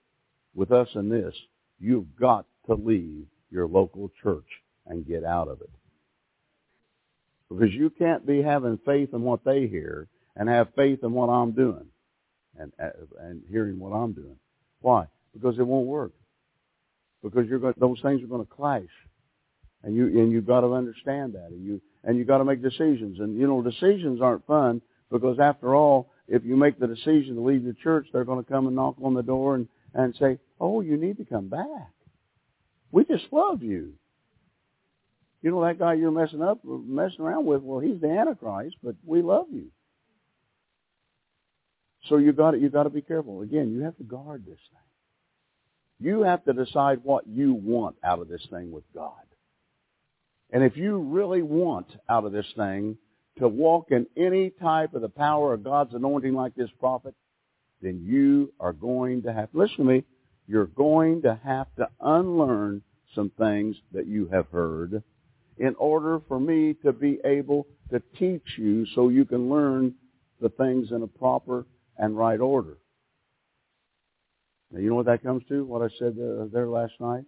with 0.53 0.71
us 0.71 0.87
in 0.95 1.09
this, 1.09 1.35
you've 1.79 2.15
got 2.15 2.45
to 2.67 2.75
leave 2.75 3.25
your 3.51 3.67
local 3.67 4.11
church 4.21 4.47
and 4.85 5.07
get 5.07 5.23
out 5.23 5.47
of 5.47 5.61
it. 5.61 5.69
Because 7.49 7.73
you 7.73 7.89
can't 7.89 8.25
be 8.25 8.41
having 8.41 8.77
faith 8.85 9.13
in 9.13 9.21
what 9.21 9.43
they 9.43 9.67
hear 9.67 10.07
and 10.35 10.47
have 10.47 10.67
faith 10.75 10.99
in 11.03 11.11
what 11.11 11.27
I'm 11.27 11.51
doing 11.51 11.85
and, 12.59 12.71
and 13.19 13.41
hearing 13.49 13.79
what 13.79 13.95
I'm 13.95 14.13
doing. 14.13 14.37
Why? 14.81 15.05
Because 15.33 15.57
it 15.57 15.65
won't 15.65 15.87
work. 15.87 16.11
Because 17.23 17.47
you're 17.47 17.59
going, 17.59 17.73
those 17.77 17.99
things 18.01 18.21
are 18.21 18.27
going 18.27 18.45
to 18.45 18.51
clash. 18.51 18.83
And 19.87 19.95
you, 19.95 20.07
and 20.07 20.33
you've 20.33 20.45
got 20.45 20.61
to 20.61 20.73
understand 20.73 21.35
that. 21.35 21.47
And 21.49 21.65
you, 21.65 21.81
and 22.03 22.17
you've 22.17 22.27
got 22.27 22.39
to 22.39 22.43
make 22.43 22.61
decisions. 22.61 23.21
And, 23.21 23.39
you 23.39 23.47
know, 23.47 23.61
decisions 23.61 24.21
aren't 24.21 24.45
fun 24.45 24.81
because 25.09 25.39
after 25.39 25.73
all, 25.73 26.09
if 26.27 26.43
you 26.43 26.57
make 26.57 26.77
the 26.77 26.87
decision 26.87 27.35
to 27.35 27.41
leave 27.41 27.63
the 27.63 27.73
church, 27.81 28.05
they're 28.11 28.25
going 28.25 28.43
to 28.43 28.51
come 28.51 28.67
and 28.67 28.75
knock 28.75 28.95
on 29.01 29.13
the 29.13 29.23
door 29.23 29.55
and, 29.55 29.69
and 29.93 30.13
say, 30.19 30.39
oh, 30.59 30.81
you 30.81 30.97
need 30.97 31.15
to 31.19 31.23
come 31.23 31.47
back. 31.47 31.93
We 32.91 33.05
just 33.05 33.27
love 33.31 33.63
you. 33.63 33.93
You 35.41 35.51
know 35.51 35.63
that 35.63 35.79
guy 35.79 35.93
you're 35.93 36.11
messing 36.11 36.41
up, 36.41 36.59
messing 36.65 37.21
around 37.21 37.45
with. 37.45 37.61
Well, 37.61 37.79
he's 37.79 38.01
the 38.01 38.09
Antichrist, 38.09 38.75
but 38.83 38.95
we 39.05 39.21
love 39.21 39.45
you. 39.53 39.67
So 42.09 42.17
you 42.17 42.33
got 42.33 42.59
you 42.59 42.69
got 42.69 42.83
to 42.83 42.89
be 42.89 43.01
careful. 43.01 43.41
Again, 43.41 43.71
you 43.71 43.83
have 43.83 43.95
to 43.97 44.03
guard 44.03 44.43
this 44.45 44.59
thing. 44.59 46.09
You 46.11 46.23
have 46.23 46.43
to 46.43 46.51
decide 46.51 46.99
what 47.03 47.25
you 47.25 47.53
want 47.53 47.95
out 48.03 48.19
of 48.19 48.27
this 48.27 48.45
thing 48.49 48.71
with 48.71 48.83
God. 48.93 49.13
And 50.51 50.63
if 50.63 50.77
you 50.77 50.97
really 50.97 51.41
want 51.41 51.87
out 52.09 52.25
of 52.25 52.31
this 52.31 52.45
thing 52.55 52.97
to 53.39 53.47
walk 53.47 53.91
in 53.91 54.07
any 54.15 54.49
type 54.49 54.93
of 54.93 55.01
the 55.01 55.09
power 55.09 55.53
of 55.53 55.63
God's 55.63 55.93
anointing 55.93 56.33
like 56.33 56.55
this 56.55 56.69
prophet, 56.79 57.13
then 57.81 58.03
you 58.03 58.53
are 58.59 58.73
going 58.73 59.23
to 59.23 59.33
have, 59.33 59.49
listen 59.53 59.77
to 59.77 59.83
me, 59.83 60.03
you're 60.47 60.65
going 60.65 61.21
to 61.23 61.39
have 61.43 61.67
to 61.75 61.89
unlearn 61.99 62.81
some 63.13 63.31
things 63.37 63.75
that 63.91 64.07
you 64.07 64.29
have 64.31 64.47
heard 64.47 65.03
in 65.57 65.75
order 65.75 66.21
for 66.27 66.39
me 66.39 66.75
to 66.83 66.93
be 66.93 67.19
able 67.25 67.67
to 67.91 68.01
teach 68.17 68.57
you 68.57 68.85
so 68.95 69.09
you 69.09 69.25
can 69.25 69.49
learn 69.49 69.93
the 70.39 70.49
things 70.49 70.91
in 70.91 71.01
a 71.03 71.07
proper 71.07 71.65
and 71.97 72.17
right 72.17 72.39
order. 72.39 72.77
Now, 74.71 74.79
you 74.79 74.89
know 74.89 74.95
what 74.95 75.05
that 75.05 75.23
comes 75.23 75.43
to? 75.49 75.63
What 75.65 75.81
I 75.81 75.89
said 75.97 76.17
uh, 76.19 76.45
there 76.51 76.67
last 76.67 76.93
night? 76.99 77.23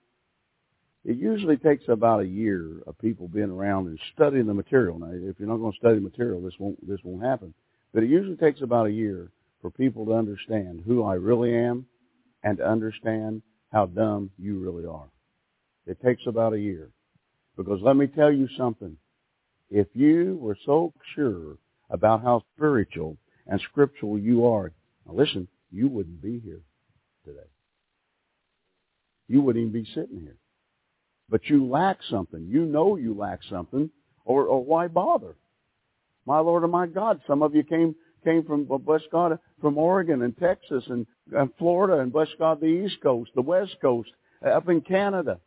It 1.10 1.18
usually 1.18 1.58
takes 1.58 1.86
about 1.88 2.20
a 2.20 2.28
year 2.28 2.84
of 2.86 2.96
people 3.00 3.28
being 3.28 3.50
around 3.50 3.88
and 3.88 4.00
studying 4.14 4.46
the 4.46 4.54
material. 4.54 5.00
Now, 5.00 5.10
if 5.12 5.40
you're 5.40 5.50
not 5.50 5.58
going 5.58 5.72
to 5.72 5.78
study 5.80 5.96
the 5.96 6.02
material, 6.02 6.40
this 6.40 6.54
won't 6.60 6.88
this 6.88 7.00
won't 7.04 7.24
happen. 7.24 7.56
But 7.92 8.04
it 8.04 8.12
usually 8.12 8.36
takes 8.36 8.62
about 8.62 8.86
a 8.86 8.92
year 8.92 9.32
for 9.60 9.72
people 9.72 10.06
to 10.06 10.14
understand 10.14 10.84
who 10.86 11.02
I 11.02 11.16
really 11.16 11.56
am 11.56 11.88
and 12.44 12.60
to 12.60 12.64
understand 12.64 13.42
how 13.74 13.88
dumb 13.88 14.30
you 14.38 14.60
really 14.60 14.86
are. 14.86 15.10
It 15.88 16.00
takes 16.00 16.22
about 16.28 16.54
a 16.54 16.60
year. 16.60 16.92
Because 17.58 17.80
let 17.82 17.96
me 17.96 18.06
tell 18.06 18.32
you 18.32 18.48
something. 18.56 18.96
If 19.72 19.88
you 19.96 20.38
were 20.40 20.58
so 20.64 20.94
sure 21.16 21.58
about 21.90 22.22
how 22.22 22.44
spiritual 22.56 23.18
and 23.48 23.60
scriptural 23.62 24.20
you 24.20 24.46
are, 24.46 24.72
now 25.08 25.14
listen, 25.14 25.48
you 25.72 25.88
wouldn't 25.88 26.22
be 26.22 26.40
here 26.40 26.62
today. 27.26 27.50
You 29.28 29.42
wouldn't 29.42 29.70
even 29.70 29.84
be 29.84 29.90
sitting 29.96 30.20
here. 30.20 30.38
But 31.30 31.46
you 31.46 31.68
lack 31.68 32.00
something. 32.10 32.48
You 32.48 32.66
know 32.66 32.96
you 32.96 33.14
lack 33.14 33.40
something, 33.50 33.90
or, 34.26 34.46
or 34.46 34.64
why 34.64 34.88
bother? 34.88 35.36
My 36.26 36.40
Lord 36.40 36.64
and 36.64 36.72
my 36.72 36.88
God, 36.88 37.22
some 37.28 37.42
of 37.42 37.56
you 37.56 37.64
came 37.64 37.96
came 38.24 38.44
from, 38.44 38.66
bless 38.66 39.02
God, 39.12 39.40
from 39.62 39.78
Oregon 39.78 40.22
and 40.24 40.38
Texas 40.38 40.84
and, 40.88 41.08
and 41.32 41.50
Florida 41.58 42.02
and 42.02 42.12
bless 42.12 42.28
God, 42.38 42.60
the 42.60 42.68
East 42.68 42.98
Coast, 43.02 43.32
the 43.34 43.42
West 43.42 43.78
Coast, 43.82 44.10
up 44.46 44.68
in 44.68 44.82
Canada. 44.82 45.40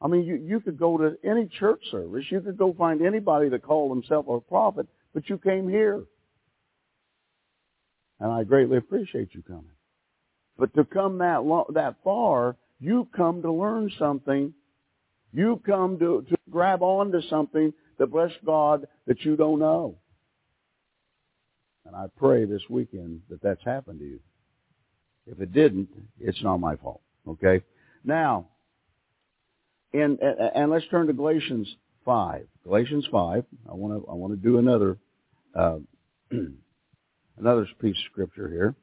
I 0.00 0.08
mean, 0.08 0.24
you, 0.24 0.36
you 0.36 0.60
could 0.60 0.78
go 0.78 0.96
to 0.98 1.16
any 1.24 1.46
church 1.58 1.80
service. 1.90 2.24
You 2.30 2.40
could 2.40 2.56
go 2.56 2.72
find 2.72 3.02
anybody 3.02 3.48
that 3.50 3.62
called 3.62 3.96
himself 3.96 4.26
a 4.28 4.40
prophet, 4.40 4.86
but 5.12 5.28
you 5.28 5.38
came 5.38 5.68
here. 5.68 6.04
And 8.20 8.32
I 8.32 8.44
greatly 8.44 8.76
appreciate 8.76 9.34
you 9.34 9.42
coming. 9.42 9.64
But 10.56 10.74
to 10.74 10.84
come 10.84 11.18
that 11.18 11.44
lo- 11.44 11.70
that 11.74 11.96
far 12.02 12.56
you 12.80 13.08
come 13.16 13.42
to 13.42 13.52
learn 13.52 13.90
something. 13.98 14.54
You 15.32 15.60
come 15.64 15.98
to, 15.98 16.24
to 16.28 16.36
grab 16.50 16.82
onto 16.82 17.20
something 17.22 17.72
that, 17.98 18.06
bless 18.08 18.32
God, 18.44 18.86
that 19.06 19.20
you 19.22 19.36
don't 19.36 19.58
know. 19.58 19.96
And 21.84 21.96
I 21.96 22.06
pray 22.16 22.44
this 22.44 22.62
weekend 22.68 23.22
that 23.30 23.42
that's 23.42 23.64
happened 23.64 24.00
to 24.00 24.04
you. 24.04 24.20
If 25.26 25.40
it 25.40 25.52
didn't, 25.52 25.88
it's 26.20 26.42
not 26.42 26.58
my 26.58 26.76
fault. 26.76 27.00
Okay? 27.26 27.62
Now, 28.04 28.46
and, 29.92 30.18
and 30.20 30.70
let's 30.70 30.86
turn 30.90 31.06
to 31.06 31.12
Galatians 31.12 31.68
5. 32.04 32.46
Galatians 32.64 33.06
5. 33.10 33.44
I 33.70 33.74
want 33.74 34.02
to 34.02 34.10
I 34.10 34.14
want 34.14 34.32
to 34.32 34.36
do 34.36 34.58
another 34.58 34.98
uh, 35.54 35.78
another 37.38 37.66
piece 37.80 37.96
of 37.96 38.12
scripture 38.12 38.48
here. 38.48 38.74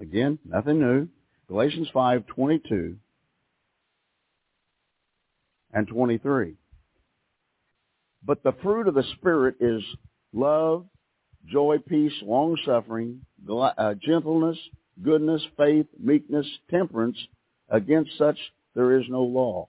Again, 0.00 0.38
nothing 0.44 0.80
new. 0.80 1.08
Galatians 1.50 1.88
5, 1.92 2.26
22 2.28 2.96
and 5.72 5.88
23. 5.88 6.54
But 8.24 8.44
the 8.44 8.52
fruit 8.62 8.86
of 8.86 8.94
the 8.94 9.02
Spirit 9.16 9.56
is 9.58 9.82
love, 10.32 10.86
joy, 11.50 11.78
peace, 11.88 12.12
long-suffering, 12.22 13.22
uh, 13.50 13.94
gentleness, 14.00 14.58
goodness, 15.02 15.42
faith, 15.56 15.86
meekness, 15.98 16.46
temperance. 16.70 17.18
Against 17.68 18.16
such 18.16 18.38
there 18.76 19.00
is 19.00 19.06
no 19.08 19.22
law. 19.22 19.66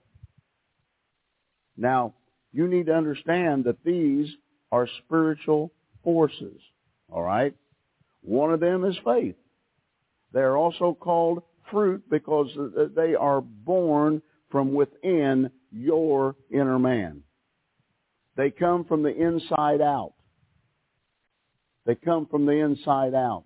Now, 1.76 2.14
you 2.52 2.68
need 2.68 2.86
to 2.86 2.94
understand 2.94 3.64
that 3.64 3.82
these 3.84 4.28
are 4.70 4.86
spiritual 5.04 5.72
forces. 6.04 6.60
All 7.10 7.22
right? 7.22 7.56
One 8.20 8.52
of 8.52 8.60
them 8.60 8.84
is 8.84 8.96
faith. 9.04 9.34
They 10.32 10.42
are 10.42 10.56
also 10.56 10.96
called 10.98 11.42
fruit 11.72 12.08
because 12.08 12.48
they 12.94 13.16
are 13.16 13.40
born 13.40 14.22
from 14.50 14.74
within 14.74 15.50
your 15.72 16.36
inner 16.50 16.78
man. 16.78 17.22
They 18.36 18.50
come 18.50 18.84
from 18.84 19.02
the 19.02 19.14
inside 19.14 19.80
out. 19.80 20.12
They 21.84 21.96
come 21.96 22.26
from 22.26 22.46
the 22.46 22.52
inside 22.52 23.14
out. 23.14 23.44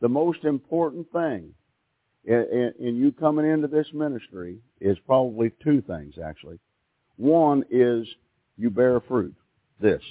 The 0.00 0.08
most 0.08 0.44
important 0.44 1.10
thing 1.10 1.54
in, 2.24 2.72
in, 2.78 2.96
you 2.96 3.12
coming 3.12 3.50
into 3.50 3.66
this 3.66 3.86
ministry 3.92 4.58
is 4.80 4.96
probably 5.06 5.50
two 5.64 5.82
things, 5.82 6.14
actually. 6.22 6.58
One 7.16 7.64
is 7.70 8.06
you 8.56 8.70
bear 8.70 9.00
fruit. 9.00 9.34
This. 9.80 10.02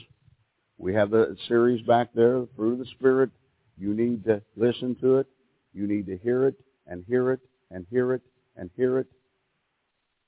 We 0.78 0.94
have 0.94 1.10
the 1.10 1.36
series 1.48 1.86
back 1.86 2.10
there, 2.14 2.46
Fruit 2.56 2.74
of 2.74 2.80
the 2.80 2.86
Spirit. 2.98 3.30
You 3.78 3.94
need 3.94 4.26
to 4.26 4.42
listen 4.56 4.96
to 5.02 5.18
it. 5.20 5.28
You 5.74 5.88
need 5.88 6.06
to 6.08 6.18
hear 6.18 6.46
it 6.48 6.56
and 6.88 7.04
hear 7.08 7.32
it 7.32 7.40
and 7.72 7.86
hear 7.90 8.14
it 8.14 8.22
and 8.56 8.70
hear 8.76 9.00
it, 9.00 9.08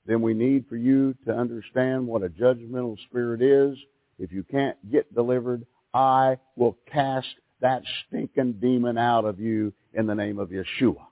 then 0.06 0.22
we 0.22 0.34
need 0.34 0.66
for 0.68 0.76
you 0.76 1.14
to 1.26 1.32
understand 1.32 2.06
what 2.06 2.22
a 2.22 2.28
judgmental 2.28 2.96
spirit 3.08 3.42
is. 3.42 3.76
If 4.18 4.32
you 4.32 4.42
can't 4.42 4.76
get 4.90 5.14
delivered, 5.14 5.66
I 5.92 6.38
will 6.56 6.76
cast 6.90 7.28
that 7.60 7.82
stinking 8.06 8.54
demon 8.54 8.98
out 8.98 9.24
of 9.24 9.38
you 9.38 9.72
in 9.92 10.06
the 10.06 10.14
name 10.14 10.38
of 10.38 10.50
Yeshua. 10.50 11.04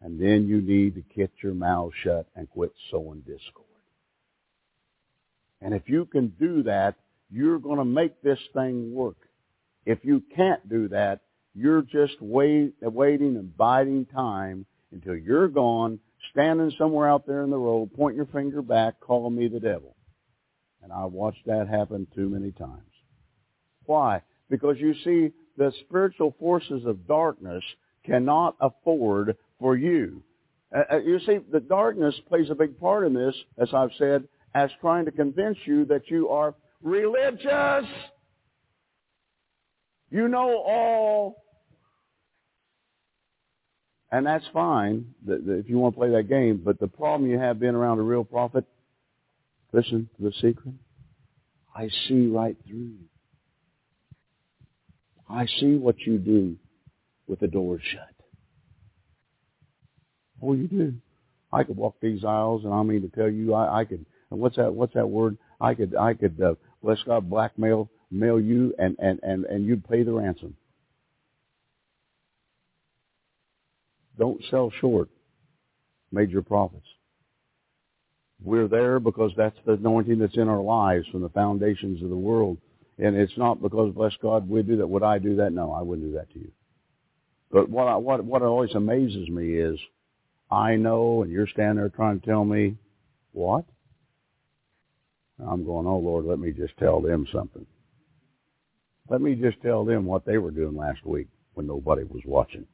And 0.00 0.20
then 0.20 0.48
you 0.48 0.60
need 0.60 0.96
to 0.96 1.02
get 1.16 1.30
your 1.42 1.54
mouth 1.54 1.92
shut 2.02 2.26
and 2.34 2.50
quit 2.50 2.72
sowing 2.90 3.20
discord. 3.20 3.66
And 5.60 5.74
if 5.74 5.88
you 5.88 6.06
can 6.06 6.32
do 6.40 6.64
that, 6.64 6.96
you're 7.30 7.60
going 7.60 7.78
to 7.78 7.84
make 7.84 8.20
this 8.20 8.40
thing 8.52 8.92
work. 8.92 9.16
If 9.86 10.04
you 10.04 10.22
can't 10.34 10.68
do 10.68 10.88
that, 10.88 11.20
you're 11.54 11.82
just 11.82 12.20
wait, 12.20 12.74
waiting 12.80 13.36
and 13.36 13.56
biding 13.56 14.06
time 14.06 14.66
until 14.90 15.16
you're 15.16 15.48
gone, 15.48 15.98
standing 16.30 16.72
somewhere 16.78 17.08
out 17.08 17.26
there 17.26 17.42
in 17.42 17.50
the 17.50 17.58
road, 17.58 17.90
pointing 17.94 18.16
your 18.16 18.26
finger 18.26 18.62
back, 18.62 19.00
calling 19.00 19.34
me 19.34 19.48
the 19.48 19.60
devil. 19.60 19.94
And 20.82 20.92
I've 20.92 21.12
watched 21.12 21.46
that 21.46 21.68
happen 21.68 22.06
too 22.14 22.28
many 22.28 22.52
times. 22.52 22.82
Why? 23.84 24.22
Because 24.50 24.76
you 24.78 24.94
see, 25.04 25.32
the 25.56 25.72
spiritual 25.86 26.34
forces 26.38 26.84
of 26.86 27.06
darkness 27.06 27.62
cannot 28.04 28.56
afford 28.60 29.36
for 29.58 29.76
you. 29.76 30.22
Uh, 30.74 30.94
uh 30.94 30.98
you 30.98 31.18
see, 31.20 31.38
the 31.50 31.60
darkness 31.60 32.14
plays 32.28 32.50
a 32.50 32.54
big 32.54 32.78
part 32.80 33.06
in 33.06 33.14
this, 33.14 33.34
as 33.58 33.68
I've 33.74 33.92
said, 33.98 34.26
as 34.54 34.70
trying 34.80 35.04
to 35.04 35.12
convince 35.12 35.58
you 35.64 35.84
that 35.86 36.10
you 36.10 36.28
are 36.28 36.54
religious. 36.82 37.86
You 40.10 40.28
know 40.28 40.62
all. 40.66 41.41
And 44.12 44.26
that's 44.26 44.44
fine 44.52 45.06
if 45.26 45.70
you 45.70 45.78
want 45.78 45.94
to 45.94 45.98
play 45.98 46.10
that 46.10 46.28
game. 46.28 46.60
But 46.62 46.78
the 46.78 46.86
problem 46.86 47.30
you 47.30 47.38
have 47.38 47.58
being 47.58 47.74
around 47.74 47.98
a 47.98 48.02
real 48.02 48.24
prophet, 48.24 48.66
listen 49.72 50.10
to 50.16 50.22
the 50.22 50.32
secret. 50.32 50.74
I 51.74 51.88
see 52.06 52.26
right 52.26 52.54
through 52.68 52.76
you. 52.76 52.98
I 55.30 55.46
see 55.58 55.76
what 55.76 55.98
you 56.00 56.18
do 56.18 56.56
with 57.26 57.40
the 57.40 57.48
door 57.48 57.78
shut. 57.82 58.14
Oh, 60.42 60.52
you 60.52 60.68
do. 60.68 60.94
I 61.50 61.64
could 61.64 61.78
walk 61.78 61.96
these 62.02 62.22
aisles, 62.22 62.64
and 62.64 62.74
I 62.74 62.82
mean 62.82 63.00
to 63.02 63.08
tell 63.08 63.30
you, 63.30 63.54
I, 63.54 63.80
I 63.80 63.84
could. 63.86 64.04
What's 64.28 64.56
that? 64.56 64.74
What's 64.74 64.94
that 64.94 65.08
word? 65.08 65.38
I 65.58 65.72
could. 65.72 65.96
I 65.96 66.12
could. 66.12 66.38
Uh, 66.40 66.54
bless 66.82 66.98
God, 67.04 67.30
blackmail 67.30 67.88
mail 68.10 68.38
you, 68.38 68.74
and 68.78 68.96
and 68.98 69.20
and 69.22 69.46
and 69.46 69.64
you'd 69.64 69.88
pay 69.88 70.02
the 70.02 70.12
ransom. 70.12 70.54
Don't 74.18 74.42
sell 74.50 74.70
short 74.80 75.08
major 76.10 76.42
prophets. 76.42 76.86
We're 78.42 78.68
there 78.68 78.98
because 79.00 79.32
that's 79.36 79.56
the 79.64 79.72
anointing 79.72 80.18
that's 80.18 80.36
in 80.36 80.48
our 80.48 80.60
lives 80.60 81.06
from 81.08 81.22
the 81.22 81.28
foundations 81.28 82.02
of 82.02 82.10
the 82.10 82.16
world. 82.16 82.58
and 82.98 83.16
it's 83.16 83.36
not 83.38 83.62
because 83.62 83.94
bless 83.94 84.12
God 84.20 84.48
we 84.48 84.62
do 84.62 84.76
that. 84.76 84.86
Would 84.86 85.02
I 85.02 85.18
do 85.18 85.36
that? 85.36 85.52
No, 85.52 85.72
I 85.72 85.82
wouldn't 85.82 86.08
do 86.08 86.14
that 86.18 86.30
to 86.32 86.38
you. 86.38 86.50
But 87.50 87.68
what 87.68 87.86
I, 87.88 87.96
what 87.96 88.24
what 88.24 88.42
always 88.42 88.74
amazes 88.74 89.28
me 89.28 89.54
is 89.54 89.78
I 90.50 90.76
know, 90.76 91.22
and 91.22 91.30
you're 91.30 91.46
standing 91.46 91.76
there 91.76 91.88
trying 91.88 92.20
to 92.20 92.26
tell 92.26 92.44
me 92.44 92.76
what? 93.32 93.64
I'm 95.38 95.64
going, 95.64 95.86
oh 95.86 95.98
Lord, 95.98 96.24
let 96.26 96.38
me 96.38 96.52
just 96.52 96.76
tell 96.78 97.00
them 97.00 97.26
something. 97.32 97.66
Let 99.08 99.20
me 99.20 99.34
just 99.34 99.60
tell 99.62 99.84
them 99.84 100.04
what 100.06 100.24
they 100.24 100.38
were 100.38 100.50
doing 100.50 100.76
last 100.76 101.04
week 101.04 101.28
when 101.54 101.66
nobody 101.66 102.04
was 102.04 102.22
watching. 102.24 102.66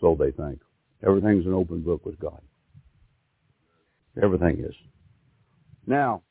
So 0.00 0.16
they 0.18 0.30
think. 0.30 0.60
Everything's 1.06 1.46
an 1.46 1.54
open 1.54 1.82
book 1.82 2.04
with 2.04 2.18
God. 2.18 2.40
Everything 4.22 4.64
is. 4.64 4.74
Now, 5.86 6.22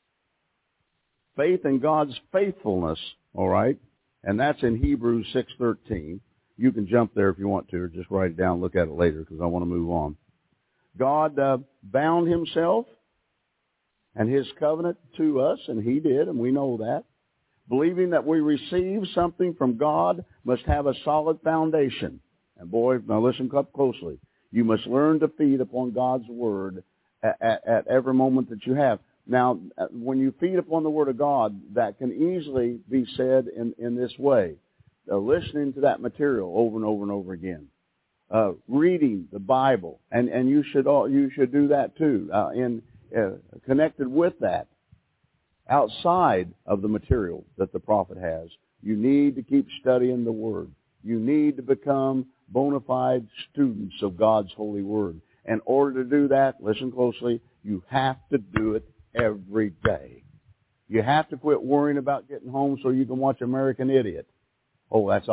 faith 1.35 1.65
in 1.65 1.79
God's 1.79 2.19
faithfulness, 2.31 2.99
all 3.33 3.49
right, 3.49 3.77
and 4.23 4.39
that's 4.39 4.61
in 4.63 4.77
Hebrews 4.77 5.27
6.13. 5.33 6.19
You 6.57 6.71
can 6.71 6.87
jump 6.87 7.13
there 7.13 7.29
if 7.29 7.37
you 7.37 7.47
want 7.47 7.69
to, 7.69 7.77
or 7.77 7.87
just 7.87 8.09
write 8.09 8.31
it 8.31 8.37
down, 8.37 8.61
look 8.61 8.75
at 8.75 8.87
it 8.87 8.93
later, 8.93 9.19
because 9.19 9.39
I 9.41 9.45
want 9.45 9.63
to 9.63 9.69
move 9.69 9.89
on. 9.89 10.15
God 10.97 11.37
uh, 11.37 11.57
bound 11.83 12.27
himself 12.27 12.85
and 14.15 14.33
his 14.33 14.47
covenant 14.59 14.97
to 15.17 15.41
us, 15.41 15.59
and 15.67 15.83
he 15.83 15.99
did, 15.99 16.27
and 16.27 16.39
we 16.39 16.51
know 16.51 16.77
that. 16.77 17.03
Believing 17.67 18.11
that 18.11 18.25
we 18.25 18.39
receive 18.39 19.03
something 19.13 19.55
from 19.55 19.77
God 19.77 20.23
must 20.43 20.63
have 20.63 20.85
a 20.85 20.93
solid 21.03 21.41
foundation. 21.43 22.19
And 22.57 22.71
boy, 22.71 22.99
now 23.07 23.19
listen 23.19 23.49
up 23.55 23.71
closely. 23.73 24.19
You 24.51 24.63
must 24.63 24.87
learn 24.87 25.19
to 25.19 25.27
feed 25.27 25.61
upon 25.61 25.91
God's 25.91 26.27
word 26.29 26.83
at, 27.23 27.37
at, 27.41 27.67
at 27.67 27.87
every 27.87 28.13
moment 28.13 28.49
that 28.49 28.65
you 28.65 28.73
have. 28.75 28.99
Now, 29.27 29.59
when 29.91 30.19
you 30.19 30.33
feed 30.39 30.57
upon 30.57 30.83
the 30.83 30.89
Word 30.89 31.07
of 31.07 31.17
God, 31.17 31.59
that 31.73 31.97
can 31.97 32.11
easily 32.11 32.79
be 32.89 33.07
said 33.17 33.47
in, 33.47 33.73
in 33.77 33.95
this 33.95 34.11
way. 34.19 34.55
Uh, 35.11 35.17
listening 35.17 35.73
to 35.73 35.81
that 35.81 35.99
material 35.99 36.53
over 36.55 36.77
and 36.77 36.85
over 36.85 37.03
and 37.03 37.11
over 37.11 37.33
again. 37.33 37.67
Uh, 38.29 38.53
reading 38.67 39.27
the 39.31 39.39
Bible, 39.39 39.99
and, 40.11 40.29
and 40.29 40.49
you 40.49 40.63
should 40.71 40.87
all, 40.87 41.09
you 41.09 41.29
should 41.35 41.51
do 41.51 41.67
that 41.67 41.95
too. 41.97 42.29
Uh, 42.33 42.49
in 42.55 42.81
uh, 43.15 43.31
connected 43.65 44.07
with 44.07 44.33
that, 44.39 44.67
outside 45.69 46.51
of 46.65 46.81
the 46.81 46.87
material 46.87 47.43
that 47.57 47.71
the 47.71 47.79
prophet 47.79 48.17
has, 48.17 48.49
you 48.81 48.95
need 48.95 49.35
to 49.35 49.43
keep 49.43 49.67
studying 49.79 50.23
the 50.23 50.31
Word. 50.31 50.71
You 51.03 51.19
need 51.19 51.55
to 51.57 51.63
become 51.63 52.25
bona 52.49 52.79
fide 52.79 53.27
students 53.51 53.95
of 54.01 54.17
God's 54.17 54.51
holy 54.55 54.81
Word. 54.81 55.21
In 55.45 55.61
order 55.65 56.03
to 56.03 56.09
do 56.09 56.27
that, 56.29 56.55
listen 56.61 56.91
closely, 56.91 57.41
you 57.63 57.83
have 57.87 58.17
to 58.31 58.37
do 58.37 58.73
it 58.73 58.87
every 59.13 59.71
day. 59.83 60.23
You 60.87 61.01
have 61.01 61.29
to 61.29 61.37
quit 61.37 61.61
worrying 61.61 61.97
about 61.97 62.27
getting 62.27 62.49
home 62.49 62.79
so 62.81 62.89
you 62.89 63.05
can 63.05 63.17
watch 63.17 63.41
American 63.41 63.89
Idiot. 63.89 64.27
Oh, 64.91 65.09
that's. 65.09 65.27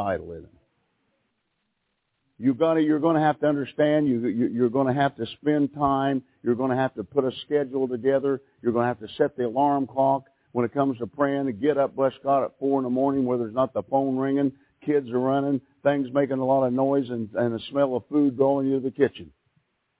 You've 2.38 2.58
got 2.58 2.74
to, 2.74 2.80
you're 2.80 2.98
going 2.98 3.16
to 3.16 3.22
have 3.22 3.38
to 3.40 3.46
understand. 3.46 4.08
You, 4.08 4.26
you, 4.26 4.46
you're 4.48 4.70
going 4.70 4.88
to 4.88 5.00
have 5.00 5.14
to 5.16 5.26
spend 5.40 5.74
time. 5.74 6.22
You're 6.42 6.54
going 6.54 6.70
to 6.70 6.76
have 6.76 6.94
to 6.94 7.04
put 7.04 7.24
a 7.24 7.30
schedule 7.44 7.86
together. 7.86 8.40
You're 8.62 8.72
going 8.72 8.84
to 8.84 8.88
have 8.88 9.00
to 9.00 9.14
set 9.16 9.36
the 9.36 9.46
alarm 9.46 9.86
clock 9.86 10.24
when 10.52 10.64
it 10.64 10.72
comes 10.72 10.98
to 10.98 11.06
praying 11.06 11.46
to 11.46 11.52
get 11.52 11.78
up, 11.78 11.96
bless 11.96 12.12
God, 12.22 12.44
at 12.44 12.58
four 12.58 12.78
in 12.78 12.84
the 12.84 12.90
morning 12.90 13.24
where 13.24 13.38
there's 13.38 13.54
not 13.54 13.72
the 13.72 13.82
phone 13.84 14.16
ringing, 14.16 14.52
kids 14.84 15.10
are 15.10 15.18
running, 15.18 15.60
things 15.82 16.08
making 16.12 16.38
a 16.38 16.44
lot 16.44 16.66
of 16.66 16.72
noise, 16.72 17.08
and, 17.08 17.28
and 17.34 17.54
the 17.54 17.60
smell 17.70 17.96
of 17.96 18.04
food 18.10 18.36
going 18.36 18.66
into 18.66 18.80
the 18.80 18.90
kitchen. 18.90 19.32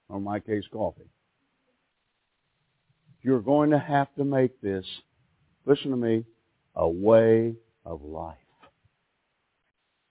Or 0.09 0.17
in 0.17 0.23
my 0.23 0.39
case, 0.39 0.63
coffee. 0.71 1.09
You're 3.21 3.41
going 3.41 3.71
to 3.71 3.79
have 3.79 4.13
to 4.15 4.23
make 4.23 4.59
this, 4.61 4.85
listen 5.65 5.91
to 5.91 5.97
me, 5.97 6.25
a 6.75 6.87
way 6.87 7.55
of 7.85 8.01
life. 8.03 8.37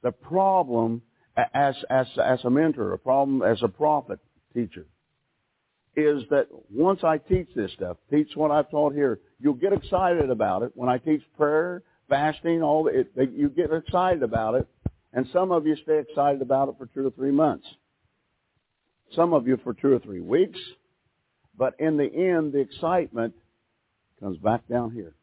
The 0.03 0.13
problem 0.13 1.03
as, 1.37 1.75
as, 1.91 2.07
as 2.23 2.41
a 2.45 2.51
mentor, 2.51 2.93
a 2.93 2.99
problem 2.99 3.43
as 3.43 3.63
a 3.63 3.69
prophet, 3.69 4.19
teacher, 4.55 4.87
is 5.97 6.23
that 6.31 6.47
once 6.71 7.05
I 7.05 7.19
teach 7.19 7.49
this 7.55 7.71
stuff, 7.73 7.97
teach 8.11 8.29
what 8.35 8.51
I've 8.51 8.71
taught 8.71 8.95
here, 8.95 9.21
you'll 9.41 9.55
get 9.55 9.73
excited 9.73 10.31
about 10.31 10.63
it. 10.63 10.73
When 10.75 10.89
I 10.89 10.99
teach 10.99 11.23
prayer, 11.37 11.83
fasting, 12.13 12.63
all 12.63 12.89
it, 12.89 13.11
you 13.33 13.49
get 13.49 13.73
excited 13.73 14.23
about 14.23 14.55
it, 14.55 14.69
and 15.15 15.27
some 15.33 15.51
of 15.51 15.67
you 15.67 15.75
stay 15.83 15.99
excited 15.99 16.43
about 16.43 16.69
it 16.69 16.75
for 16.77 16.85
two 16.85 17.07
or 17.07 17.11
three 17.11 17.31
months. 17.31 17.67
Some 19.17 19.33
of 19.33 19.49
you 19.49 19.59
for 19.65 19.73
two 19.73 19.95
or 19.95 19.99
three 19.99 20.21
weeks, 20.21 20.59
but 21.57 21.75
in 21.79 21.97
the 21.97 22.05
end, 22.05 22.53
the 22.53 22.59
excitement 22.59 23.33
comes 24.21 24.37
back 24.37 24.69
down 24.69 24.91
here. 24.91 25.15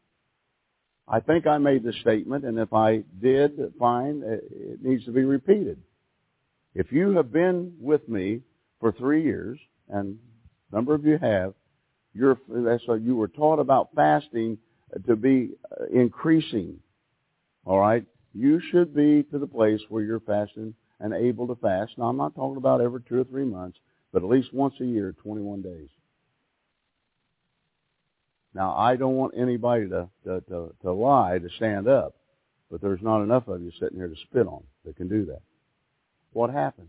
I 1.06 1.20
think 1.20 1.46
I 1.46 1.58
made 1.58 1.84
the 1.84 1.92
statement, 2.00 2.44
and 2.44 2.58
if 2.58 2.72
I 2.72 3.04
did, 3.22 3.52
fine, 3.78 4.22
it 4.24 4.82
needs 4.82 5.04
to 5.04 5.12
be 5.12 5.22
repeated. 5.22 5.78
If 6.74 6.90
you 6.90 7.16
have 7.16 7.32
been 7.32 7.74
with 7.80 8.08
me 8.08 8.40
for 8.80 8.90
three 8.90 9.22
years, 9.22 9.60
and 9.88 10.18
a 10.72 10.74
number 10.74 10.94
of 10.94 11.04
you 11.04 11.18
have, 11.18 11.54
you're, 12.14 12.36
so 12.84 12.94
you 12.94 13.14
were 13.14 13.28
taught 13.28 13.60
about 13.60 13.90
fasting 13.94 14.58
to 15.06 15.16
be 15.16 15.50
uh, 15.70 15.84
increasing. 15.86 16.78
All 17.64 17.78
right? 17.78 18.04
You 18.34 18.60
should 18.70 18.94
be 18.94 19.24
to 19.24 19.38
the 19.38 19.46
place 19.46 19.80
where 19.88 20.02
you're 20.02 20.20
fasting 20.20 20.74
and 21.00 21.14
able 21.14 21.46
to 21.48 21.56
fast. 21.56 21.92
Now, 21.98 22.04
I'm 22.04 22.16
not 22.16 22.34
talking 22.34 22.56
about 22.56 22.80
every 22.80 23.00
two 23.08 23.20
or 23.20 23.24
three 23.24 23.44
months, 23.44 23.78
but 24.12 24.22
at 24.22 24.28
least 24.28 24.52
once 24.52 24.74
a 24.80 24.84
year, 24.84 25.14
21 25.22 25.62
days. 25.62 25.88
Now, 28.54 28.76
I 28.76 28.96
don't 28.96 29.16
want 29.16 29.34
anybody 29.36 29.88
to, 29.88 30.08
to, 30.24 30.40
to, 30.42 30.74
to 30.82 30.92
lie, 30.92 31.38
to 31.38 31.48
stand 31.56 31.88
up, 31.88 32.16
but 32.70 32.80
there's 32.80 33.02
not 33.02 33.22
enough 33.22 33.48
of 33.48 33.62
you 33.62 33.70
sitting 33.80 33.96
here 33.96 34.08
to 34.08 34.16
spit 34.28 34.46
on 34.46 34.62
that 34.84 34.96
can 34.96 35.08
do 35.08 35.26
that. 35.26 35.42
What 36.32 36.50
happened? 36.50 36.88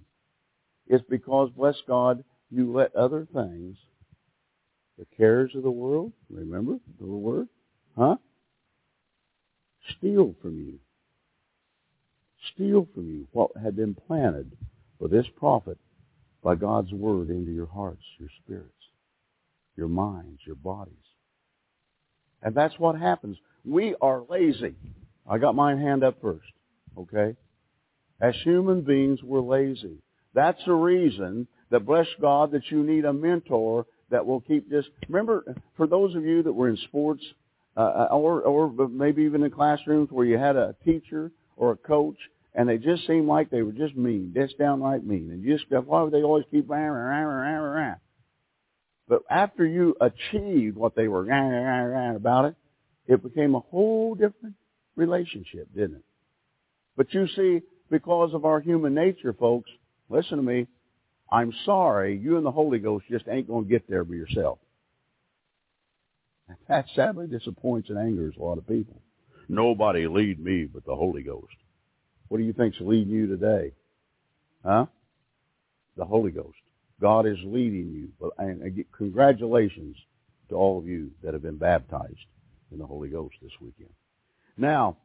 It's 0.87 1.03
because, 1.09 1.49
bless 1.55 1.75
God, 1.87 2.23
you 2.49 2.71
let 2.71 2.95
other 2.95 3.27
things, 3.33 3.77
the 4.97 5.05
cares 5.17 5.51
of 5.55 5.63
the 5.63 5.71
world, 5.71 6.11
remember 6.29 6.77
the 6.99 7.05
word, 7.05 7.47
huh? 8.01 8.15
Steal 9.97 10.33
from 10.41 10.57
you. 10.57 10.79
Steal 12.53 12.87
from 12.95 13.07
you 13.09 13.27
what 13.31 13.51
had 13.61 13.75
been 13.75 13.93
planted 13.93 14.51
for 14.97 15.07
this 15.07 15.27
prophet 15.37 15.77
by 16.43 16.55
God's 16.55 16.91
word 16.91 17.29
into 17.29 17.51
your 17.51 17.67
hearts, 17.67 18.01
your 18.17 18.29
spirits, 18.43 18.71
your 19.77 19.87
minds, 19.87 20.39
your 20.45 20.55
bodies. 20.55 20.95
And 22.41 22.55
that's 22.55 22.73
what 22.79 22.99
happens. 22.99 23.37
We 23.63 23.95
are 24.01 24.23
lazy. 24.27 24.73
I 25.29 25.37
got 25.37 25.53
my 25.53 25.75
hand 25.75 26.03
up 26.03 26.19
first, 26.23 26.51
okay? 26.97 27.35
As 28.19 28.33
human 28.43 28.81
beings, 28.81 29.21
we're 29.21 29.41
lazy. 29.41 29.99
That's 30.33 30.61
the 30.65 30.73
reason 30.73 31.47
that, 31.69 31.85
bless 31.85 32.07
God, 32.19 32.51
that 32.51 32.71
you 32.71 32.83
need 32.83 33.05
a 33.05 33.13
mentor 33.13 33.85
that 34.09 34.25
will 34.25 34.41
keep 34.41 34.69
this. 34.71 34.85
Remember, 35.07 35.43
for 35.77 35.85
those 35.85 36.15
of 36.15 36.25
you 36.25 36.41
that 36.41 36.53
were 36.53 36.69
in 36.69 36.77
sports, 36.77 37.23
uh, 37.77 38.07
or, 38.11 38.41
or 38.41 38.89
maybe 38.89 39.23
even 39.23 39.43
in 39.43 39.51
classrooms 39.51 40.09
where 40.11 40.25
you 40.25 40.37
had 40.37 40.55
a 40.55 40.75
teacher 40.83 41.31
or 41.55 41.71
a 41.71 41.77
coach 41.77 42.17
and 42.53 42.67
they 42.67 42.77
just 42.77 43.07
seemed 43.07 43.27
like 43.27 43.49
they 43.49 43.61
were 43.61 43.71
just 43.71 43.95
mean, 43.95 44.33
just 44.35 44.57
downright 44.57 45.05
mean. 45.05 45.29
And 45.31 45.43
you 45.43 45.57
just, 45.57 45.69
why 45.69 46.01
would 46.01 46.11
they 46.11 46.21
always 46.21 46.45
keep 46.51 46.69
rah, 46.69 46.79
rah, 46.79 47.21
rah, 47.21 47.57
rah, 47.57 47.57
rah. 47.57 47.95
But 49.07 49.23
after 49.29 49.65
you 49.65 49.95
achieved 50.01 50.75
what 50.75 50.95
they 50.95 51.07
were 51.07 51.23
rah, 51.23 51.47
rah, 51.47 51.83
rah, 51.83 52.15
about 52.15 52.45
it, 52.45 52.55
it 53.07 53.23
became 53.23 53.55
a 53.55 53.59
whole 53.59 54.15
different 54.15 54.55
relationship, 54.95 55.67
didn't 55.73 55.97
it? 55.97 56.03
But 56.97 57.13
you 57.13 57.27
see, 57.35 57.61
because 57.89 58.33
of 58.33 58.45
our 58.45 58.59
human 58.59 58.93
nature, 58.93 59.33
folks, 59.33 59.69
listen 60.09 60.37
to 60.37 60.43
me, 60.43 60.67
I'm 61.31 61.53
sorry, 61.65 62.17
you 62.17 62.35
and 62.35 62.45
the 62.45 62.51
Holy 62.51 62.79
Ghost 62.79 63.05
just 63.09 63.27
ain't 63.29 63.47
going 63.47 63.63
to 63.65 63.69
get 63.69 63.89
there 63.89 64.03
by 64.03 64.15
yourself. 64.15 64.59
That 66.67 66.85
sadly 66.95 67.27
disappoints 67.27 67.89
and 67.89 67.97
angers 67.97 68.35
a 68.37 68.43
lot 68.43 68.57
of 68.57 68.67
people. 68.67 69.01
Nobody 69.49 70.07
lead 70.07 70.39
me 70.39 70.65
but 70.65 70.85
the 70.85 70.95
Holy 70.95 71.23
Ghost. 71.23 71.53
What 72.29 72.37
do 72.37 72.43
you 72.43 72.53
think's 72.53 72.77
leading 72.79 73.13
you 73.13 73.27
today? 73.27 73.73
Huh? 74.63 74.85
The 75.97 76.05
Holy 76.05 76.31
Ghost. 76.31 76.57
God 77.01 77.25
is 77.25 77.37
leading 77.43 77.91
you. 77.91 78.31
And 78.37 78.85
congratulations 78.95 79.97
to 80.49 80.55
all 80.55 80.77
of 80.77 80.85
you 80.85 81.11
that 81.23 81.33
have 81.33 81.41
been 81.41 81.57
baptized 81.57 82.25
in 82.71 82.77
the 82.77 82.85
Holy 82.85 83.09
Ghost 83.09 83.35
this 83.41 83.51
weekend. 83.59 83.89
Now, 84.57 84.97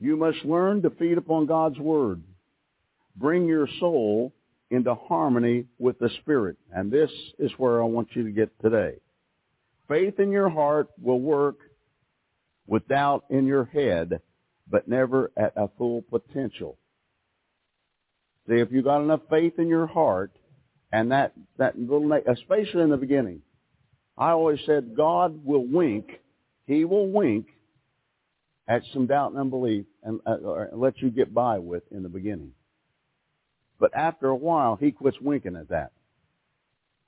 you 0.00 0.16
must 0.16 0.44
learn 0.44 0.82
to 0.82 0.90
feed 0.90 1.18
upon 1.18 1.46
God's 1.46 1.78
Word. 1.78 2.22
Bring 3.16 3.46
your 3.46 3.68
soul 3.80 4.32
into 4.70 4.94
harmony 4.94 5.66
with 5.78 5.98
the 5.98 6.10
Spirit. 6.20 6.56
And 6.72 6.90
this 6.90 7.10
is 7.38 7.52
where 7.56 7.80
I 7.80 7.84
want 7.86 8.08
you 8.14 8.24
to 8.24 8.30
get 8.30 8.50
today. 8.60 8.96
Faith 9.88 10.18
in 10.18 10.30
your 10.30 10.48
heart 10.48 10.88
will 11.00 11.20
work 11.20 11.56
with 12.66 12.88
doubt 12.88 13.24
in 13.30 13.46
your 13.46 13.64
head, 13.64 14.20
but 14.68 14.88
never 14.88 15.30
at 15.36 15.52
a 15.56 15.68
full 15.78 16.02
potential. 16.02 16.78
See, 18.48 18.56
if 18.56 18.70
you 18.70 18.82
got 18.82 19.02
enough 19.02 19.22
faith 19.30 19.54
in 19.58 19.68
your 19.68 19.86
heart, 19.86 20.32
and 20.92 21.10
that, 21.12 21.32
that 21.58 21.78
little, 21.78 22.12
especially 22.12 22.82
in 22.82 22.90
the 22.90 22.96
beginning, 22.96 23.42
I 24.16 24.30
always 24.30 24.60
said 24.66 24.96
God 24.96 25.44
will 25.44 25.66
wink, 25.66 26.06
He 26.66 26.84
will 26.84 27.08
wink 27.08 27.46
at 28.68 28.82
some 28.92 29.06
doubt 29.06 29.32
and 29.32 29.40
unbelief 29.40 29.84
and 30.02 30.20
uh, 30.26 30.36
let 30.72 31.00
you 31.00 31.10
get 31.10 31.32
by 31.32 31.58
with 31.58 31.82
in 31.90 32.02
the 32.02 32.08
beginning. 32.08 32.52
But 33.78 33.94
after 33.94 34.28
a 34.28 34.36
while, 34.36 34.76
he 34.76 34.90
quits 34.90 35.20
winking 35.20 35.56
at 35.56 35.68
that. 35.68 35.92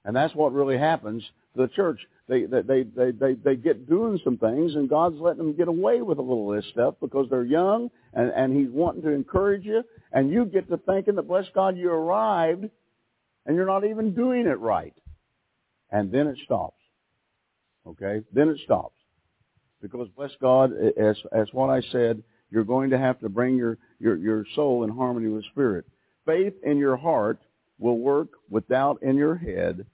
And 0.09 0.17
that's 0.17 0.35
what 0.35 0.55
really 0.55 0.79
happens 0.79 1.23
to 1.55 1.61
the 1.61 1.69
church. 1.69 2.01
They, 2.29 2.45
they, 2.45 2.63
they, 2.63 2.83
they, 2.83 3.11
they, 3.11 3.35
they 3.35 3.57
get 3.57 3.87
doing 3.87 4.19
some 4.25 4.39
things 4.39 4.75
and 4.75 4.89
God's 4.89 5.21
letting 5.21 5.37
them 5.37 5.53
get 5.53 5.69
away 5.69 6.01
with 6.01 6.17
a 6.17 6.23
little 6.23 6.51
of 6.51 6.57
this 6.57 6.71
stuff 6.73 6.95
because 6.99 7.27
they're 7.29 7.45
young 7.45 7.91
and, 8.15 8.33
and 8.35 8.57
he's 8.57 8.71
wanting 8.71 9.03
to 9.03 9.11
encourage 9.11 9.67
you 9.67 9.85
and 10.11 10.31
you 10.31 10.47
get 10.47 10.67
to 10.71 10.79
thinking 10.79 11.17
that 11.17 11.29
bless 11.29 11.45
God 11.55 11.77
you 11.77 11.91
arrived 11.91 12.71
and 13.45 13.55
you're 13.55 13.67
not 13.67 13.85
even 13.85 14.15
doing 14.15 14.47
it 14.47 14.59
right. 14.59 14.95
And 15.91 16.11
then 16.11 16.27
it 16.27 16.39
stops. 16.43 16.81
Okay? 17.87 18.23
Then 18.33 18.49
it 18.49 18.61
stops. 18.65 18.97
Because 19.83 20.09
bless 20.17 20.33
God, 20.41 20.73
as, 20.99 21.19
as 21.33 21.49
what 21.53 21.69
I 21.69 21.83
said, 21.93 22.23
you're 22.51 22.65
going 22.65 22.89
to 22.91 22.99
have 22.99 23.21
to 23.21 23.29
bring 23.29 23.57
your, 23.57 23.77
your, 24.01 24.17
your 24.17 24.47
soul 24.55 24.85
in 24.85 24.91
harmony 24.91 25.29
with 25.29 25.45
spirit. 25.53 25.85
Faith 26.25 26.55
in 26.63 26.79
your 26.79 26.97
heart 26.97 27.41
will 27.79 27.99
work 27.99 28.29
without 28.49 29.03
in 29.03 29.17
your 29.17 29.37
head, 29.37 29.85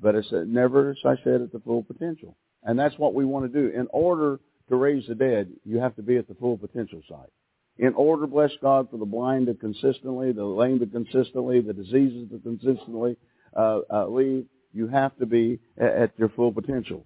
but 0.00 0.14
it's 0.14 0.28
never, 0.32 0.90
as 0.90 0.98
I 1.04 1.16
said, 1.22 1.42
at 1.42 1.52
the 1.52 1.60
full 1.60 1.82
potential. 1.82 2.36
And 2.62 2.78
that's 2.78 2.98
what 2.98 3.14
we 3.14 3.24
want 3.24 3.50
to 3.50 3.60
do. 3.60 3.74
In 3.76 3.86
order 3.92 4.40
to 4.68 4.76
raise 4.76 5.06
the 5.06 5.14
dead, 5.14 5.50
you 5.64 5.78
have 5.78 5.96
to 5.96 6.02
be 6.02 6.16
at 6.16 6.28
the 6.28 6.34
full 6.34 6.56
potential 6.56 7.02
site. 7.08 7.30
In 7.78 7.94
order, 7.94 8.26
bless 8.26 8.50
God, 8.60 8.90
for 8.90 8.98
the 8.98 9.06
blind 9.06 9.46
to 9.46 9.54
consistently, 9.54 10.32
the 10.32 10.44
lame 10.44 10.78
to 10.80 10.86
consistently, 10.86 11.60
the 11.60 11.72
diseases 11.72 12.28
to 12.30 12.38
consistently 12.38 13.16
uh, 13.56 13.80
uh, 13.90 14.06
leave, 14.06 14.46
you 14.72 14.86
have 14.86 15.16
to 15.18 15.26
be 15.26 15.58
at, 15.78 15.90
at 15.90 16.18
your 16.18 16.28
full 16.30 16.52
potential. 16.52 17.04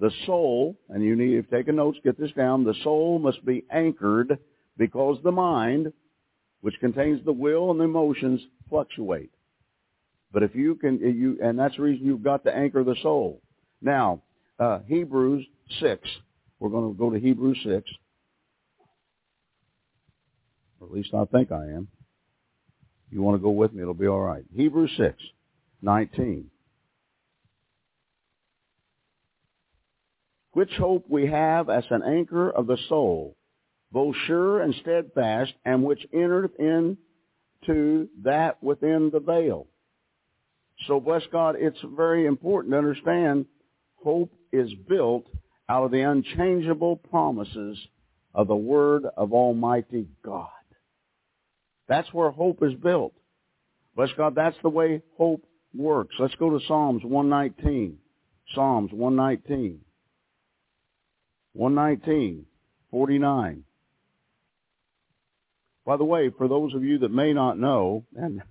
The 0.00 0.10
soul, 0.26 0.76
and 0.88 1.02
you 1.02 1.16
need, 1.16 1.38
if 1.38 1.50
taking 1.50 1.76
notes, 1.76 1.98
get 2.04 2.18
this 2.18 2.32
down, 2.32 2.64
the 2.64 2.74
soul 2.82 3.18
must 3.18 3.44
be 3.44 3.64
anchored 3.70 4.38
because 4.76 5.18
the 5.22 5.32
mind, 5.32 5.92
which 6.60 6.74
contains 6.80 7.24
the 7.24 7.32
will 7.32 7.70
and 7.70 7.80
the 7.80 7.84
emotions, 7.84 8.40
fluctuate. 8.68 9.30
But 10.32 10.42
if 10.42 10.54
you 10.54 10.76
can, 10.76 10.98
you, 10.98 11.38
and 11.42 11.58
that's 11.58 11.76
the 11.76 11.82
reason 11.82 12.06
you've 12.06 12.22
got 12.22 12.44
to 12.44 12.54
anchor 12.54 12.84
the 12.84 12.96
soul. 13.02 13.42
Now, 13.80 14.22
uh, 14.58 14.80
Hebrews 14.86 15.44
6. 15.80 16.08
We're 16.58 16.70
going 16.70 16.92
to 16.92 16.98
go 16.98 17.10
to 17.10 17.18
Hebrews 17.18 17.58
6. 17.64 17.90
Or 20.80 20.86
at 20.86 20.92
least 20.92 21.12
I 21.14 21.24
think 21.26 21.52
I 21.52 21.66
am. 21.66 21.88
You 23.10 23.20
want 23.20 23.36
to 23.36 23.42
go 23.42 23.50
with 23.50 23.74
me, 23.74 23.82
it'll 23.82 23.92
be 23.92 24.06
all 24.06 24.20
right. 24.20 24.44
Hebrews 24.54 24.92
6, 24.96 25.14
19. 25.82 26.50
which 30.52 30.70
hope 30.78 31.06
we 31.08 31.26
have 31.26 31.68
as 31.68 31.84
an 31.90 32.02
anchor 32.02 32.50
of 32.50 32.66
the 32.66 32.78
soul, 32.88 33.36
both 33.90 34.14
sure 34.26 34.60
and 34.60 34.74
steadfast, 34.80 35.52
and 35.64 35.82
which 35.82 36.06
entereth 36.12 36.52
in 36.58 36.96
to 37.66 38.08
that 38.22 38.62
within 38.62 39.10
the 39.12 39.20
veil. 39.20 39.66
So 40.86 41.00
bless 41.00 41.22
God, 41.30 41.56
it's 41.58 41.78
very 41.96 42.26
important 42.26 42.72
to 42.72 42.78
understand 42.78 43.46
hope 43.96 44.32
is 44.52 44.70
built 44.88 45.26
out 45.68 45.84
of 45.84 45.90
the 45.90 46.00
unchangeable 46.00 46.96
promises 46.96 47.78
of 48.34 48.48
the 48.48 48.56
Word 48.56 49.04
of 49.16 49.32
Almighty 49.32 50.08
God. 50.24 50.48
That's 51.88 52.12
where 52.12 52.30
hope 52.30 52.62
is 52.62 52.74
built. 52.74 53.12
Bless 53.94 54.10
God, 54.16 54.34
that's 54.34 54.56
the 54.62 54.70
way 54.70 55.02
hope 55.16 55.44
works. 55.74 56.14
Let's 56.18 56.34
go 56.36 56.50
to 56.50 56.64
Psalms 56.66 57.02
119. 57.04 57.98
Psalms 58.54 58.90
119. 58.92 59.80
119, 61.54 62.46
49. 62.90 63.64
By 65.84 65.96
the 65.96 66.04
way, 66.04 66.30
for 66.36 66.48
those 66.48 66.74
of 66.74 66.84
you 66.84 66.98
that 66.98 67.10
may 67.10 67.32
not 67.32 67.58
know, 67.58 68.04
and 68.16 68.42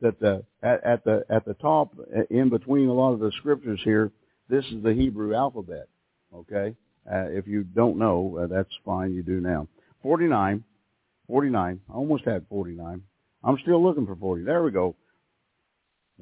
that 0.00 0.20
the, 0.20 0.44
at, 0.62 0.84
at 0.84 1.04
the 1.04 1.24
at 1.30 1.44
the 1.44 1.54
top, 1.54 1.94
in 2.30 2.48
between 2.48 2.88
a 2.88 2.92
lot 2.92 3.12
of 3.12 3.20
the 3.20 3.32
scriptures 3.38 3.80
here, 3.84 4.12
this 4.48 4.64
is 4.66 4.82
the 4.82 4.92
Hebrew 4.92 5.34
alphabet. 5.34 5.88
Okay, 6.34 6.74
uh, 7.10 7.28
if 7.28 7.46
you 7.46 7.64
don't 7.64 7.98
know, 7.98 8.38
uh, 8.42 8.46
that's 8.46 8.72
fine. 8.84 9.14
You 9.14 9.22
do 9.22 9.40
now. 9.40 9.68
49, 10.02 10.62
49. 11.26 11.80
I 11.88 11.92
almost 11.92 12.24
had 12.24 12.46
49. 12.48 13.02
I'm 13.42 13.58
still 13.62 13.82
looking 13.82 14.06
for 14.06 14.16
40. 14.16 14.44
There 14.44 14.62
we 14.62 14.70
go. 14.70 14.96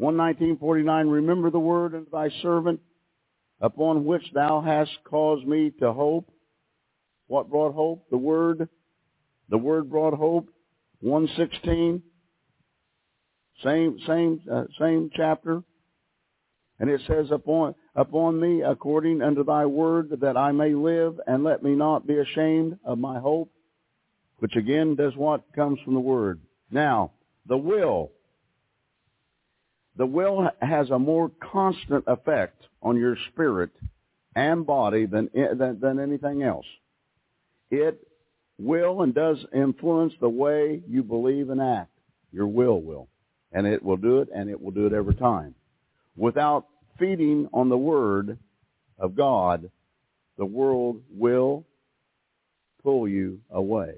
119.49. 0.00 1.10
Remember 1.10 1.50
the 1.50 1.58
word 1.58 1.94
of 1.94 2.10
thy 2.10 2.30
servant 2.42 2.80
upon 3.60 4.04
which 4.04 4.24
thou 4.34 4.60
hast 4.60 4.90
caused 5.04 5.46
me 5.46 5.70
to 5.80 5.92
hope. 5.92 6.30
What 7.28 7.50
brought 7.50 7.74
hope? 7.74 8.06
The 8.10 8.18
word. 8.18 8.68
The 9.48 9.58
word 9.58 9.90
brought 9.90 10.14
hope. 10.14 10.48
116. 11.00 12.02
Same, 13.62 13.98
same, 14.06 14.40
uh, 14.50 14.64
same 14.78 15.10
chapter. 15.14 15.62
And 16.80 16.90
it 16.90 17.00
says, 17.06 17.26
upon, 17.30 17.74
upon 17.94 18.40
me 18.40 18.62
according 18.62 19.22
unto 19.22 19.44
thy 19.44 19.64
word 19.66 20.10
that 20.20 20.36
I 20.36 20.52
may 20.52 20.74
live 20.74 21.20
and 21.26 21.44
let 21.44 21.62
me 21.62 21.74
not 21.74 22.06
be 22.06 22.18
ashamed 22.18 22.78
of 22.84 22.98
my 22.98 23.20
hope. 23.20 23.50
Which 24.38 24.56
again 24.56 24.96
does 24.96 25.14
what 25.16 25.52
comes 25.54 25.78
from 25.84 25.94
the 25.94 26.00
word. 26.00 26.40
Now, 26.70 27.12
the 27.46 27.56
will. 27.56 28.10
The 29.96 30.06
will 30.06 30.50
has 30.60 30.90
a 30.90 30.98
more 30.98 31.30
constant 31.52 32.04
effect 32.08 32.66
on 32.82 32.98
your 32.98 33.16
spirit 33.32 33.70
and 34.34 34.66
body 34.66 35.06
than, 35.06 35.30
than, 35.32 35.78
than 35.80 36.00
anything 36.00 36.42
else. 36.42 36.66
It 37.70 38.06
will 38.58 39.02
and 39.02 39.14
does 39.14 39.38
influence 39.54 40.12
the 40.20 40.28
way 40.28 40.82
you 40.88 41.04
believe 41.04 41.50
and 41.50 41.62
act. 41.62 41.90
Your 42.32 42.48
will 42.48 42.80
will. 42.80 43.08
And 43.54 43.66
it 43.66 43.82
will 43.82 43.96
do 43.96 44.18
it, 44.18 44.28
and 44.34 44.50
it 44.50 44.60
will 44.60 44.72
do 44.72 44.86
it 44.86 44.92
every 44.92 45.14
time. 45.14 45.54
Without 46.16 46.66
feeding 46.98 47.48
on 47.54 47.68
the 47.70 47.78
Word 47.78 48.36
of 48.98 49.16
God, 49.16 49.70
the 50.36 50.44
world 50.44 51.00
will 51.10 51.64
pull 52.82 53.08
you 53.08 53.40
away. 53.50 53.94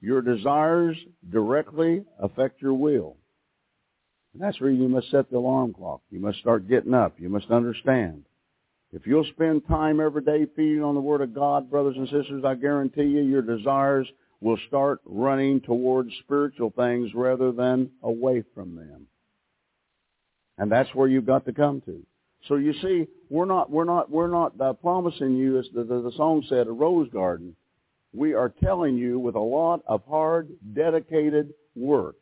Your 0.00 0.22
desires 0.22 0.96
directly 1.30 2.04
affect 2.18 2.62
your 2.62 2.74
will. 2.74 3.16
And 4.32 4.42
that's 4.42 4.60
where 4.60 4.70
you 4.70 4.88
must 4.88 5.10
set 5.10 5.30
the 5.30 5.38
alarm 5.38 5.74
clock. 5.74 6.02
You 6.10 6.20
must 6.20 6.38
start 6.38 6.68
getting 6.68 6.94
up. 6.94 7.14
You 7.18 7.28
must 7.28 7.50
understand. 7.50 8.24
If 8.92 9.06
you'll 9.06 9.24
spend 9.24 9.66
time 9.66 10.00
every 10.00 10.22
day 10.22 10.46
feeding 10.56 10.82
on 10.82 10.94
the 10.94 11.00
Word 11.00 11.20
of 11.20 11.34
God, 11.34 11.70
brothers 11.70 11.96
and 11.96 12.08
sisters, 12.08 12.44
I 12.44 12.54
guarantee 12.54 13.02
you 13.02 13.22
your 13.22 13.42
desires 13.42 14.08
will 14.40 14.58
start 14.68 15.00
running 15.04 15.60
towards 15.60 16.10
spiritual 16.20 16.70
things 16.70 17.14
rather 17.14 17.52
than 17.52 17.90
away 18.02 18.42
from 18.54 18.74
them. 18.74 19.06
And 20.58 20.70
that's 20.70 20.94
where 20.94 21.08
you've 21.08 21.26
got 21.26 21.44
to 21.46 21.52
come 21.52 21.80
to. 21.82 22.04
So 22.48 22.56
you 22.56 22.72
see, 22.80 23.06
we're 23.28 23.44
not, 23.44 23.70
we're 23.70 23.84
not, 23.84 24.10
we're 24.10 24.28
not 24.28 24.58
uh, 24.60 24.72
promising 24.74 25.36
you, 25.36 25.58
as 25.58 25.66
the, 25.74 25.84
the, 25.84 26.00
the 26.00 26.12
song 26.16 26.44
said, 26.48 26.66
a 26.66 26.72
rose 26.72 27.08
garden. 27.10 27.54
We 28.12 28.34
are 28.34 28.48
telling 28.48 28.96
you 28.96 29.18
with 29.18 29.34
a 29.34 29.40
lot 29.40 29.82
of 29.86 30.02
hard, 30.06 30.48
dedicated 30.74 31.52
work 31.76 32.16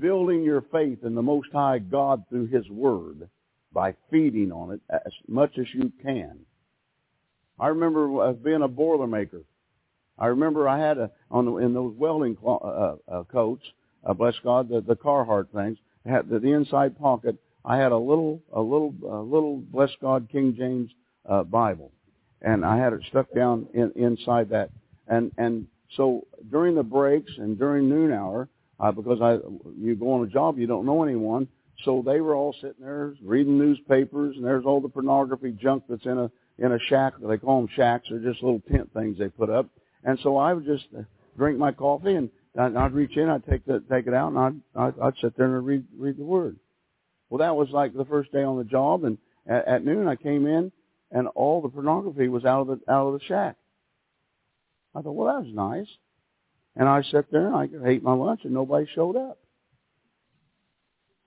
building 0.00 0.42
your 0.42 0.62
faith 0.72 0.98
in 1.04 1.14
the 1.14 1.22
Most 1.22 1.48
High 1.52 1.78
God 1.78 2.24
through 2.28 2.46
His 2.46 2.68
Word 2.68 3.28
by 3.72 3.94
feeding 4.10 4.52
on 4.52 4.72
it 4.72 4.80
as 4.90 5.12
much 5.28 5.58
as 5.58 5.66
you 5.74 5.92
can. 6.02 6.40
I 7.58 7.68
remember 7.68 8.28
uh, 8.28 8.32
being 8.32 8.62
a 8.62 8.68
boilermaker. 8.68 9.42
I 10.18 10.26
remember 10.26 10.68
I 10.68 10.78
had 10.78 10.98
a 10.98 11.10
on 11.30 11.46
the, 11.46 11.56
in 11.56 11.74
those 11.74 11.94
welding 11.96 12.36
uh, 12.44 12.54
uh, 12.54 12.96
uh, 13.08 13.22
coats, 13.24 13.64
uh, 14.04 14.14
bless 14.14 14.34
God, 14.42 14.68
the, 14.68 14.80
the 14.80 14.96
Carhartt 14.96 15.48
things. 15.52 15.78
Had 16.06 16.28
the, 16.28 16.38
the 16.38 16.52
inside 16.52 16.98
pocket. 16.98 17.36
I 17.64 17.78
had 17.78 17.92
a 17.92 17.96
little, 17.96 18.42
a 18.52 18.60
little, 18.60 18.94
a 19.08 19.22
little, 19.22 19.56
bless 19.56 19.90
God, 20.00 20.28
King 20.30 20.54
James 20.56 20.90
uh, 21.28 21.44
Bible, 21.44 21.90
and 22.42 22.64
I 22.64 22.76
had 22.76 22.92
it 22.92 23.00
stuck 23.08 23.32
down 23.34 23.66
in, 23.72 23.90
inside 23.96 24.50
that. 24.50 24.70
And 25.08 25.32
and 25.38 25.66
so 25.96 26.26
during 26.50 26.74
the 26.74 26.82
breaks 26.82 27.32
and 27.38 27.58
during 27.58 27.88
noon 27.88 28.12
hour, 28.12 28.48
uh, 28.80 28.92
because 28.92 29.20
I 29.22 29.38
you 29.78 29.94
go 29.94 30.12
on 30.12 30.24
a 30.24 30.30
job 30.30 30.58
you 30.58 30.66
don't 30.66 30.86
know 30.86 31.02
anyone. 31.02 31.48
So 31.84 32.02
they 32.06 32.20
were 32.20 32.34
all 32.34 32.54
sitting 32.60 32.82
there 32.84 33.14
reading 33.22 33.58
newspapers, 33.58 34.36
and 34.36 34.44
there's 34.44 34.64
all 34.64 34.80
the 34.80 34.88
pornography 34.88 35.52
junk 35.52 35.84
that's 35.88 36.04
in 36.04 36.18
a 36.18 36.30
in 36.58 36.72
a 36.72 36.78
shack. 36.88 37.14
They 37.20 37.38
call 37.38 37.62
them 37.62 37.70
shacks. 37.74 38.08
They're 38.10 38.18
just 38.20 38.42
little 38.42 38.62
tent 38.70 38.92
things 38.92 39.18
they 39.18 39.28
put 39.28 39.50
up. 39.50 39.68
And 40.04 40.18
so 40.22 40.36
I 40.36 40.52
would 40.52 40.66
just 40.66 40.84
uh, 40.96 41.02
drink 41.36 41.58
my 41.58 41.72
coffee, 41.72 42.14
and 42.14 42.30
I'd 42.56 42.92
reach 42.92 43.16
in, 43.16 43.28
I'd 43.28 43.46
take 43.46 43.64
the 43.64 43.82
take 43.90 44.06
it 44.06 44.14
out, 44.14 44.32
and 44.32 44.62
I'd 44.76 44.94
I'd, 45.00 45.14
sit 45.20 45.36
there 45.36 45.56
and 45.56 45.66
read 45.66 45.84
read 45.98 46.18
the 46.18 46.24
word. 46.24 46.56
Well, 47.30 47.38
that 47.38 47.56
was 47.56 47.70
like 47.70 47.94
the 47.94 48.04
first 48.04 48.30
day 48.32 48.42
on 48.42 48.58
the 48.58 48.64
job, 48.64 49.04
and 49.04 49.18
at, 49.46 49.66
at 49.66 49.84
noon 49.84 50.06
I 50.06 50.16
came 50.16 50.46
in, 50.46 50.70
and 51.10 51.26
all 51.28 51.62
the 51.62 51.68
pornography 51.68 52.28
was 52.28 52.44
out 52.44 52.62
of 52.62 52.66
the 52.68 52.92
out 52.92 53.08
of 53.08 53.14
the 53.14 53.24
shack. 53.26 53.56
I 54.94 55.02
thought, 55.02 55.12
well, 55.12 55.34
that 55.34 55.46
was 55.46 55.54
nice. 55.54 55.88
And 56.76 56.88
I 56.88 57.02
sat 57.02 57.30
there 57.30 57.46
and 57.46 57.56
I 57.56 57.88
ate 57.88 58.02
my 58.02 58.14
lunch 58.14 58.40
and 58.44 58.52
nobody 58.52 58.86
showed 58.94 59.16
up. 59.16 59.38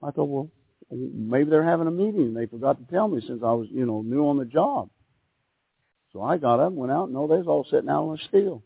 I 0.03 0.11
thought, 0.11 0.25
well, 0.25 0.49
maybe 0.91 1.49
they're 1.49 1.63
having 1.63 1.87
a 1.87 1.91
meeting 1.91 2.21
and 2.21 2.37
they 2.37 2.45
forgot 2.45 2.77
to 2.79 2.93
tell 2.93 3.07
me 3.07 3.21
since 3.25 3.41
I 3.43 3.53
was, 3.53 3.67
you 3.71 3.85
know, 3.85 4.01
new 4.01 4.27
on 4.27 4.37
the 4.37 4.45
job. 4.45 4.89
So 6.13 6.21
I 6.21 6.37
got 6.37 6.59
up 6.59 6.67
and 6.67 6.77
went 6.77 6.91
out, 6.91 7.05
and 7.05 7.13
no, 7.13 7.27
they 7.27 7.35
was 7.35 7.47
all 7.47 7.65
sitting 7.69 7.89
out 7.89 8.03
on 8.03 8.17
the 8.17 8.23
steel. 8.29 8.63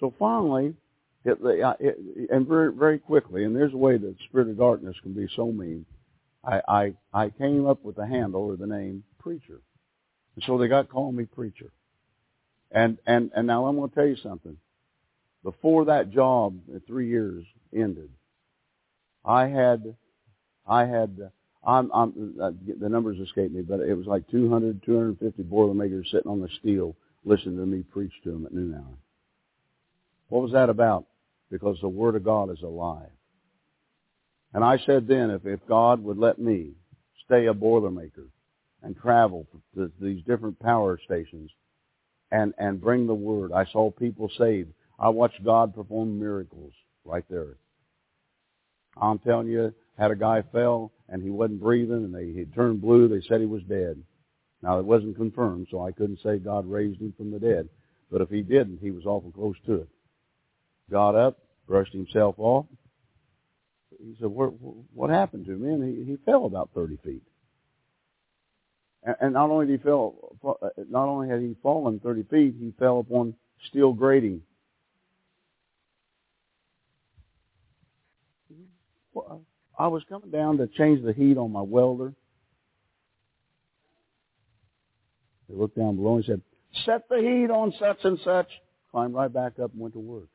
So 0.00 0.12
finally, 0.18 0.74
it, 1.24 1.38
it, 1.42 2.30
and 2.30 2.46
very, 2.46 2.72
very 2.72 2.98
quickly, 2.98 3.44
and 3.44 3.56
there's 3.56 3.72
a 3.72 3.78
way 3.78 3.96
that 3.96 4.14
spirit 4.28 4.48
of 4.48 4.58
darkness 4.58 4.96
can 5.02 5.12
be 5.12 5.28
so 5.34 5.50
mean. 5.50 5.84
I, 6.44 6.60
I, 6.68 6.94
I 7.12 7.30
came 7.30 7.66
up 7.66 7.84
with 7.84 7.96
the 7.96 8.06
handle 8.06 8.42
or 8.42 8.56
the 8.56 8.66
name 8.66 9.02
preacher. 9.18 9.60
And 10.36 10.44
so 10.46 10.58
they 10.58 10.68
got 10.68 10.88
calling 10.88 11.16
me 11.16 11.24
preacher. 11.24 11.72
And, 12.70 12.98
and, 13.06 13.30
and 13.34 13.46
now 13.46 13.66
I'm 13.66 13.76
going 13.76 13.88
to 13.88 13.94
tell 13.94 14.06
you 14.06 14.16
something. 14.22 14.56
Before 15.42 15.86
that 15.86 16.10
job, 16.10 16.58
three 16.86 17.08
years 17.08 17.44
ended, 17.74 18.10
I 19.24 19.46
had, 19.46 19.96
I 20.66 20.84
had, 20.84 21.30
I'm, 21.64 21.90
I'm, 21.92 22.34
uh, 22.40 22.50
the 22.80 22.88
numbers 22.88 23.18
escape 23.18 23.52
me, 23.52 23.62
but 23.62 23.80
it 23.80 23.94
was 23.94 24.06
like 24.06 24.28
200, 24.30 24.82
250 24.84 25.42
Boilermakers 25.44 26.08
sitting 26.12 26.30
on 26.30 26.40
the 26.40 26.48
steel 26.60 26.96
listening 27.24 27.56
to 27.56 27.66
me 27.66 27.82
preach 27.82 28.12
to 28.22 28.30
them 28.30 28.46
at 28.46 28.54
noon 28.54 28.74
hour. 28.74 28.96
What 30.28 30.42
was 30.42 30.52
that 30.52 30.70
about? 30.70 31.06
Because 31.50 31.78
the 31.80 31.88
Word 31.88 32.16
of 32.16 32.24
God 32.24 32.50
is 32.50 32.62
alive. 32.62 33.10
And 34.52 34.64
I 34.64 34.78
said 34.78 35.06
then, 35.06 35.30
if, 35.30 35.46
if 35.46 35.60
God 35.68 36.02
would 36.02 36.18
let 36.18 36.38
me 36.38 36.72
stay 37.24 37.46
a 37.46 37.54
Boilermaker 37.54 38.26
and 38.82 38.96
travel 38.96 39.46
to 39.74 39.92
these 40.00 40.22
different 40.24 40.58
power 40.58 40.98
stations 41.04 41.50
and, 42.30 42.54
and 42.58 42.80
bring 42.80 43.06
the 43.06 43.14
Word, 43.14 43.52
I 43.52 43.66
saw 43.66 43.90
people 43.90 44.30
saved. 44.38 44.72
I 44.98 45.10
watched 45.10 45.44
God 45.44 45.74
perform 45.74 46.18
miracles 46.18 46.72
right 47.04 47.24
there. 47.28 47.56
I'm 49.00 49.18
telling 49.18 49.48
you, 49.48 49.74
had 49.98 50.10
a 50.10 50.16
guy 50.16 50.42
fell 50.52 50.92
and 51.08 51.22
he 51.22 51.30
wasn't 51.30 51.60
breathing 51.60 52.04
and 52.04 52.14
they, 52.14 52.32
he 52.32 52.44
turned 52.46 52.80
blue. 52.80 53.08
They 53.08 53.26
said 53.26 53.40
he 53.40 53.46
was 53.46 53.62
dead. 53.64 54.02
Now 54.62 54.78
it 54.78 54.84
wasn't 54.84 55.16
confirmed, 55.16 55.68
so 55.70 55.84
I 55.84 55.92
couldn't 55.92 56.20
say 56.22 56.38
God 56.38 56.66
raised 56.66 57.00
him 57.00 57.12
from 57.16 57.30
the 57.30 57.38
dead. 57.38 57.68
But 58.10 58.20
if 58.20 58.30
he 58.30 58.42
didn't, 58.42 58.78
he 58.80 58.90
was 58.90 59.04
awful 59.04 59.32
close 59.32 59.56
to 59.66 59.74
it. 59.82 59.88
Got 60.90 61.14
up, 61.16 61.38
brushed 61.66 61.92
himself 61.92 62.36
off. 62.38 62.66
He 63.98 64.14
said, 64.20 64.28
what, 64.28 64.52
what 64.94 65.10
happened 65.10 65.46
to 65.46 65.52
me? 65.52 65.72
And 65.72 65.84
he, 65.84 66.04
he 66.12 66.16
fell 66.24 66.44
about 66.44 66.70
30 66.74 66.98
feet. 67.04 67.22
And, 69.20 69.34
not 69.34 69.50
only 69.50 69.66
did 69.66 69.80
he 69.80 69.84
fell, 69.84 70.36
not 70.90 71.08
only 71.08 71.28
had 71.28 71.40
he 71.40 71.54
fallen 71.62 72.00
30 72.00 72.24
feet, 72.24 72.54
he 72.58 72.72
fell 72.78 72.98
upon 72.98 73.34
steel 73.68 73.92
grating. 73.92 74.42
I 79.78 79.86
was 79.86 80.02
coming 80.08 80.30
down 80.30 80.58
to 80.58 80.66
change 80.66 81.04
the 81.04 81.12
heat 81.12 81.36
on 81.36 81.52
my 81.52 81.62
welder. 81.62 82.14
He 85.48 85.54
looked 85.54 85.76
down 85.76 85.96
below 85.96 86.16
and 86.16 86.24
said, 86.24 86.42
set 86.84 87.08
the 87.08 87.18
heat 87.18 87.50
on 87.50 87.72
such 87.78 87.98
and 88.04 88.18
such. 88.24 88.48
Climbed 88.90 89.14
right 89.14 89.32
back 89.32 89.58
up 89.62 89.72
and 89.72 89.80
went 89.80 89.94
to 89.94 90.00
work. 90.00 90.28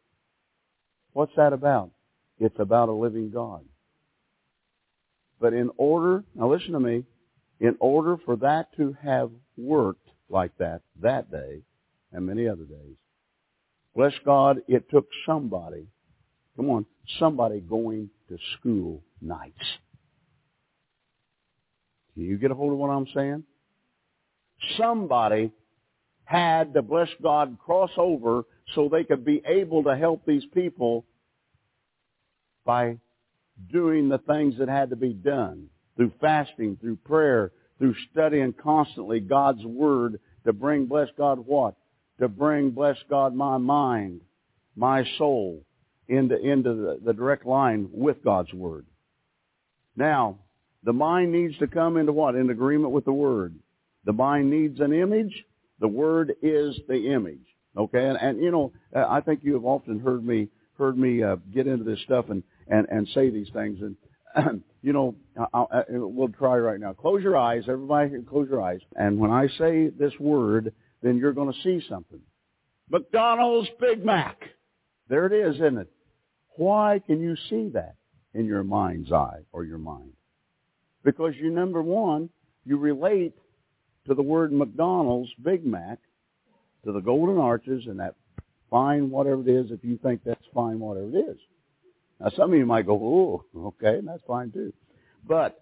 What's 1.14 1.36
that 1.36 1.54
about? 1.54 1.92
It's 2.40 2.60
about 2.60 2.90
a 2.90 2.94
living 2.94 3.30
God. 3.32 3.64
But 5.40 5.54
in 5.54 5.72
order, 5.78 6.24
now 6.36 6.52
listen 6.52 6.74
to 6.74 6.80
me, 6.80 7.04
in 7.60 7.76
order 7.80 8.18
for 8.26 8.36
that 8.38 8.76
to 8.78 8.96
have 9.04 9.32
worked 9.58 10.08
like 10.30 10.56
that 10.58 10.82
that 11.02 11.32
day 11.32 11.62
and 12.12 12.26
many 12.26 12.48
other 12.48 12.64
days, 12.64 12.96
bless 13.96 14.14
God, 14.26 14.62
it 14.68 14.90
took 14.90 15.08
somebody, 15.26 15.88
come 16.56 16.70
on, 16.70 16.86
somebody 17.20 17.60
going 17.60 18.10
to 18.30 18.38
school 18.60 19.02
nights. 19.22 19.54
Can 22.14 22.24
you 22.24 22.38
get 22.38 22.52
a 22.52 22.56
hold 22.56 22.74
of 22.74 22.78
what 22.78 22.90
I'm 22.90 23.08
saying? 23.16 23.44
Somebody 24.78 25.52
had 26.24 26.74
to, 26.74 26.82
bless 26.82 27.10
God, 27.22 27.58
cross 27.64 27.92
over 27.98 28.44
so 28.76 28.90
they 28.90 29.04
could 29.04 29.26
be 29.26 29.42
able 29.46 29.84
to 29.84 29.96
help 29.96 30.26
these 30.26 30.46
people 30.54 31.06
by 32.66 32.98
doing 33.72 34.10
the 34.10 34.18
things 34.20 34.56
that 34.60 34.70
had 34.70 34.90
to 34.90 34.96
be 34.96 35.14
done 35.14 35.68
through 35.96 36.12
fasting, 36.22 36.78
through 36.80 36.96
prayer, 36.98 37.52
through 37.78 37.96
studying 38.12 38.54
constantly 38.54 39.20
God's 39.20 39.66
Word 39.66 40.20
to 40.46 40.54
bring, 40.54 40.86
bless 40.86 41.10
God, 41.18 41.40
what? 41.46 41.76
To 42.20 42.28
bring, 42.28 42.72
bless 42.72 42.98
God, 43.10 43.34
my 43.34 43.58
mind, 43.58 44.22
my 44.76 45.06
soul 45.18 45.64
into, 46.08 46.38
into 46.38 46.74
the, 46.74 47.00
the 47.04 47.14
direct 47.14 47.46
line 47.46 47.90
with 47.92 48.24
God's 48.24 48.54
Word. 48.54 48.86
Now, 49.96 50.38
the 50.84 50.94
mind 50.94 51.32
needs 51.32 51.58
to 51.60 51.68
come 51.68 51.98
into 51.98 52.12
what? 52.12 52.36
In 52.36 52.50
agreement 52.50 52.92
with 52.92 53.06
the 53.06 53.14
Word. 53.14 53.56
The 54.06 54.14
mind 54.14 54.50
needs 54.50 54.80
an 54.80 54.94
image. 54.94 55.46
The 55.80 55.88
Word 55.88 56.34
is 56.42 56.80
the 56.88 57.14
image. 57.14 57.46
Okay, 57.78 58.06
and, 58.06 58.18
and 58.18 58.42
you 58.42 58.52
know, 58.52 58.72
I 58.94 59.22
think 59.22 59.42
you 59.44 59.54
have 59.54 59.66
often 59.66 60.00
heard 60.00 60.26
me 60.26 60.50
heard 60.78 60.98
me 60.98 61.24
uh, 61.24 61.38
get 61.54 61.68
into 61.68 61.84
this 61.84 62.00
stuff 62.02 62.26
and 62.30 62.44
and 62.68 62.88
and 62.90 63.08
say 63.14 63.30
these 63.30 63.50
things, 63.54 63.80
and 63.82 64.64
you 64.82 64.94
know, 64.94 65.16
I'll, 65.54 65.70
I, 65.72 65.84
we'll 65.90 66.30
try 66.30 66.58
right 66.58 66.80
now. 66.80 66.94
Close 66.94 67.24
your 67.24 67.38
eyes, 67.38 67.64
everybody. 67.68 68.12
Close 68.30 68.50
your 68.50 68.62
eyes, 68.62 68.82
and 68.96 69.18
when 69.20 69.32
I 69.32 69.48
say 69.58 69.90
this 69.90 70.14
word, 70.20 70.74
then 71.02 71.18
you're 71.18 71.34
going 71.34 71.52
to 71.52 71.62
see 71.62 71.86
something. 71.88 72.20
McDonald's 72.90 73.70
Big 73.80 74.04
Mac. 74.04 74.38
There 75.08 75.26
it 75.26 75.34
is, 75.34 75.56
isn't 75.56 75.78
it? 75.78 75.92
Why 76.58 77.02
can 77.06 77.22
you 77.22 77.36
see 77.50 77.70
that 77.70 77.96
in 78.34 78.46
your 78.46 78.64
mind's 78.64 79.12
eye 79.12 79.40
or 79.54 79.64
your 79.64 79.78
mind? 79.78 80.12
Because 81.04 81.34
you, 81.40 81.50
number 81.50 81.82
one, 81.82 82.30
you 82.66 82.78
relate 82.78 83.34
to 84.08 84.14
the 84.14 84.22
word 84.22 84.52
McDonald's 84.52 85.32
Big 85.42 85.66
Mac 85.66 86.00
to 86.86 86.92
the 86.92 87.00
golden 87.00 87.38
arches 87.38 87.86
and 87.88 88.00
that 88.00 88.16
fine 88.70 89.10
whatever 89.10 89.42
it 89.42 89.50
is 89.50 89.72
if 89.72 89.84
you 89.84 89.98
think 90.02 90.22
that's 90.24 90.46
fine 90.54 90.80
whatever 90.80 91.10
it 91.10 91.30
is. 91.32 91.38
Now 92.20 92.30
some 92.36 92.52
of 92.52 92.58
you 92.58 92.66
might 92.66 92.86
go, 92.86 92.94
oh, 93.56 93.68
okay, 93.68 93.98
and 93.98 94.08
that's 94.08 94.24
fine 94.28 94.52
too. 94.52 94.74
But 95.28 95.60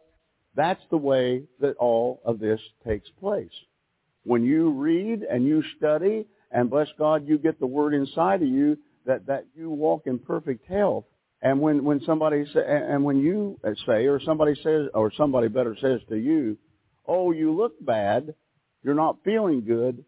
that's 0.56 0.82
the 0.90 0.98
way 0.98 1.44
that 1.60 1.76
all 1.78 2.22
of 2.26 2.40
this 2.40 2.60
takes 2.86 3.10
place. 3.20 3.52
When 4.24 4.44
you 4.44 4.72
read 4.72 5.24
and 5.24 5.46
you 5.46 5.64
study 5.78 6.26
and 6.52 6.70
bless 6.70 6.88
God, 6.98 7.28
you 7.28 7.38
get 7.38 7.60
the 7.60 7.68
word 7.68 7.94
inside 7.94 8.42
of 8.42 8.48
you 8.48 8.78
that, 9.06 9.26
that 9.28 9.46
you 9.56 9.70
walk 9.70 10.04
in 10.06 10.20
perfect 10.20 10.68
health. 10.68 11.06
And 11.42 11.62
when, 11.62 11.86
when 11.86 12.02
somebody 12.06 12.46
say, 12.54 12.60
and 12.66 13.04
when 13.04 13.20
you 13.20 13.58
say, 13.86 14.08
or 14.08 14.20
somebody 14.20 14.56
says, 14.62 14.88
or 14.94 15.12
somebody 15.16 15.48
better 15.48 15.76
says 15.80 16.02
to 16.10 16.18
you, 16.18 16.58
oh, 17.08 17.32
you 17.32 17.56
look 17.56 17.74
bad, 17.84 18.36
you're 18.84 18.94
not 18.94 19.18
feeling 19.24 19.64
good, 19.66 20.04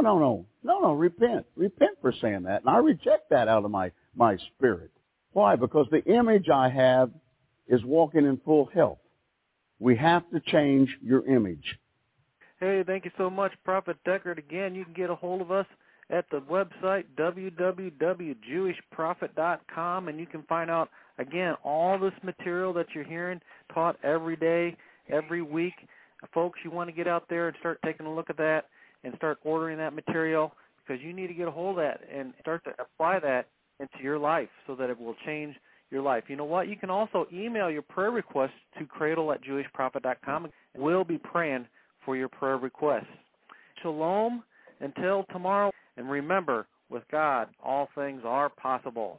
no, 0.00 0.02
no, 0.02 0.18
no. 0.18 0.46
No, 0.62 0.80
no, 0.80 0.92
repent. 0.92 1.44
Repent 1.56 1.92
for 2.00 2.12
saying 2.20 2.44
that. 2.44 2.62
And 2.62 2.70
I 2.70 2.78
reject 2.78 3.30
that 3.30 3.48
out 3.48 3.64
of 3.64 3.70
my, 3.70 3.90
my 4.16 4.36
spirit. 4.54 4.90
Why? 5.32 5.56
Because 5.56 5.86
the 5.90 6.04
image 6.04 6.48
I 6.48 6.68
have 6.68 7.10
is 7.68 7.82
walking 7.84 8.24
in 8.24 8.38
full 8.44 8.66
health. 8.66 8.98
We 9.78 9.96
have 9.96 10.28
to 10.30 10.40
change 10.40 10.88
your 11.02 11.26
image. 11.26 11.78
Hey, 12.60 12.84
thank 12.86 13.04
you 13.04 13.10
so 13.18 13.28
much, 13.28 13.52
Prophet 13.64 13.96
Deckard. 14.06 14.38
Again, 14.38 14.74
you 14.74 14.84
can 14.84 14.94
get 14.94 15.10
a 15.10 15.14
hold 15.14 15.40
of 15.40 15.50
us 15.50 15.66
at 16.10 16.26
the 16.30 16.40
website 16.40 17.04
www.jewishprophet.com, 17.18 20.08
and 20.08 20.20
you 20.20 20.26
can 20.26 20.42
find 20.44 20.70
out, 20.70 20.88
again, 21.18 21.54
all 21.64 21.98
this 21.98 22.12
material 22.22 22.72
that 22.72 22.86
you're 22.94 23.04
hearing 23.04 23.40
taught 23.72 23.96
every 24.04 24.36
day, 24.36 24.76
every 25.10 25.42
week. 25.42 25.74
Folks, 26.32 26.60
you 26.64 26.70
want 26.70 26.88
to 26.88 26.94
get 26.94 27.08
out 27.08 27.24
there 27.28 27.48
and 27.48 27.56
start 27.60 27.78
taking 27.84 28.06
a 28.06 28.14
look 28.14 28.30
at 28.30 28.38
that 28.38 28.64
and 29.04 29.14
start 29.16 29.38
ordering 29.44 29.78
that 29.78 29.94
material 29.94 30.52
because 30.86 31.02
you 31.02 31.12
need 31.12 31.28
to 31.28 31.34
get 31.34 31.48
a 31.48 31.50
hold 31.50 31.78
of 31.78 31.84
that 31.84 32.00
and 32.12 32.32
start 32.40 32.64
to 32.64 32.70
apply 32.80 33.18
that 33.20 33.46
into 33.80 34.02
your 34.02 34.18
life 34.18 34.48
so 34.66 34.74
that 34.74 34.90
it 34.90 34.98
will 34.98 35.14
change 35.26 35.54
your 35.90 36.02
life. 36.02 36.24
You 36.28 36.36
know 36.36 36.44
what? 36.44 36.68
You 36.68 36.76
can 36.76 36.90
also 36.90 37.26
email 37.32 37.70
your 37.70 37.82
prayer 37.82 38.10
requests 38.10 38.50
to 38.78 38.86
cradle 38.86 39.32
at 39.32 39.40
jewishprophet.com. 39.42 40.48
We'll 40.76 41.04
be 41.04 41.18
praying 41.18 41.66
for 42.04 42.16
your 42.16 42.28
prayer 42.28 42.58
requests. 42.58 43.06
Shalom 43.82 44.42
until 44.80 45.24
tomorrow. 45.32 45.70
And 45.96 46.10
remember, 46.10 46.66
with 46.90 47.04
God, 47.10 47.48
all 47.62 47.88
things 47.94 48.22
are 48.24 48.48
possible. 48.48 49.18